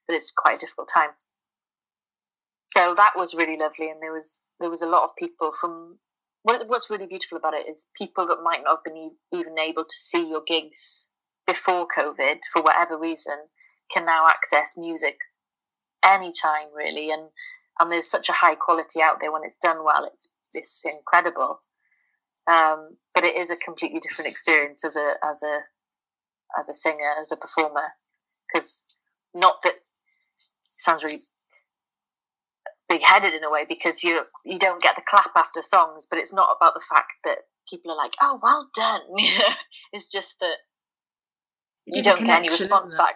that 0.08 0.16
it's 0.16 0.32
quite 0.32 0.58
a 0.58 0.60
difficult 0.60 0.90
time. 0.94 1.12
So 2.64 2.94
that 2.96 3.14
was 3.16 3.34
really 3.34 3.58
lovely, 3.58 3.90
and 3.90 4.02
there 4.02 4.14
was 4.14 4.44
there 4.60 4.70
was 4.70 4.82
a 4.82 4.90
lot 4.90 5.04
of 5.04 5.16
people 5.18 5.52
from. 5.60 6.00
What, 6.44 6.68
what's 6.68 6.90
really 6.90 7.08
beautiful 7.08 7.38
about 7.38 7.56
it 7.56 7.68
is 7.68 7.90
people 7.98 8.26
that 8.28 8.44
might 8.44 8.62
not 8.64 8.78
have 8.78 8.84
been 8.84 9.12
even 9.34 9.60
able 9.60 9.84
to 9.84 9.96
see 9.98 10.30
your 10.30 10.42
gigs 10.46 11.10
before 11.46 11.88
COVID 11.88 12.38
for 12.54 12.62
whatever 12.62 12.98
reason 12.98 13.36
can 13.92 14.06
now 14.06 14.28
access 14.30 14.78
music 14.78 15.18
anytime 16.06 16.68
really, 16.76 17.10
and 17.10 17.30
and 17.80 17.92
there's 17.92 18.10
such 18.10 18.30
a 18.30 18.34
high 18.34 18.56
quality 18.56 19.02
out 19.02 19.20
there 19.20 19.32
when 19.32 19.44
it's 19.44 19.58
done 19.58 19.84
well. 19.84 20.06
It's 20.06 20.34
it's 20.54 20.84
incredible. 20.86 21.60
Um, 22.48 22.98
but 23.18 23.24
it 23.24 23.36
is 23.36 23.50
a 23.50 23.56
completely 23.56 24.00
different 24.00 24.30
experience 24.30 24.86
as 24.86 24.96
a 24.96 25.14
as 25.28 25.42
a 25.42 25.62
as 26.60 26.70
a 26.70 26.74
singer, 26.74 27.14
as 27.20 27.32
a 27.32 27.36
performer, 27.36 27.90
because 28.48 28.86
not 29.34 29.56
that 29.64 29.74
sounds 30.62 31.04
really 31.04 31.22
big 32.88 33.02
headed 33.02 33.34
in 33.34 33.44
a 33.44 33.50
way 33.50 33.66
because 33.68 34.04
you 34.04 34.22
you 34.46 34.60
don't 34.60 34.84
get 34.84 34.96
the 34.96 35.02
clap 35.10 35.32
after 35.36 35.64
songs, 35.64 36.06
but 36.08 36.20
it's 36.20 36.32
not 36.32 36.56
about 36.56 36.76
the 36.76 36.86
fact 36.88 37.14
that 37.24 37.40
people 37.68 37.92
are 37.92 37.98
like, 37.98 38.14
"Oh, 38.22 38.40
well 38.44 38.70
done." 38.76 39.02
it's 39.92 40.12
just 40.12 40.36
that 40.40 40.58
you 41.88 42.04
don't 42.04 42.24
get 42.24 42.38
any 42.38 42.50
response 42.50 42.94
back. 42.94 43.16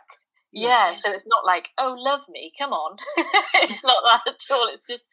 Yeah, 0.52 0.90
yeah, 0.90 0.94
so 0.96 1.12
it's 1.12 1.28
not 1.28 1.46
like, 1.46 1.70
"Oh, 1.78 1.94
love 1.96 2.22
me, 2.28 2.52
come 2.58 2.74
on." 2.74 2.98
it's 3.54 3.84
not 3.84 4.02
that 4.04 4.34
at 4.34 4.42
all. 4.50 4.68
It's 4.74 4.88
just 4.90 5.08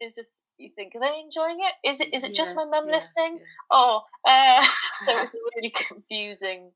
it's 0.00 0.16
just 0.16 0.30
you 0.62 0.70
think, 0.74 0.94
are 0.94 1.00
they 1.00 1.20
enjoying 1.20 1.58
it? 1.60 1.88
Is 1.88 2.00
it 2.00 2.14
is 2.14 2.24
it 2.24 2.30
yeah, 2.30 2.36
just 2.36 2.56
my 2.56 2.64
mum 2.64 2.88
yeah, 2.88 2.94
listening? 2.94 3.38
Yeah. 3.38 3.46
Oh, 3.70 4.00
uh, 4.26 4.62
so 5.06 5.18
it's 5.22 5.34
a 5.34 5.38
really 5.56 5.70
confusing 5.70 6.70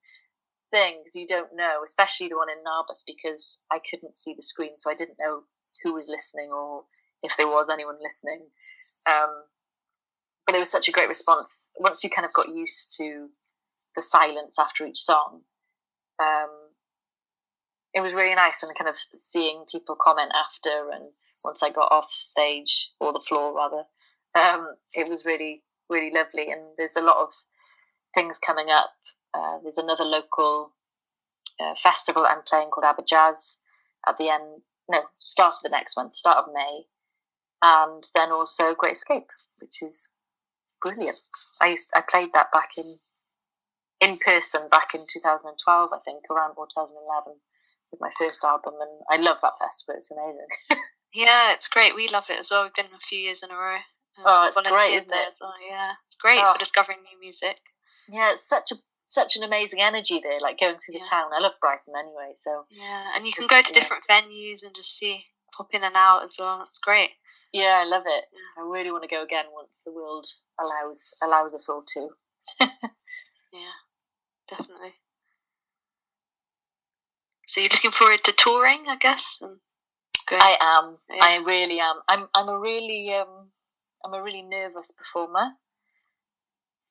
thing 0.70 1.00
because 1.00 1.14
you 1.14 1.26
don't 1.26 1.54
know, 1.54 1.82
especially 1.84 2.28
the 2.28 2.36
one 2.36 2.50
in 2.50 2.62
Narberth 2.64 3.02
because 3.06 3.60
I 3.70 3.78
couldn't 3.90 4.16
see 4.16 4.34
the 4.34 4.42
screen, 4.42 4.76
so 4.76 4.90
I 4.90 4.94
didn't 4.94 5.18
know 5.18 5.42
who 5.82 5.94
was 5.94 6.08
listening 6.08 6.50
or 6.50 6.84
if 7.22 7.36
there 7.36 7.48
was 7.48 7.70
anyone 7.70 7.96
listening. 8.02 8.48
Um, 9.10 9.30
but 10.46 10.54
it 10.54 10.58
was 10.58 10.70
such 10.70 10.88
a 10.88 10.92
great 10.92 11.08
response. 11.08 11.72
Once 11.78 12.04
you 12.04 12.10
kind 12.10 12.24
of 12.24 12.32
got 12.32 12.48
used 12.48 12.94
to 12.98 13.28
the 13.96 14.02
silence 14.02 14.58
after 14.58 14.86
each 14.86 15.00
song, 15.00 15.42
um, 16.22 16.50
it 17.96 18.02
was 18.02 18.12
really 18.12 18.34
nice 18.34 18.62
and 18.62 18.76
kind 18.76 18.90
of 18.90 18.96
seeing 19.16 19.64
people 19.72 19.96
comment 19.98 20.30
after 20.36 20.90
and 20.92 21.10
once 21.42 21.62
I 21.62 21.70
got 21.70 21.90
off 21.90 22.12
stage 22.12 22.90
or 23.00 23.12
the 23.12 23.24
floor 23.26 23.56
rather, 23.56 23.84
um, 24.38 24.74
it 24.94 25.08
was 25.08 25.24
really 25.24 25.62
really 25.88 26.12
lovely. 26.12 26.52
And 26.52 26.60
there's 26.76 26.96
a 26.96 27.02
lot 27.02 27.16
of 27.16 27.30
things 28.14 28.38
coming 28.38 28.68
up. 28.68 28.90
Uh, 29.32 29.58
there's 29.62 29.78
another 29.78 30.04
local 30.04 30.72
uh, 31.58 31.74
festival 31.82 32.26
I'm 32.28 32.42
playing 32.46 32.68
called 32.68 32.84
Aberjazz 32.84 33.58
at 34.06 34.18
the 34.18 34.28
end, 34.28 34.62
no, 34.90 35.00
start 35.18 35.54
of 35.54 35.62
the 35.62 35.74
next 35.74 35.96
month, 35.96 36.16
start 36.16 36.38
of 36.38 36.52
May, 36.52 36.82
and 37.62 38.04
then 38.14 38.30
also 38.30 38.74
Great 38.74 38.92
Escape, 38.92 39.28
which 39.60 39.82
is 39.82 40.16
brilliant. 40.82 41.18
I 41.62 41.68
used 41.68 41.92
I 41.96 42.02
played 42.08 42.30
that 42.34 42.52
back 42.52 42.70
in 42.76 42.84
in 44.02 44.18
person 44.18 44.68
back 44.70 44.88
in 44.94 45.00
2012, 45.10 45.90
I 45.92 45.98
think, 46.04 46.24
around 46.30 46.56
2011 46.56 47.40
with 47.96 48.12
my 48.12 48.12
first 48.18 48.44
album, 48.44 48.74
and 48.80 49.00
I 49.10 49.22
love 49.22 49.38
that 49.42 49.58
festival. 49.60 49.96
It's 49.96 50.10
amazing. 50.10 50.48
yeah, 51.14 51.52
it's 51.52 51.68
great. 51.68 51.94
We 51.94 52.08
love 52.08 52.24
it 52.28 52.38
as 52.38 52.50
well. 52.50 52.64
We've 52.64 52.74
been 52.74 52.86
a 52.86 53.08
few 53.08 53.18
years 53.18 53.42
in 53.42 53.50
a 53.50 53.56
row. 53.56 53.80
Um, 54.18 54.24
oh, 54.24 54.46
it's 54.48 54.60
great, 54.60 54.94
isn't 54.96 55.12
it? 55.12 55.34
Well. 55.40 55.52
Yeah, 55.68 55.92
it's 56.06 56.16
great 56.16 56.40
oh. 56.42 56.52
for 56.52 56.58
discovering 56.58 56.98
new 57.02 57.20
music. 57.20 57.56
Yeah, 58.08 58.32
it's 58.32 58.48
such 58.48 58.72
a 58.72 58.76
such 59.06 59.36
an 59.36 59.42
amazing 59.42 59.80
energy 59.80 60.20
there. 60.22 60.40
Like 60.40 60.60
going 60.60 60.76
through 60.76 60.98
the 60.98 61.04
town. 61.08 61.30
I 61.34 61.40
love 61.40 61.54
Brighton 61.60 61.94
anyway, 61.98 62.32
so 62.34 62.64
yeah, 62.70 63.12
and 63.14 63.24
you 63.24 63.32
can 63.32 63.42
just, 63.42 63.50
go 63.50 63.62
to 63.62 63.74
yeah. 63.74 63.80
different 63.80 64.04
venues 64.10 64.64
and 64.64 64.74
just 64.74 64.96
see 64.96 65.24
pop 65.56 65.68
in 65.72 65.84
and 65.84 65.96
out 65.96 66.24
as 66.24 66.36
well. 66.38 66.66
It's 66.68 66.80
great. 66.80 67.10
Yeah, 67.52 67.82
I 67.82 67.88
love 67.88 68.04
it. 68.06 68.24
Yeah. 68.32 68.62
I 68.62 68.68
really 68.68 68.90
want 68.90 69.04
to 69.04 69.08
go 69.08 69.22
again 69.22 69.46
once 69.52 69.82
the 69.84 69.92
world 69.92 70.26
allows 70.60 71.14
allows 71.22 71.54
us 71.54 71.68
all 71.68 71.84
to. 71.94 72.08
yeah, 72.60 73.76
definitely. 74.48 74.94
So 77.56 77.62
you're 77.62 77.70
looking 77.72 77.90
forward 77.90 78.22
to 78.24 78.32
touring, 78.32 78.84
I 78.86 78.96
guess. 78.96 79.40
I 80.30 80.58
am. 80.60 80.96
Yeah. 81.08 81.24
I 81.24 81.36
really 81.36 81.80
am. 81.80 81.94
I'm. 82.06 82.26
I'm 82.34 82.50
a 82.50 82.58
really. 82.58 83.14
Um, 83.14 83.48
I'm 84.04 84.12
a 84.12 84.22
really 84.22 84.42
nervous 84.42 84.90
performer. 84.92 85.52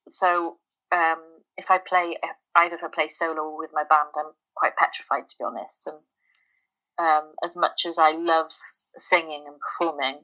So 0.08 0.58
um, 0.92 1.22
if 1.56 1.70
I 1.70 1.78
play, 1.78 2.18
either 2.56 2.78
if 2.78 2.84
I 2.84 2.88
play 2.92 3.10
solo 3.10 3.44
or 3.44 3.60
with 3.60 3.74
my 3.76 3.84
band, 3.88 4.10
I'm 4.18 4.32
quite 4.56 4.76
petrified 4.76 5.30
to 5.30 5.36
be 5.38 5.46
honest. 5.46 5.86
And 5.86 7.08
um, 7.08 7.34
as 7.44 7.56
much 7.56 7.86
as 7.86 8.00
I 8.00 8.14
love 8.14 8.50
singing 8.98 9.44
and 9.46 9.58
performing, 9.60 10.22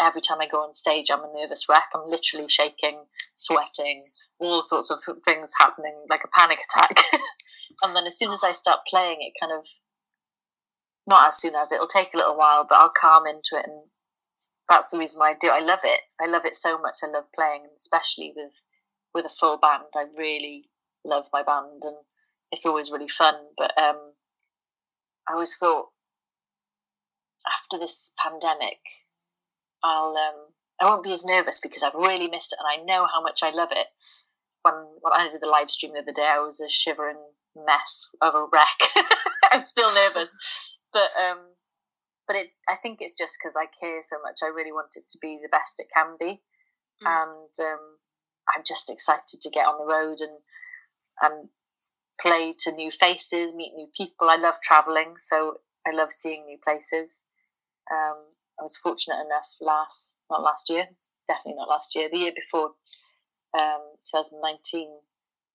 every 0.00 0.20
time 0.20 0.40
I 0.40 0.48
go 0.48 0.64
on 0.64 0.72
stage, 0.72 1.12
I'm 1.12 1.22
a 1.22 1.32
nervous 1.32 1.66
wreck. 1.68 1.90
I'm 1.94 2.10
literally 2.10 2.48
shaking, 2.48 3.02
sweating, 3.36 4.02
all 4.40 4.62
sorts 4.62 4.90
of 4.90 4.98
things 5.24 5.52
happening, 5.60 6.06
like 6.10 6.24
a 6.24 6.28
panic 6.34 6.58
attack. 6.68 7.04
and 7.82 7.94
then 7.94 8.06
as 8.06 8.18
soon 8.18 8.32
as 8.32 8.42
I 8.44 8.52
start 8.52 8.80
playing, 8.88 9.18
it 9.20 9.32
kind 9.40 9.52
of 9.52 9.66
not 11.06 11.28
as 11.28 11.36
soon 11.36 11.54
as 11.54 11.70
it'll 11.70 11.86
take 11.86 12.12
a 12.14 12.16
little 12.16 12.36
while, 12.36 12.66
but 12.68 12.76
I'll 12.76 12.92
calm 13.00 13.26
into 13.26 13.56
it, 13.56 13.66
and 13.66 13.84
that's 14.68 14.88
the 14.88 14.98
reason 14.98 15.20
why 15.20 15.30
I 15.30 15.36
do. 15.38 15.48
I 15.48 15.60
love 15.60 15.80
it. 15.84 16.00
I 16.20 16.26
love 16.26 16.44
it 16.44 16.56
so 16.56 16.78
much. 16.78 16.96
I 17.02 17.08
love 17.08 17.24
playing, 17.34 17.66
especially 17.76 18.32
with 18.34 18.52
with 19.14 19.24
a 19.24 19.30
full 19.40 19.56
band. 19.56 19.84
I 19.94 20.06
really 20.16 20.68
love 21.04 21.26
my 21.32 21.42
band, 21.42 21.82
and 21.82 21.96
it's 22.52 22.66
always 22.66 22.90
really 22.90 23.08
fun. 23.08 23.34
But 23.56 23.72
um, 23.78 24.12
I 25.28 25.34
always 25.34 25.56
thought 25.56 25.86
after 27.46 27.78
this 27.78 28.12
pandemic, 28.22 28.78
I'll 29.82 30.16
um, 30.16 30.52
I 30.80 30.84
won't 30.84 31.04
be 31.04 31.12
as 31.12 31.24
nervous 31.24 31.60
because 31.60 31.82
I've 31.82 31.94
really 31.94 32.28
missed 32.28 32.52
it 32.52 32.58
and 32.58 32.68
I 32.68 32.84
know 32.84 33.06
how 33.06 33.22
much 33.22 33.40
I 33.42 33.50
love 33.50 33.70
it. 33.72 33.86
When 34.62 34.74
when 35.00 35.12
I 35.12 35.28
did 35.30 35.40
the 35.40 35.46
live 35.46 35.70
stream 35.70 35.92
the 35.92 36.00
other 36.00 36.12
day, 36.12 36.28
I 36.28 36.40
was 36.40 36.60
a 36.60 36.68
shivering 36.68 37.18
mess 37.64 38.10
of 38.20 38.34
a 38.34 38.46
wreck. 38.52 39.06
I'm 39.52 39.62
still 39.62 39.94
nervous, 39.94 40.30
but 40.92 41.10
um, 41.16 41.38
but 42.26 42.36
it 42.36 42.48
I 42.68 42.76
think 42.82 42.98
it's 43.00 43.14
just 43.14 43.38
because 43.40 43.56
I 43.56 43.66
care 43.80 44.00
so 44.02 44.16
much. 44.22 44.40
I 44.42 44.48
really 44.48 44.72
want 44.72 44.96
it 44.96 45.08
to 45.08 45.18
be 45.20 45.38
the 45.42 45.48
best 45.48 45.78
it 45.78 45.86
can 45.94 46.16
be, 46.18 46.40
mm. 47.02 47.06
and 47.06 47.52
um, 47.60 47.98
I'm 48.54 48.62
just 48.66 48.90
excited 48.90 49.40
to 49.40 49.50
get 49.50 49.66
on 49.66 49.78
the 49.78 49.92
road 49.92 50.18
and 50.20 50.38
and 51.22 51.50
play 52.20 52.54
to 52.60 52.72
new 52.72 52.90
faces, 52.90 53.54
meet 53.54 53.74
new 53.74 53.88
people. 53.96 54.28
I 54.28 54.36
love 54.36 54.56
traveling, 54.62 55.14
so 55.18 55.58
I 55.86 55.94
love 55.94 56.10
seeing 56.10 56.44
new 56.46 56.58
places. 56.62 57.24
Um, 57.90 58.16
I 58.58 58.62
was 58.62 58.76
fortunate 58.76 59.16
enough 59.16 59.48
last, 59.60 60.20
not 60.30 60.42
last 60.42 60.70
year, 60.70 60.86
definitely 61.28 61.56
not 61.56 61.68
last 61.68 61.94
year, 61.94 62.08
the 62.10 62.18
year 62.18 62.32
before, 62.34 62.72
um, 63.56 63.82
2019, 64.10 64.88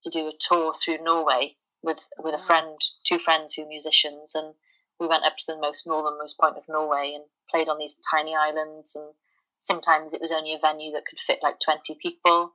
to 0.03 0.09
do 0.09 0.27
a 0.27 0.33
tour 0.39 0.73
through 0.73 1.03
Norway 1.03 1.55
with 1.83 2.09
with 2.17 2.35
a 2.35 2.43
friend, 2.43 2.77
two 3.05 3.19
friends 3.19 3.53
who 3.53 3.63
are 3.63 3.67
musicians, 3.67 4.33
and 4.35 4.53
we 4.99 5.07
went 5.07 5.25
up 5.25 5.37
to 5.37 5.45
the 5.47 5.59
most 5.59 5.87
northernmost 5.87 6.39
point 6.39 6.57
of 6.57 6.69
Norway 6.69 7.13
and 7.15 7.25
played 7.49 7.69
on 7.69 7.79
these 7.79 7.97
tiny 8.11 8.35
islands. 8.35 8.95
And 8.95 9.13
sometimes 9.57 10.13
it 10.13 10.21
was 10.21 10.31
only 10.31 10.53
a 10.53 10.59
venue 10.59 10.91
that 10.91 11.05
could 11.05 11.19
fit 11.19 11.39
like 11.41 11.59
20 11.63 11.97
people. 12.01 12.53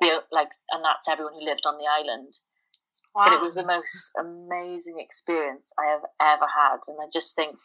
We, 0.00 0.12
like, 0.32 0.50
and 0.70 0.84
that's 0.84 1.08
everyone 1.08 1.34
who 1.34 1.44
lived 1.44 1.66
on 1.66 1.76
the 1.76 1.84
island. 1.90 2.34
Wow. 3.14 3.26
But 3.26 3.34
it 3.34 3.42
was 3.42 3.54
the 3.56 3.66
most 3.66 4.12
amazing 4.18 4.98
experience 4.98 5.72
I 5.78 5.90
have 5.90 6.06
ever 6.20 6.46
had, 6.46 6.78
and 6.86 6.98
I 7.02 7.10
just 7.12 7.34
think 7.34 7.56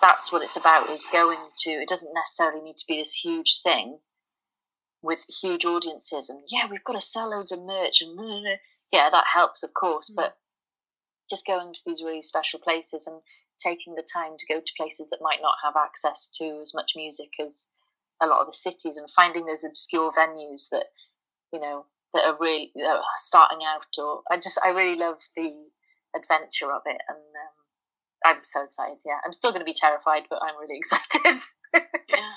that's 0.00 0.32
what 0.32 0.42
it's 0.42 0.56
about 0.56 0.90
is 0.90 1.06
going 1.12 1.38
to 1.58 1.70
it 1.70 1.88
doesn't 1.88 2.14
necessarily 2.14 2.62
need 2.62 2.78
to 2.78 2.86
be 2.88 2.96
this 2.96 3.12
huge 3.12 3.60
thing 3.62 3.98
with 5.02 5.24
huge 5.42 5.64
audiences 5.64 6.28
and 6.28 6.42
yeah 6.50 6.66
we've 6.70 6.84
got 6.84 6.94
to 6.94 7.00
sell 7.00 7.30
loads 7.30 7.52
of 7.52 7.64
merch 7.64 8.02
and 8.02 8.18
yeah 8.92 9.08
that 9.10 9.24
helps 9.32 9.62
of 9.62 9.72
course 9.74 10.10
mm. 10.10 10.16
but 10.16 10.36
just 11.28 11.46
going 11.46 11.72
to 11.72 11.80
these 11.86 12.02
really 12.04 12.22
special 12.22 12.58
places 12.58 13.06
and 13.06 13.20
taking 13.58 13.94
the 13.94 14.06
time 14.12 14.32
to 14.38 14.52
go 14.52 14.60
to 14.60 14.72
places 14.76 15.10
that 15.10 15.20
might 15.22 15.40
not 15.42 15.54
have 15.62 15.74
access 15.76 16.28
to 16.32 16.58
as 16.60 16.72
much 16.74 16.92
music 16.96 17.30
as 17.44 17.68
a 18.22 18.26
lot 18.26 18.40
of 18.40 18.46
the 18.46 18.54
cities 18.54 18.96
and 18.96 19.08
finding 19.14 19.46
those 19.46 19.64
obscure 19.64 20.12
venues 20.12 20.68
that 20.70 20.86
you 21.52 21.60
know 21.60 21.86
that 22.12 22.24
are 22.24 22.36
really 22.40 22.72
that 22.74 22.96
are 22.96 23.02
starting 23.16 23.60
out 23.66 23.86
or 23.98 24.22
i 24.30 24.36
just 24.36 24.60
i 24.64 24.70
really 24.70 24.98
love 24.98 25.18
the 25.36 25.50
adventure 26.16 26.72
of 26.72 26.82
it 26.86 27.00
and 27.08 27.18
um, 27.18 27.60
I'm 28.24 28.36
so 28.42 28.64
excited. 28.64 28.98
Yeah, 29.04 29.18
I'm 29.24 29.32
still 29.32 29.50
going 29.50 29.62
to 29.62 29.66
be 29.66 29.74
terrified, 29.74 30.24
but 30.28 30.40
I'm 30.42 30.56
really 30.58 30.76
excited. 30.78 31.40
yeah. 31.74 32.32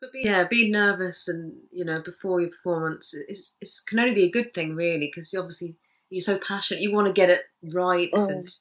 But 0.00 0.12
be, 0.12 0.22
yeah, 0.24 0.44
being 0.48 0.72
nervous 0.72 1.26
and 1.26 1.54
you 1.72 1.84
know 1.84 2.00
before 2.00 2.40
your 2.40 2.50
performance, 2.50 3.14
it's 3.28 3.54
it 3.60 3.70
can 3.86 3.98
only 3.98 4.14
be 4.14 4.24
a 4.24 4.30
good 4.30 4.54
thing, 4.54 4.74
really, 4.74 5.10
because 5.12 5.34
obviously 5.34 5.76
you're 6.10 6.20
so 6.20 6.38
passionate. 6.38 6.82
You 6.82 6.92
want 6.92 7.08
to 7.08 7.12
get 7.12 7.30
it 7.30 7.42
right 7.62 8.10
mm. 8.12 8.22
and 8.22 8.56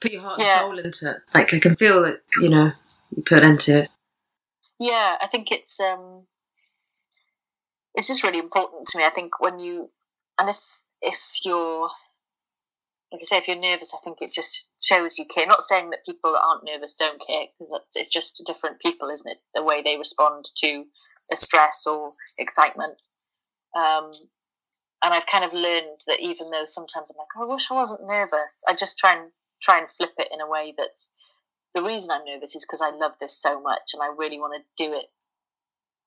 put 0.00 0.12
your 0.12 0.22
heart 0.22 0.38
yeah. 0.38 0.60
and 0.60 0.60
soul 0.60 0.78
into 0.78 1.10
it. 1.10 1.22
Like 1.34 1.54
I 1.54 1.58
can 1.58 1.76
feel 1.76 2.02
that 2.02 2.20
you 2.40 2.50
know 2.50 2.72
you 3.16 3.22
put 3.26 3.44
into 3.44 3.78
it. 3.78 3.90
Yeah, 4.78 5.16
I 5.20 5.26
think 5.26 5.50
it's 5.50 5.80
um, 5.80 6.24
it's 7.94 8.08
just 8.08 8.22
really 8.22 8.38
important 8.38 8.86
to 8.88 8.98
me. 8.98 9.04
I 9.04 9.10
think 9.10 9.40
when 9.40 9.58
you 9.58 9.90
and 10.38 10.50
if 10.50 10.58
if 11.00 11.20
you're 11.44 11.88
like 13.12 13.22
I 13.22 13.24
say, 13.24 13.38
if 13.38 13.48
you're 13.48 13.58
nervous, 13.58 13.94
I 13.94 14.02
think 14.04 14.18
it 14.20 14.32
just 14.32 14.66
shows 14.80 15.18
you 15.18 15.24
care. 15.24 15.46
Not 15.46 15.62
saying 15.62 15.90
that 15.90 16.06
people 16.06 16.32
that 16.32 16.42
aren't 16.46 16.64
nervous 16.64 16.94
don't 16.94 17.20
care, 17.26 17.46
because 17.46 17.76
it's 17.94 18.08
just 18.08 18.42
different 18.46 18.80
people, 18.80 19.08
isn't 19.08 19.30
it? 19.30 19.38
The 19.54 19.64
way 19.64 19.82
they 19.82 19.96
respond 19.96 20.44
to 20.58 20.84
a 21.32 21.36
stress 21.36 21.86
or 21.86 22.08
excitement. 22.38 22.96
Um, 23.76 24.12
and 25.02 25.14
I've 25.14 25.26
kind 25.26 25.44
of 25.44 25.52
learned 25.52 26.00
that 26.06 26.20
even 26.20 26.50
though 26.50 26.66
sometimes 26.66 27.10
I'm 27.10 27.18
like, 27.18 27.28
oh, 27.38 27.50
I 27.50 27.54
wish 27.54 27.68
I 27.70 27.74
wasn't 27.74 28.06
nervous, 28.06 28.62
I 28.68 28.74
just 28.74 28.98
try 28.98 29.16
and 29.16 29.30
try 29.62 29.78
and 29.78 29.88
flip 29.96 30.12
it 30.18 30.28
in 30.32 30.40
a 30.40 30.48
way 30.48 30.74
that's 30.76 31.12
the 31.74 31.82
reason 31.82 32.10
I'm 32.10 32.24
nervous 32.24 32.54
is 32.54 32.64
because 32.64 32.80
I 32.80 32.90
love 32.90 33.12
this 33.20 33.40
so 33.40 33.60
much 33.60 33.92
and 33.92 34.02
I 34.02 34.08
really 34.16 34.38
want 34.38 34.54
to 34.60 34.84
do 34.84 34.92
it, 34.92 35.06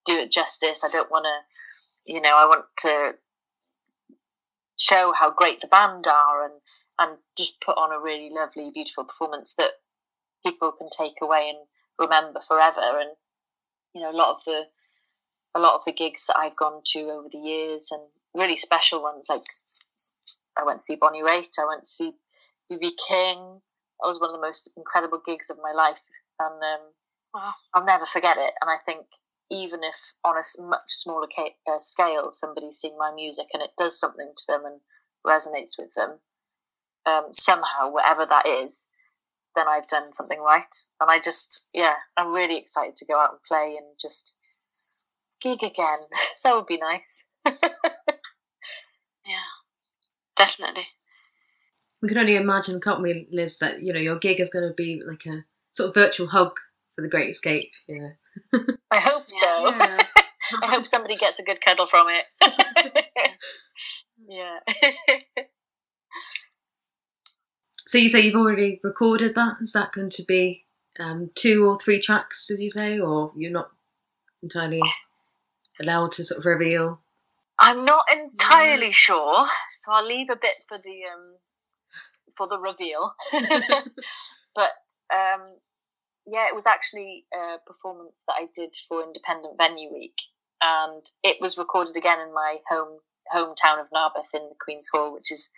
do 0.06 0.18
it 0.18 0.32
justice. 0.32 0.84
I 0.84 0.90
don't 0.90 1.12
want 1.12 1.26
to, 1.26 2.12
you 2.12 2.20
know, 2.20 2.36
I 2.36 2.46
want 2.46 2.66
to 2.80 3.14
show 4.78 5.14
how 5.18 5.32
great 5.32 5.62
the 5.62 5.68
band 5.68 6.06
are 6.08 6.46
and 6.46 6.54
and 7.00 7.18
just 7.38 7.62
put 7.62 7.78
on 7.78 7.92
a 7.92 8.02
really 8.02 8.30
lovely, 8.30 8.72
beautiful 8.74 9.04
performance 9.04 9.54
that 9.58 9.72
people 10.46 10.72
can 10.72 10.90
take 10.90 11.16
away 11.22 11.50
and 11.50 11.60
remember 12.00 12.42
forever. 12.48 12.82
And 12.82 13.12
you 13.94 14.02
know, 14.02 14.12
a 14.12 14.18
lot 14.18 14.36
of 14.36 14.44
the 14.46 14.64
a 15.56 15.60
lot 15.60 15.76
of 15.76 15.82
the 15.86 15.94
gigs 15.94 16.26
that 16.28 16.38
I've 16.38 16.56
gone 16.56 16.82
to 16.94 17.00
over 17.02 17.30
the 17.32 17.38
years, 17.38 17.90
and 17.92 18.02
really 18.34 18.58
special 18.58 19.02
ones, 19.02 19.28
like 19.30 19.44
I 20.58 20.64
went 20.64 20.80
to 20.80 20.86
see 20.86 20.98
Bonnie 21.00 21.22
Raitt, 21.22 21.60
I 21.60 21.68
went 21.68 21.82
to 21.82 21.88
see 21.88 22.12
BB 22.72 22.92
King. 23.08 23.60
That 24.02 24.08
was 24.08 24.20
one 24.20 24.32
of 24.32 24.36
the 24.36 24.46
most 24.46 24.70
incredible 24.76 25.22
gigs 25.24 25.50
of 25.50 25.58
my 25.64 25.72
life, 25.72 26.00
and 26.40 26.56
um, 26.56 26.82
wow. 27.34 27.54
I'll 27.74 27.86
never 27.86 28.06
forget 28.06 28.38
it. 28.38 28.54
And 28.62 28.70
I 28.70 28.78
think 28.86 29.06
even 29.52 29.82
if 29.84 29.96
on 30.24 30.36
a 30.36 30.68
much 30.68 30.82
smaller 30.88 31.28
uh, 31.68 31.78
scale, 31.82 32.32
somebody's 32.32 32.78
seeing 32.78 32.98
my 32.98 33.12
music 33.14 33.48
and 33.54 33.62
it 33.62 33.72
does 33.78 34.00
something 34.00 34.32
to 34.36 34.44
them 34.48 34.66
and 34.66 34.80
resonates 35.26 35.78
with 35.78 35.94
them, 35.96 36.20
um, 37.06 37.28
somehow, 37.32 37.92
whatever 37.92 38.26
that 38.26 38.48
is, 38.48 38.90
then 39.56 39.68
I've 39.68 39.88
done 39.88 40.12
something 40.14 40.40
right. 40.40 40.76
And 41.00 41.10
I 41.10 41.20
just, 41.20 41.70
yeah, 41.74 41.94
I'm 42.18 42.34
really 42.34 42.58
excited 42.58 42.96
to 42.98 43.06
go 43.06 43.20
out 43.20 43.32
and 43.32 43.40
play 43.48 43.76
and 43.78 43.88
just 44.00 44.38
gig 45.42 45.60
again. 45.62 45.98
that 46.44 46.56
would 46.56 46.66
be 46.66 46.78
nice. 46.78 47.26
yeah, 47.46 47.54
definitely. 50.36 50.88
We 52.02 52.10
can 52.10 52.18
only 52.18 52.36
imagine, 52.36 52.82
can't 52.82 53.02
we, 53.02 53.28
Liz, 53.32 53.60
that 53.60 53.82
you 53.82 53.94
know 53.94 54.00
your 54.00 54.20
gig 54.20 54.40
is 54.40 54.50
going 54.50 54.68
to 54.68 54.74
be 54.74 55.02
like 55.08 55.26
a 55.26 55.46
sort 55.72 55.90
of 55.90 55.96
virtual 55.96 56.28
hug 56.28 56.52
for 56.96 57.02
the 57.02 57.08
Great 57.08 57.30
Escape. 57.30 57.70
Yeah. 57.88 58.10
I 58.92 59.00
hope 59.00 59.30
so. 59.30 59.70
Yeah. 59.70 60.06
I 60.62 60.68
hope 60.68 60.86
somebody 60.86 61.16
gets 61.16 61.40
a 61.40 61.44
good 61.44 61.62
cuddle 61.62 61.88
from 61.88 62.08
it. 62.10 63.06
yeah. 64.28 64.60
So 67.94 68.00
you 68.00 68.10
say 68.10 68.22
you've 68.22 68.34
already 68.34 68.80
recorded 68.82 69.36
that? 69.36 69.58
Is 69.62 69.74
that 69.74 69.92
going 69.92 70.10
to 70.10 70.24
be 70.24 70.66
um, 71.00 71.30
two 71.36 71.68
or 71.68 71.78
three 71.78 72.02
tracks, 72.02 72.48
did 72.48 72.58
you 72.58 72.72
say, 72.72 73.00
or 73.00 73.32
you're 73.36 73.52
not 73.52 73.70
entirely 74.42 74.82
allowed 75.80 76.14
to 76.14 76.26
sort 76.26 76.40
of 76.40 76.46
reveal? 76.48 77.02
I'm 77.60 77.86
not 77.86 78.06
entirely 78.12 78.92
sure, 78.92 79.46
so 79.82 79.92
I'll 79.92 80.08
leave 80.08 80.32
a 80.32 80.36
bit 80.36 80.56
for 80.68 80.80
the 80.80 81.02
um, 81.14 81.34
for 82.36 82.48
the 82.48 82.58
reveal. 82.58 83.14
but 84.56 84.72
um, 85.14 85.54
yeah, 86.26 86.48
it 86.48 86.56
was 86.56 86.66
actually 86.66 87.26
a 87.32 87.58
performance 87.64 88.24
that 88.26 88.38
I 88.40 88.48
did 88.56 88.76
for 88.90 89.04
Independent 89.04 89.56
Venue 89.56 89.94
Week, 89.94 90.18
and 90.64 91.04
it 91.24 91.38
was 91.40 91.60
recorded 91.60 91.96
again 91.96 92.20
in 92.20 92.34
my 92.34 92.58
home 92.68 92.98
hometown 93.32 93.80
of 93.80 93.88
Narberth 93.94 94.34
in 94.34 94.50
the 94.50 94.56
Queen's 94.60 94.90
Hall, 94.92 95.14
which 95.14 95.32
is 95.32 95.52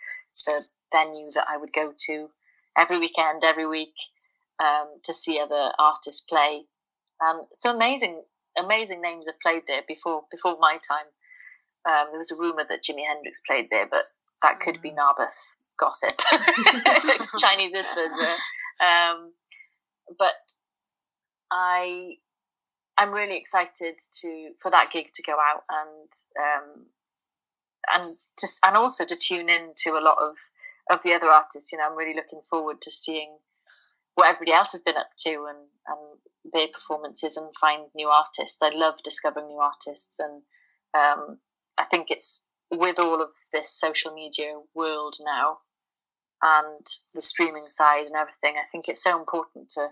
the 0.44 0.66
venue 0.92 1.30
that 1.34 1.46
I 1.48 1.56
would 1.56 1.72
go 1.72 1.92
to 2.06 2.28
every 2.78 2.98
weekend, 2.98 3.44
every 3.44 3.66
week, 3.66 3.94
um, 4.60 5.00
to 5.04 5.12
see 5.12 5.38
other 5.38 5.72
artists 5.78 6.22
play. 6.22 6.64
Um, 7.24 7.42
so 7.52 7.74
amazing, 7.74 8.22
amazing 8.58 9.00
names 9.00 9.26
have 9.26 9.40
played 9.42 9.62
there 9.66 9.82
before 9.86 10.22
before 10.30 10.56
my 10.60 10.72
time. 10.72 11.06
Um, 11.86 12.08
there 12.10 12.18
was 12.18 12.32
a 12.32 12.40
rumor 12.40 12.64
that 12.68 12.82
Jimi 12.82 13.06
Hendrix 13.06 13.40
played 13.46 13.68
there, 13.70 13.86
but 13.88 14.02
that 14.42 14.60
could 14.60 14.82
be 14.82 14.90
mm. 14.90 14.96
Narberth 14.96 15.36
gossip, 15.78 16.16
Chinese 17.38 17.74
influence. 17.74 18.40
Um, 18.80 19.32
but 20.18 20.34
I, 21.50 22.16
I'm 22.98 23.12
really 23.12 23.36
excited 23.36 23.96
to 24.20 24.50
for 24.60 24.70
that 24.70 24.90
gig 24.92 25.10
to 25.14 25.22
go 25.22 25.34
out 25.34 25.62
and 25.70 26.10
um, 26.40 26.86
and 27.94 28.04
just 28.40 28.58
and 28.64 28.76
also 28.76 29.04
to 29.04 29.16
tune 29.16 29.48
in 29.48 29.72
to 29.76 29.90
a 29.90 30.02
lot 30.02 30.16
of 30.20 30.36
of 30.90 31.02
the 31.02 31.12
other 31.12 31.26
artists. 31.26 31.72
You 31.72 31.78
know, 31.78 31.86
I'm 31.90 31.96
really 31.96 32.14
looking 32.14 32.40
forward 32.48 32.80
to 32.82 32.90
seeing 32.90 33.38
what 34.14 34.28
everybody 34.28 34.52
else 34.52 34.72
has 34.72 34.82
been 34.82 34.96
up 34.96 35.10
to 35.18 35.46
and, 35.48 35.68
and 35.86 36.52
their 36.52 36.68
performances 36.72 37.36
and 37.36 37.54
find 37.60 37.88
new 37.94 38.08
artists. 38.08 38.62
I 38.62 38.70
love 38.70 38.94
discovering 39.04 39.46
new 39.46 39.60
artists, 39.60 40.18
and 40.18 40.42
um, 40.94 41.38
I 41.78 41.84
think 41.84 42.06
it's 42.10 42.48
with 42.70 42.98
all 42.98 43.20
of 43.20 43.28
this 43.52 43.70
social 43.70 44.12
media 44.12 44.50
world 44.74 45.16
now 45.24 45.58
and 46.42 46.84
the 47.14 47.22
streaming 47.22 47.62
side 47.62 48.06
and 48.06 48.14
everything. 48.16 48.56
I 48.56 48.68
think 48.70 48.88
it's 48.88 49.02
so 49.02 49.18
important 49.18 49.70
to 49.70 49.88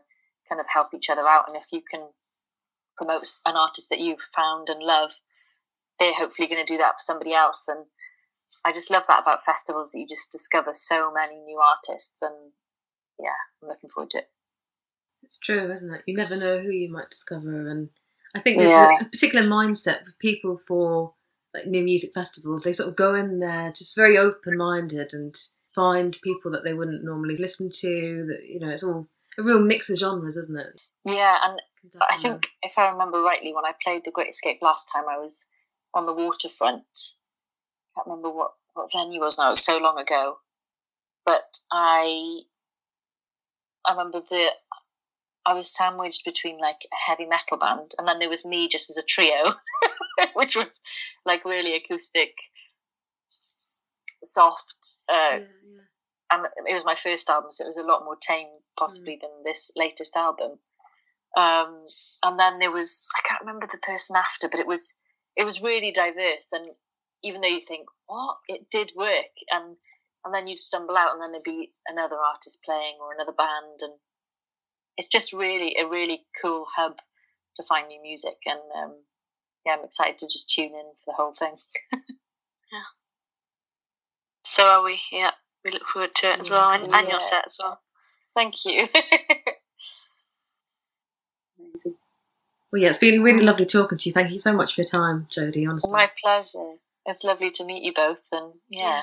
kind 0.48 0.60
of 0.60 0.66
help 0.72 0.88
each 0.94 1.10
other 1.10 1.22
out, 1.28 1.44
and 1.48 1.56
if 1.56 1.66
you 1.72 1.82
can 1.88 2.08
promote 2.96 3.32
an 3.44 3.56
artist 3.56 3.88
that 3.90 4.00
you've 4.00 4.20
found 4.34 4.68
and 4.68 4.80
love, 4.80 5.12
they're 5.98 6.14
hopefully 6.14 6.48
going 6.48 6.64
to 6.64 6.72
do 6.72 6.78
that 6.78 6.92
for 6.92 7.00
somebody 7.00 7.34
else, 7.34 7.66
and 7.68 7.86
I 8.64 8.72
just 8.72 8.90
love 8.90 9.04
that 9.08 9.22
about 9.22 9.44
festivals 9.44 9.92
that 9.92 10.00
you 10.00 10.06
just 10.08 10.32
discover 10.32 10.70
so 10.72 11.12
many 11.12 11.40
new 11.40 11.58
artists 11.58 12.22
and 12.22 12.52
yeah, 13.18 13.28
I'm 13.62 13.68
looking 13.68 13.90
forward 13.90 14.10
to 14.10 14.18
it. 14.18 14.28
It's 15.22 15.38
true, 15.38 15.72
isn't 15.72 15.92
it? 15.92 16.02
You 16.06 16.16
never 16.16 16.36
know 16.36 16.60
who 16.60 16.70
you 16.70 16.90
might 16.90 17.10
discover, 17.10 17.68
and 17.68 17.88
I 18.34 18.40
think 18.40 18.58
there's 18.58 18.70
Yeah. 18.70 18.98
a, 19.00 19.04
a 19.04 19.08
particular 19.08 19.46
mindset 19.46 20.04
for 20.04 20.12
people 20.18 20.58
for 20.66 21.14
like 21.54 21.66
new 21.66 21.82
music 21.82 22.10
festivals. 22.14 22.62
They 22.62 22.72
sort 22.72 22.88
of 22.88 22.96
go 22.96 23.14
in 23.14 23.38
there 23.38 23.72
just 23.72 23.96
very 23.96 24.18
open-minded 24.18 25.12
and 25.12 25.34
find 25.74 26.16
people 26.22 26.50
that 26.50 26.64
they 26.64 26.74
wouldn't 26.74 27.04
normally 27.04 27.36
listen 27.36 27.70
to. 27.70 28.26
That 28.28 28.44
you 28.46 28.60
know, 28.60 28.70
it's 28.70 28.82
all 28.82 29.08
a 29.38 29.42
real 29.42 29.60
mix 29.60 29.88
of 29.88 29.98
genres, 29.98 30.36
isn't 30.36 30.58
it? 30.58 30.80
Yeah, 31.04 31.38
and 31.44 31.60
I 32.08 32.16
think 32.18 32.46
if 32.62 32.76
I 32.76 32.88
remember 32.88 33.20
rightly, 33.20 33.54
when 33.54 33.64
I 33.64 33.72
played 33.82 34.02
the 34.04 34.10
Great 34.10 34.30
Escape 34.30 34.58
last 34.62 34.88
time, 34.92 35.04
I 35.08 35.18
was 35.18 35.46
on 35.94 36.06
the 36.06 36.12
waterfront. 36.14 36.84
Can't 37.94 38.06
remember 38.06 38.30
what 38.30 38.52
what 38.74 38.90
venue 38.92 39.20
was 39.20 39.38
now. 39.38 39.46
It 39.46 39.50
was 39.50 39.64
so 39.64 39.78
long 39.78 39.98
ago, 39.98 40.38
but 41.24 41.58
I 41.72 42.40
I 43.86 43.92
remember 43.92 44.20
the 44.28 44.48
I 45.46 45.52
was 45.52 45.74
sandwiched 45.74 46.24
between 46.24 46.58
like 46.58 46.78
a 46.92 47.10
heavy 47.10 47.26
metal 47.26 47.58
band, 47.58 47.92
and 47.98 48.08
then 48.08 48.18
there 48.18 48.28
was 48.28 48.44
me 48.44 48.68
just 48.68 48.90
as 48.90 48.96
a 48.96 49.02
trio, 49.02 49.54
which 50.34 50.56
was 50.56 50.80
like 51.26 51.44
really 51.44 51.74
acoustic, 51.74 52.30
soft. 54.22 54.74
Uh, 55.08 55.12
yeah, 55.12 55.38
yeah. 55.38 55.80
and 56.32 56.46
it 56.66 56.74
was 56.74 56.84
my 56.84 56.96
first 56.96 57.28
album, 57.28 57.50
so 57.50 57.64
it 57.64 57.68
was 57.68 57.76
a 57.76 57.82
lot 57.82 58.04
more 58.04 58.16
tame, 58.16 58.48
possibly, 58.78 59.18
than 59.20 59.30
this 59.44 59.70
latest 59.76 60.16
album. 60.16 60.58
Um, 61.36 61.84
and 62.22 62.38
then 62.38 62.58
there 62.58 62.70
was 62.70 63.08
I 63.18 63.28
can't 63.28 63.40
remember 63.40 63.66
the 63.70 63.78
person 63.78 64.16
after, 64.16 64.48
but 64.48 64.60
it 64.60 64.66
was 64.66 64.96
it 65.36 65.44
was 65.44 65.60
really 65.60 65.92
diverse. 65.92 66.52
And 66.52 66.70
even 67.24 67.42
though 67.42 67.48
you 67.48 67.62
think 67.66 67.86
what 68.06 68.36
it 68.48 68.68
did 68.72 68.92
work, 68.96 69.32
and 69.52 69.76
and 70.24 70.34
then 70.34 70.48
you'd 70.48 70.60
stumble 70.60 70.96
out, 70.98 71.12
and 71.14 71.22
then 71.22 71.32
there'd 71.32 71.44
be 71.44 71.68
another 71.88 72.16
artist 72.16 72.60
playing 72.64 72.96
or 73.02 73.14
another 73.14 73.32
band, 73.36 73.80
and 73.82 73.94
it's 74.98 75.08
just 75.08 75.32
really 75.32 75.76
a 75.80 75.86
really 75.88 76.22
cool 76.42 76.66
hub 76.76 76.96
to 77.56 77.64
find 77.64 77.88
new 77.88 78.02
music. 78.02 78.36
And 78.46 78.60
um, 78.84 78.94
yeah, 79.66 79.74
I'm 79.78 79.84
excited 79.84 80.18
to 80.18 80.26
just 80.26 80.50
tune 80.50 80.66
in 80.74 80.92
for 81.04 81.08
the 81.08 81.14
whole 81.14 81.34
thing. 81.34 81.56
Yeah. 82.72 82.82
So 84.46 84.64
are 84.64 84.84
we? 84.84 85.00
Yeah, 85.12 85.32
we 85.64 85.72
look 85.72 85.86
forward 85.86 86.14
to 86.16 86.32
it 86.34 86.40
as 86.40 86.50
Yeah. 86.50 86.58
well, 86.58 86.70
and, 86.72 86.92
and 86.94 87.08
your 87.08 87.20
set 87.20 87.46
as 87.46 87.56
well. 87.60 87.80
Thank 88.34 88.64
you. 88.66 88.88
Well, 92.72 92.82
yeah, 92.82 92.88
it's 92.90 92.98
been 92.98 93.22
really 93.22 93.42
lovely 93.42 93.66
talking 93.66 93.98
to 93.98 94.08
you. 94.08 94.12
Thank 94.12 94.30
you 94.32 94.38
so 94.38 94.52
much 94.52 94.74
for 94.74 94.82
your 94.82 94.88
time, 94.88 95.26
Jodie. 95.30 95.68
Honestly, 95.68 95.90
My 95.92 96.10
pleasure. 96.22 96.74
It's 97.06 97.24
lovely 97.24 97.50
to 97.52 97.64
meet 97.64 97.82
you 97.84 97.92
both, 97.94 98.22
and 98.32 98.54
yeah, 98.70 99.02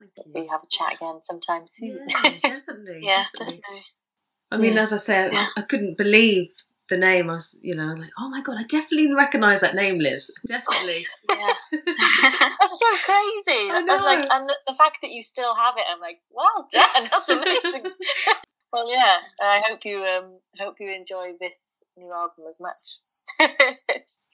Thank 0.00 0.12
we 0.34 0.46
have 0.48 0.62
a 0.62 0.66
chat 0.70 0.94
again 0.94 1.20
sometime 1.22 1.64
soon. 1.68 2.00
Yeah, 2.08 2.22
definitely. 2.22 3.00
Yeah, 3.02 3.24
definitely. 3.32 3.62
definitely. 3.62 3.84
I 4.50 4.56
mean, 4.56 4.74
Yeah. 4.74 4.82
as 4.82 4.92
I 4.92 4.96
said, 4.98 5.32
Yeah. 5.32 5.48
I 5.56 5.62
couldn't 5.62 5.98
believe 5.98 6.50
the 6.88 6.96
name. 6.96 7.30
I 7.30 7.34
was, 7.34 7.58
you 7.62 7.74
know, 7.74 7.94
like, 7.94 8.10
oh 8.18 8.28
my 8.30 8.40
god, 8.42 8.56
I 8.58 8.62
definitely 8.64 9.12
recognise 9.14 9.60
that 9.60 9.74
name, 9.74 9.98
Liz. 9.98 10.30
Definitely. 10.46 11.06
Yeah. 11.28 11.54
That's 12.60 12.78
so 12.80 12.96
crazy. 13.04 13.70
I 13.70 13.78
And 13.78 14.04
like, 14.04 14.24
and 14.30 14.48
the, 14.48 14.56
the 14.68 14.74
fact 14.74 14.98
that 15.02 15.10
you 15.10 15.22
still 15.22 15.54
have 15.54 15.74
it, 15.76 15.84
I'm 15.92 16.00
like, 16.00 16.20
well 16.30 16.68
done. 16.72 17.08
That's 17.10 17.28
amazing. 17.28 17.92
well, 18.72 18.90
yeah. 18.90 19.18
I 19.42 19.62
hope 19.68 19.80
you 19.84 19.98
um 20.04 20.40
hope 20.58 20.76
you 20.80 20.90
enjoy 20.92 21.32
this 21.40 21.52
new 21.96 22.12
album 22.12 22.44
as 22.48 22.60
much. 22.60 23.52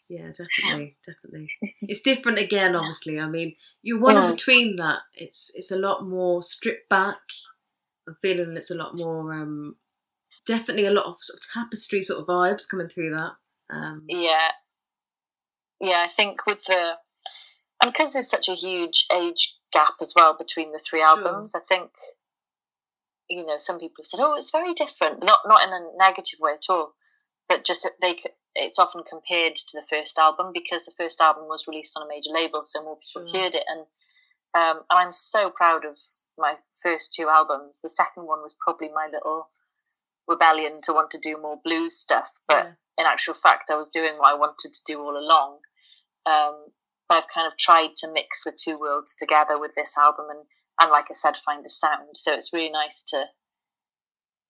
Yeah, 0.09 0.29
definitely, 0.39 0.95
definitely. 1.07 1.51
It's 1.83 2.01
different 2.03 2.39
again, 2.39 2.75
obviously. 2.77 3.19
I 3.21 3.27
mean, 3.29 3.57
you 3.83 3.99
one 3.99 4.17
in 4.17 4.23
Yeah. 4.25 4.31
between 4.31 4.77
that. 4.77 5.01
It's 5.15 5.51
it's 5.55 5.71
a 5.71 5.79
lot 5.79 6.07
more 6.07 6.43
stripped 6.43 6.89
back. 6.89 7.19
I'm 8.07 8.17
feeling 8.23 8.57
it's 8.57 8.71
a 8.71 8.75
lot 8.77 8.97
more. 8.97 9.33
um 9.33 9.77
Definitely 10.47 10.85
a 10.87 10.91
lot 10.91 11.07
of 11.07 11.17
sort 11.23 11.39
of 11.39 11.45
tapestry 11.55 12.03
sort 12.03 12.21
of 12.21 12.27
vibes 12.27 12.69
coming 12.69 12.89
through 12.89 13.11
that. 13.17 13.33
Um, 13.75 14.05
yeah, 14.09 14.51
yeah. 15.81 16.03
I 16.05 16.09
think 16.09 16.45
with 16.47 16.65
the 16.65 16.95
and 17.81 17.93
because 17.93 18.13
there's 18.13 18.29
such 18.29 18.49
a 18.49 18.55
huge 18.55 19.07
age 19.11 19.57
gap 19.73 19.95
as 20.03 20.13
well 20.15 20.37
between 20.37 20.73
the 20.73 20.79
three 20.79 21.01
albums, 21.03 21.55
I 21.55 21.61
think 21.61 21.91
you 23.31 23.47
know 23.47 23.57
some 23.59 23.79
people 23.79 24.03
have 24.03 24.07
said, 24.07 24.21
"Oh, 24.21 24.35
it's 24.37 24.51
very 24.51 24.75
different," 24.75 25.25
not 25.25 25.39
not 25.47 25.67
in 25.67 25.73
a 25.73 25.81
negative 25.97 26.41
way 26.41 26.53
at 26.53 26.67
all, 26.69 26.93
but 27.49 27.65
just 27.65 27.89
they 28.01 28.17
it's 28.55 28.79
often 28.79 29.03
compared 29.09 29.57
to 29.57 29.75
the 29.75 29.87
first 29.89 30.19
album 30.19 30.53
because 30.55 30.85
the 30.85 30.95
first 30.97 31.21
album 31.21 31.45
was 31.49 31.67
released 31.67 31.97
on 31.97 32.05
a 32.05 32.09
major 32.09 32.31
label, 32.33 32.63
so 32.63 32.83
more 32.83 32.97
people 32.97 33.29
Sure. 33.29 33.43
heard 33.43 33.55
it, 33.55 33.65
and 33.69 33.81
um, 34.55 34.83
and 34.91 34.99
I'm 34.99 35.11
so 35.11 35.51
proud 35.51 35.85
of 35.85 35.99
my 36.39 36.55
first 36.83 37.13
two 37.13 37.29
albums. 37.29 37.81
The 37.83 37.89
second 37.89 38.27
one 38.27 38.43
was 38.43 38.57
probably 38.63 38.89
my 38.89 39.09
little 39.13 39.47
rebellion 40.29 40.81
to 40.85 40.93
want 40.93 41.11
to 41.11 41.19
do 41.19 41.37
more 41.41 41.61
blues 41.63 41.97
stuff, 41.97 42.29
but 42.49 42.65
yeah. 42.65 43.05
in 43.05 43.07
actual 43.07 43.35
fact, 43.35 43.71
I 43.71 43.77
was 43.77 43.89
doing 43.89 44.15
what 44.17 44.33
I 44.33 44.39
wanted 44.39 44.73
to 44.73 44.81
do 44.87 45.01
all 45.01 45.17
along. 45.17 45.59
Um, 46.27 46.67
but 47.09 47.19
I've 47.19 47.29
kind 47.29 47.47
of 47.47 47.59
tried 47.59 47.97
to 47.99 48.11
mix 48.11 48.45
the 48.45 48.53
two 48.53 48.79
worlds 48.79 49.15
together 49.15 49.59
with 49.59 49.73
this 49.77 49.97
album, 49.99 50.27
and 50.31 50.47
and 50.81 50.91
like 50.91 51.07
I 51.11 51.15
said, 51.15 51.37
find 51.37 51.65
a 51.67 51.69
sound. 51.69 52.15
So 52.15 52.33
it's 52.33 52.53
really 52.53 52.71
nice 52.71 53.05
to, 53.09 53.27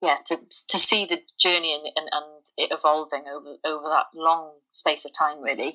yeah, 0.05 0.17
to 0.27 0.37
to 0.69 0.79
see 0.79 1.07
the 1.07 1.19
journey 1.39 1.75
and 1.75 1.85
and, 1.97 2.09
and 2.13 2.25
it 2.57 2.71
evolving 2.77 3.25
over 3.29 3.57
over 3.65 3.89
that 3.89 4.07
long 4.15 4.53
space 4.71 5.05
of 5.05 5.13
time, 5.19 5.41
really. 5.43 5.71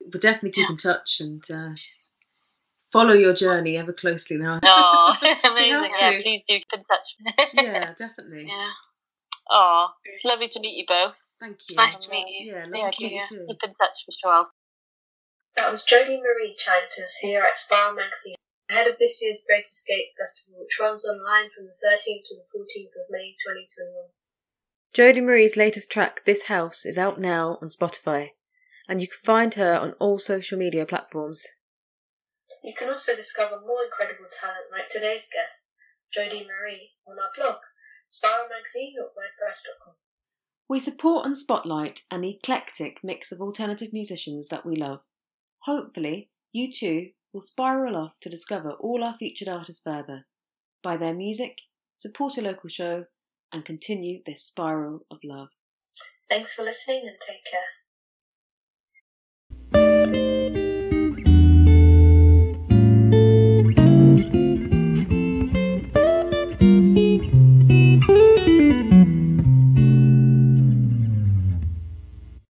We'll 0.00 0.20
definitely 0.20 0.50
keep 0.52 0.68
in 0.70 0.76
touch 0.76 1.20
and 1.20 1.42
uh, 1.50 1.70
follow 2.92 3.14
your 3.14 3.32
journey 3.34 3.76
ever 3.78 3.92
closely 3.92 4.36
now. 4.36 4.60
Oh, 4.62 5.14
amazing! 5.44 5.90
Yeah, 5.98 6.20
please 6.22 6.44
do 6.44 6.54
keep 6.54 6.72
in 6.74 6.82
touch. 6.82 7.16
yeah, 7.54 7.94
definitely. 7.98 8.46
Yeah. 8.48 8.70
Oh, 9.50 9.86
it's 10.04 10.24
lovely 10.24 10.48
to 10.48 10.60
meet 10.60 10.76
you 10.76 10.84
both. 10.88 11.16
Thank 11.38 11.52
you. 11.52 11.64
It's 11.68 11.76
nice 11.76 11.96
to 11.96 12.10
meet 12.10 12.26
you. 12.28 12.52
Yeah, 12.52 12.64
lovely 12.64 12.78
Yeah, 12.80 12.90
to 12.90 13.02
meet 13.02 13.12
you 13.12 13.20
keep- 13.20 13.28
too. 13.28 13.46
Keep 13.48 13.62
in 13.64 13.72
touch 13.74 14.04
for 14.06 14.12
sure. 14.12 14.44
That 15.56 15.70
was 15.70 15.84
Jodie 15.84 16.18
Marie 16.20 16.54
Chanters 16.56 17.16
here 17.20 17.42
at 17.42 17.56
Spiral 17.56 17.94
Magazine, 17.94 18.34
ahead 18.70 18.86
of 18.86 18.98
this 18.98 19.20
year's 19.22 19.44
Great 19.46 19.64
Escape 19.64 20.14
Festival, 20.18 20.60
which 20.60 20.78
runs 20.80 21.06
online 21.06 21.50
from 21.50 21.66
the 21.66 21.86
13th 21.86 22.24
to 22.24 22.34
the 22.36 22.48
14th 22.52 22.94
of 22.96 23.10
May 23.10 23.34
2021. 23.36 24.10
Jodie 24.94 25.24
Marie's 25.24 25.56
latest 25.56 25.90
track, 25.90 26.24
This 26.24 26.44
House, 26.44 26.86
is 26.86 26.96
out 26.96 27.20
now 27.20 27.58
on 27.60 27.68
Spotify, 27.68 28.30
and 28.88 29.00
you 29.00 29.08
can 29.08 29.18
find 29.22 29.54
her 29.54 29.74
on 29.74 29.92
all 29.94 30.18
social 30.18 30.58
media 30.58 30.86
platforms. 30.86 31.46
You 32.62 32.74
can 32.76 32.88
also 32.88 33.14
discover 33.14 33.60
more 33.60 33.84
incredible 33.84 34.30
talent 34.30 34.70
like 34.72 34.88
today's 34.88 35.28
guest, 35.28 35.66
Jodie 36.16 36.46
Marie, 36.46 36.92
on 37.06 37.16
our 37.18 37.30
blog, 37.36 37.56
spiralmagazine.wordpress.com. 38.10 39.94
We 40.68 40.80
support 40.80 41.26
and 41.26 41.36
spotlight 41.36 42.02
an 42.10 42.24
eclectic 42.24 43.00
mix 43.02 43.32
of 43.32 43.40
alternative 43.40 43.92
musicians 43.92 44.48
that 44.48 44.64
we 44.64 44.76
love. 44.76 45.00
Hopefully, 45.64 46.30
you 46.52 46.72
too 46.72 47.10
will 47.34 47.40
spiral 47.40 47.96
off 47.96 48.20
to 48.20 48.30
discover 48.30 48.70
all 48.70 49.02
our 49.02 49.16
featured 49.18 49.48
artists 49.48 49.82
further, 49.82 50.24
buy 50.82 50.96
their 50.96 51.12
music, 51.12 51.58
support 51.98 52.38
a 52.38 52.40
local 52.40 52.70
show, 52.70 53.04
and 53.52 53.64
continue 53.64 54.22
this 54.24 54.44
spiral 54.44 55.04
of 55.10 55.18
love. 55.24 55.48
Thanks 56.30 56.54
for 56.54 56.62
listening 56.62 57.02
and 57.06 57.16
take 57.20 57.44
care. 57.44 57.60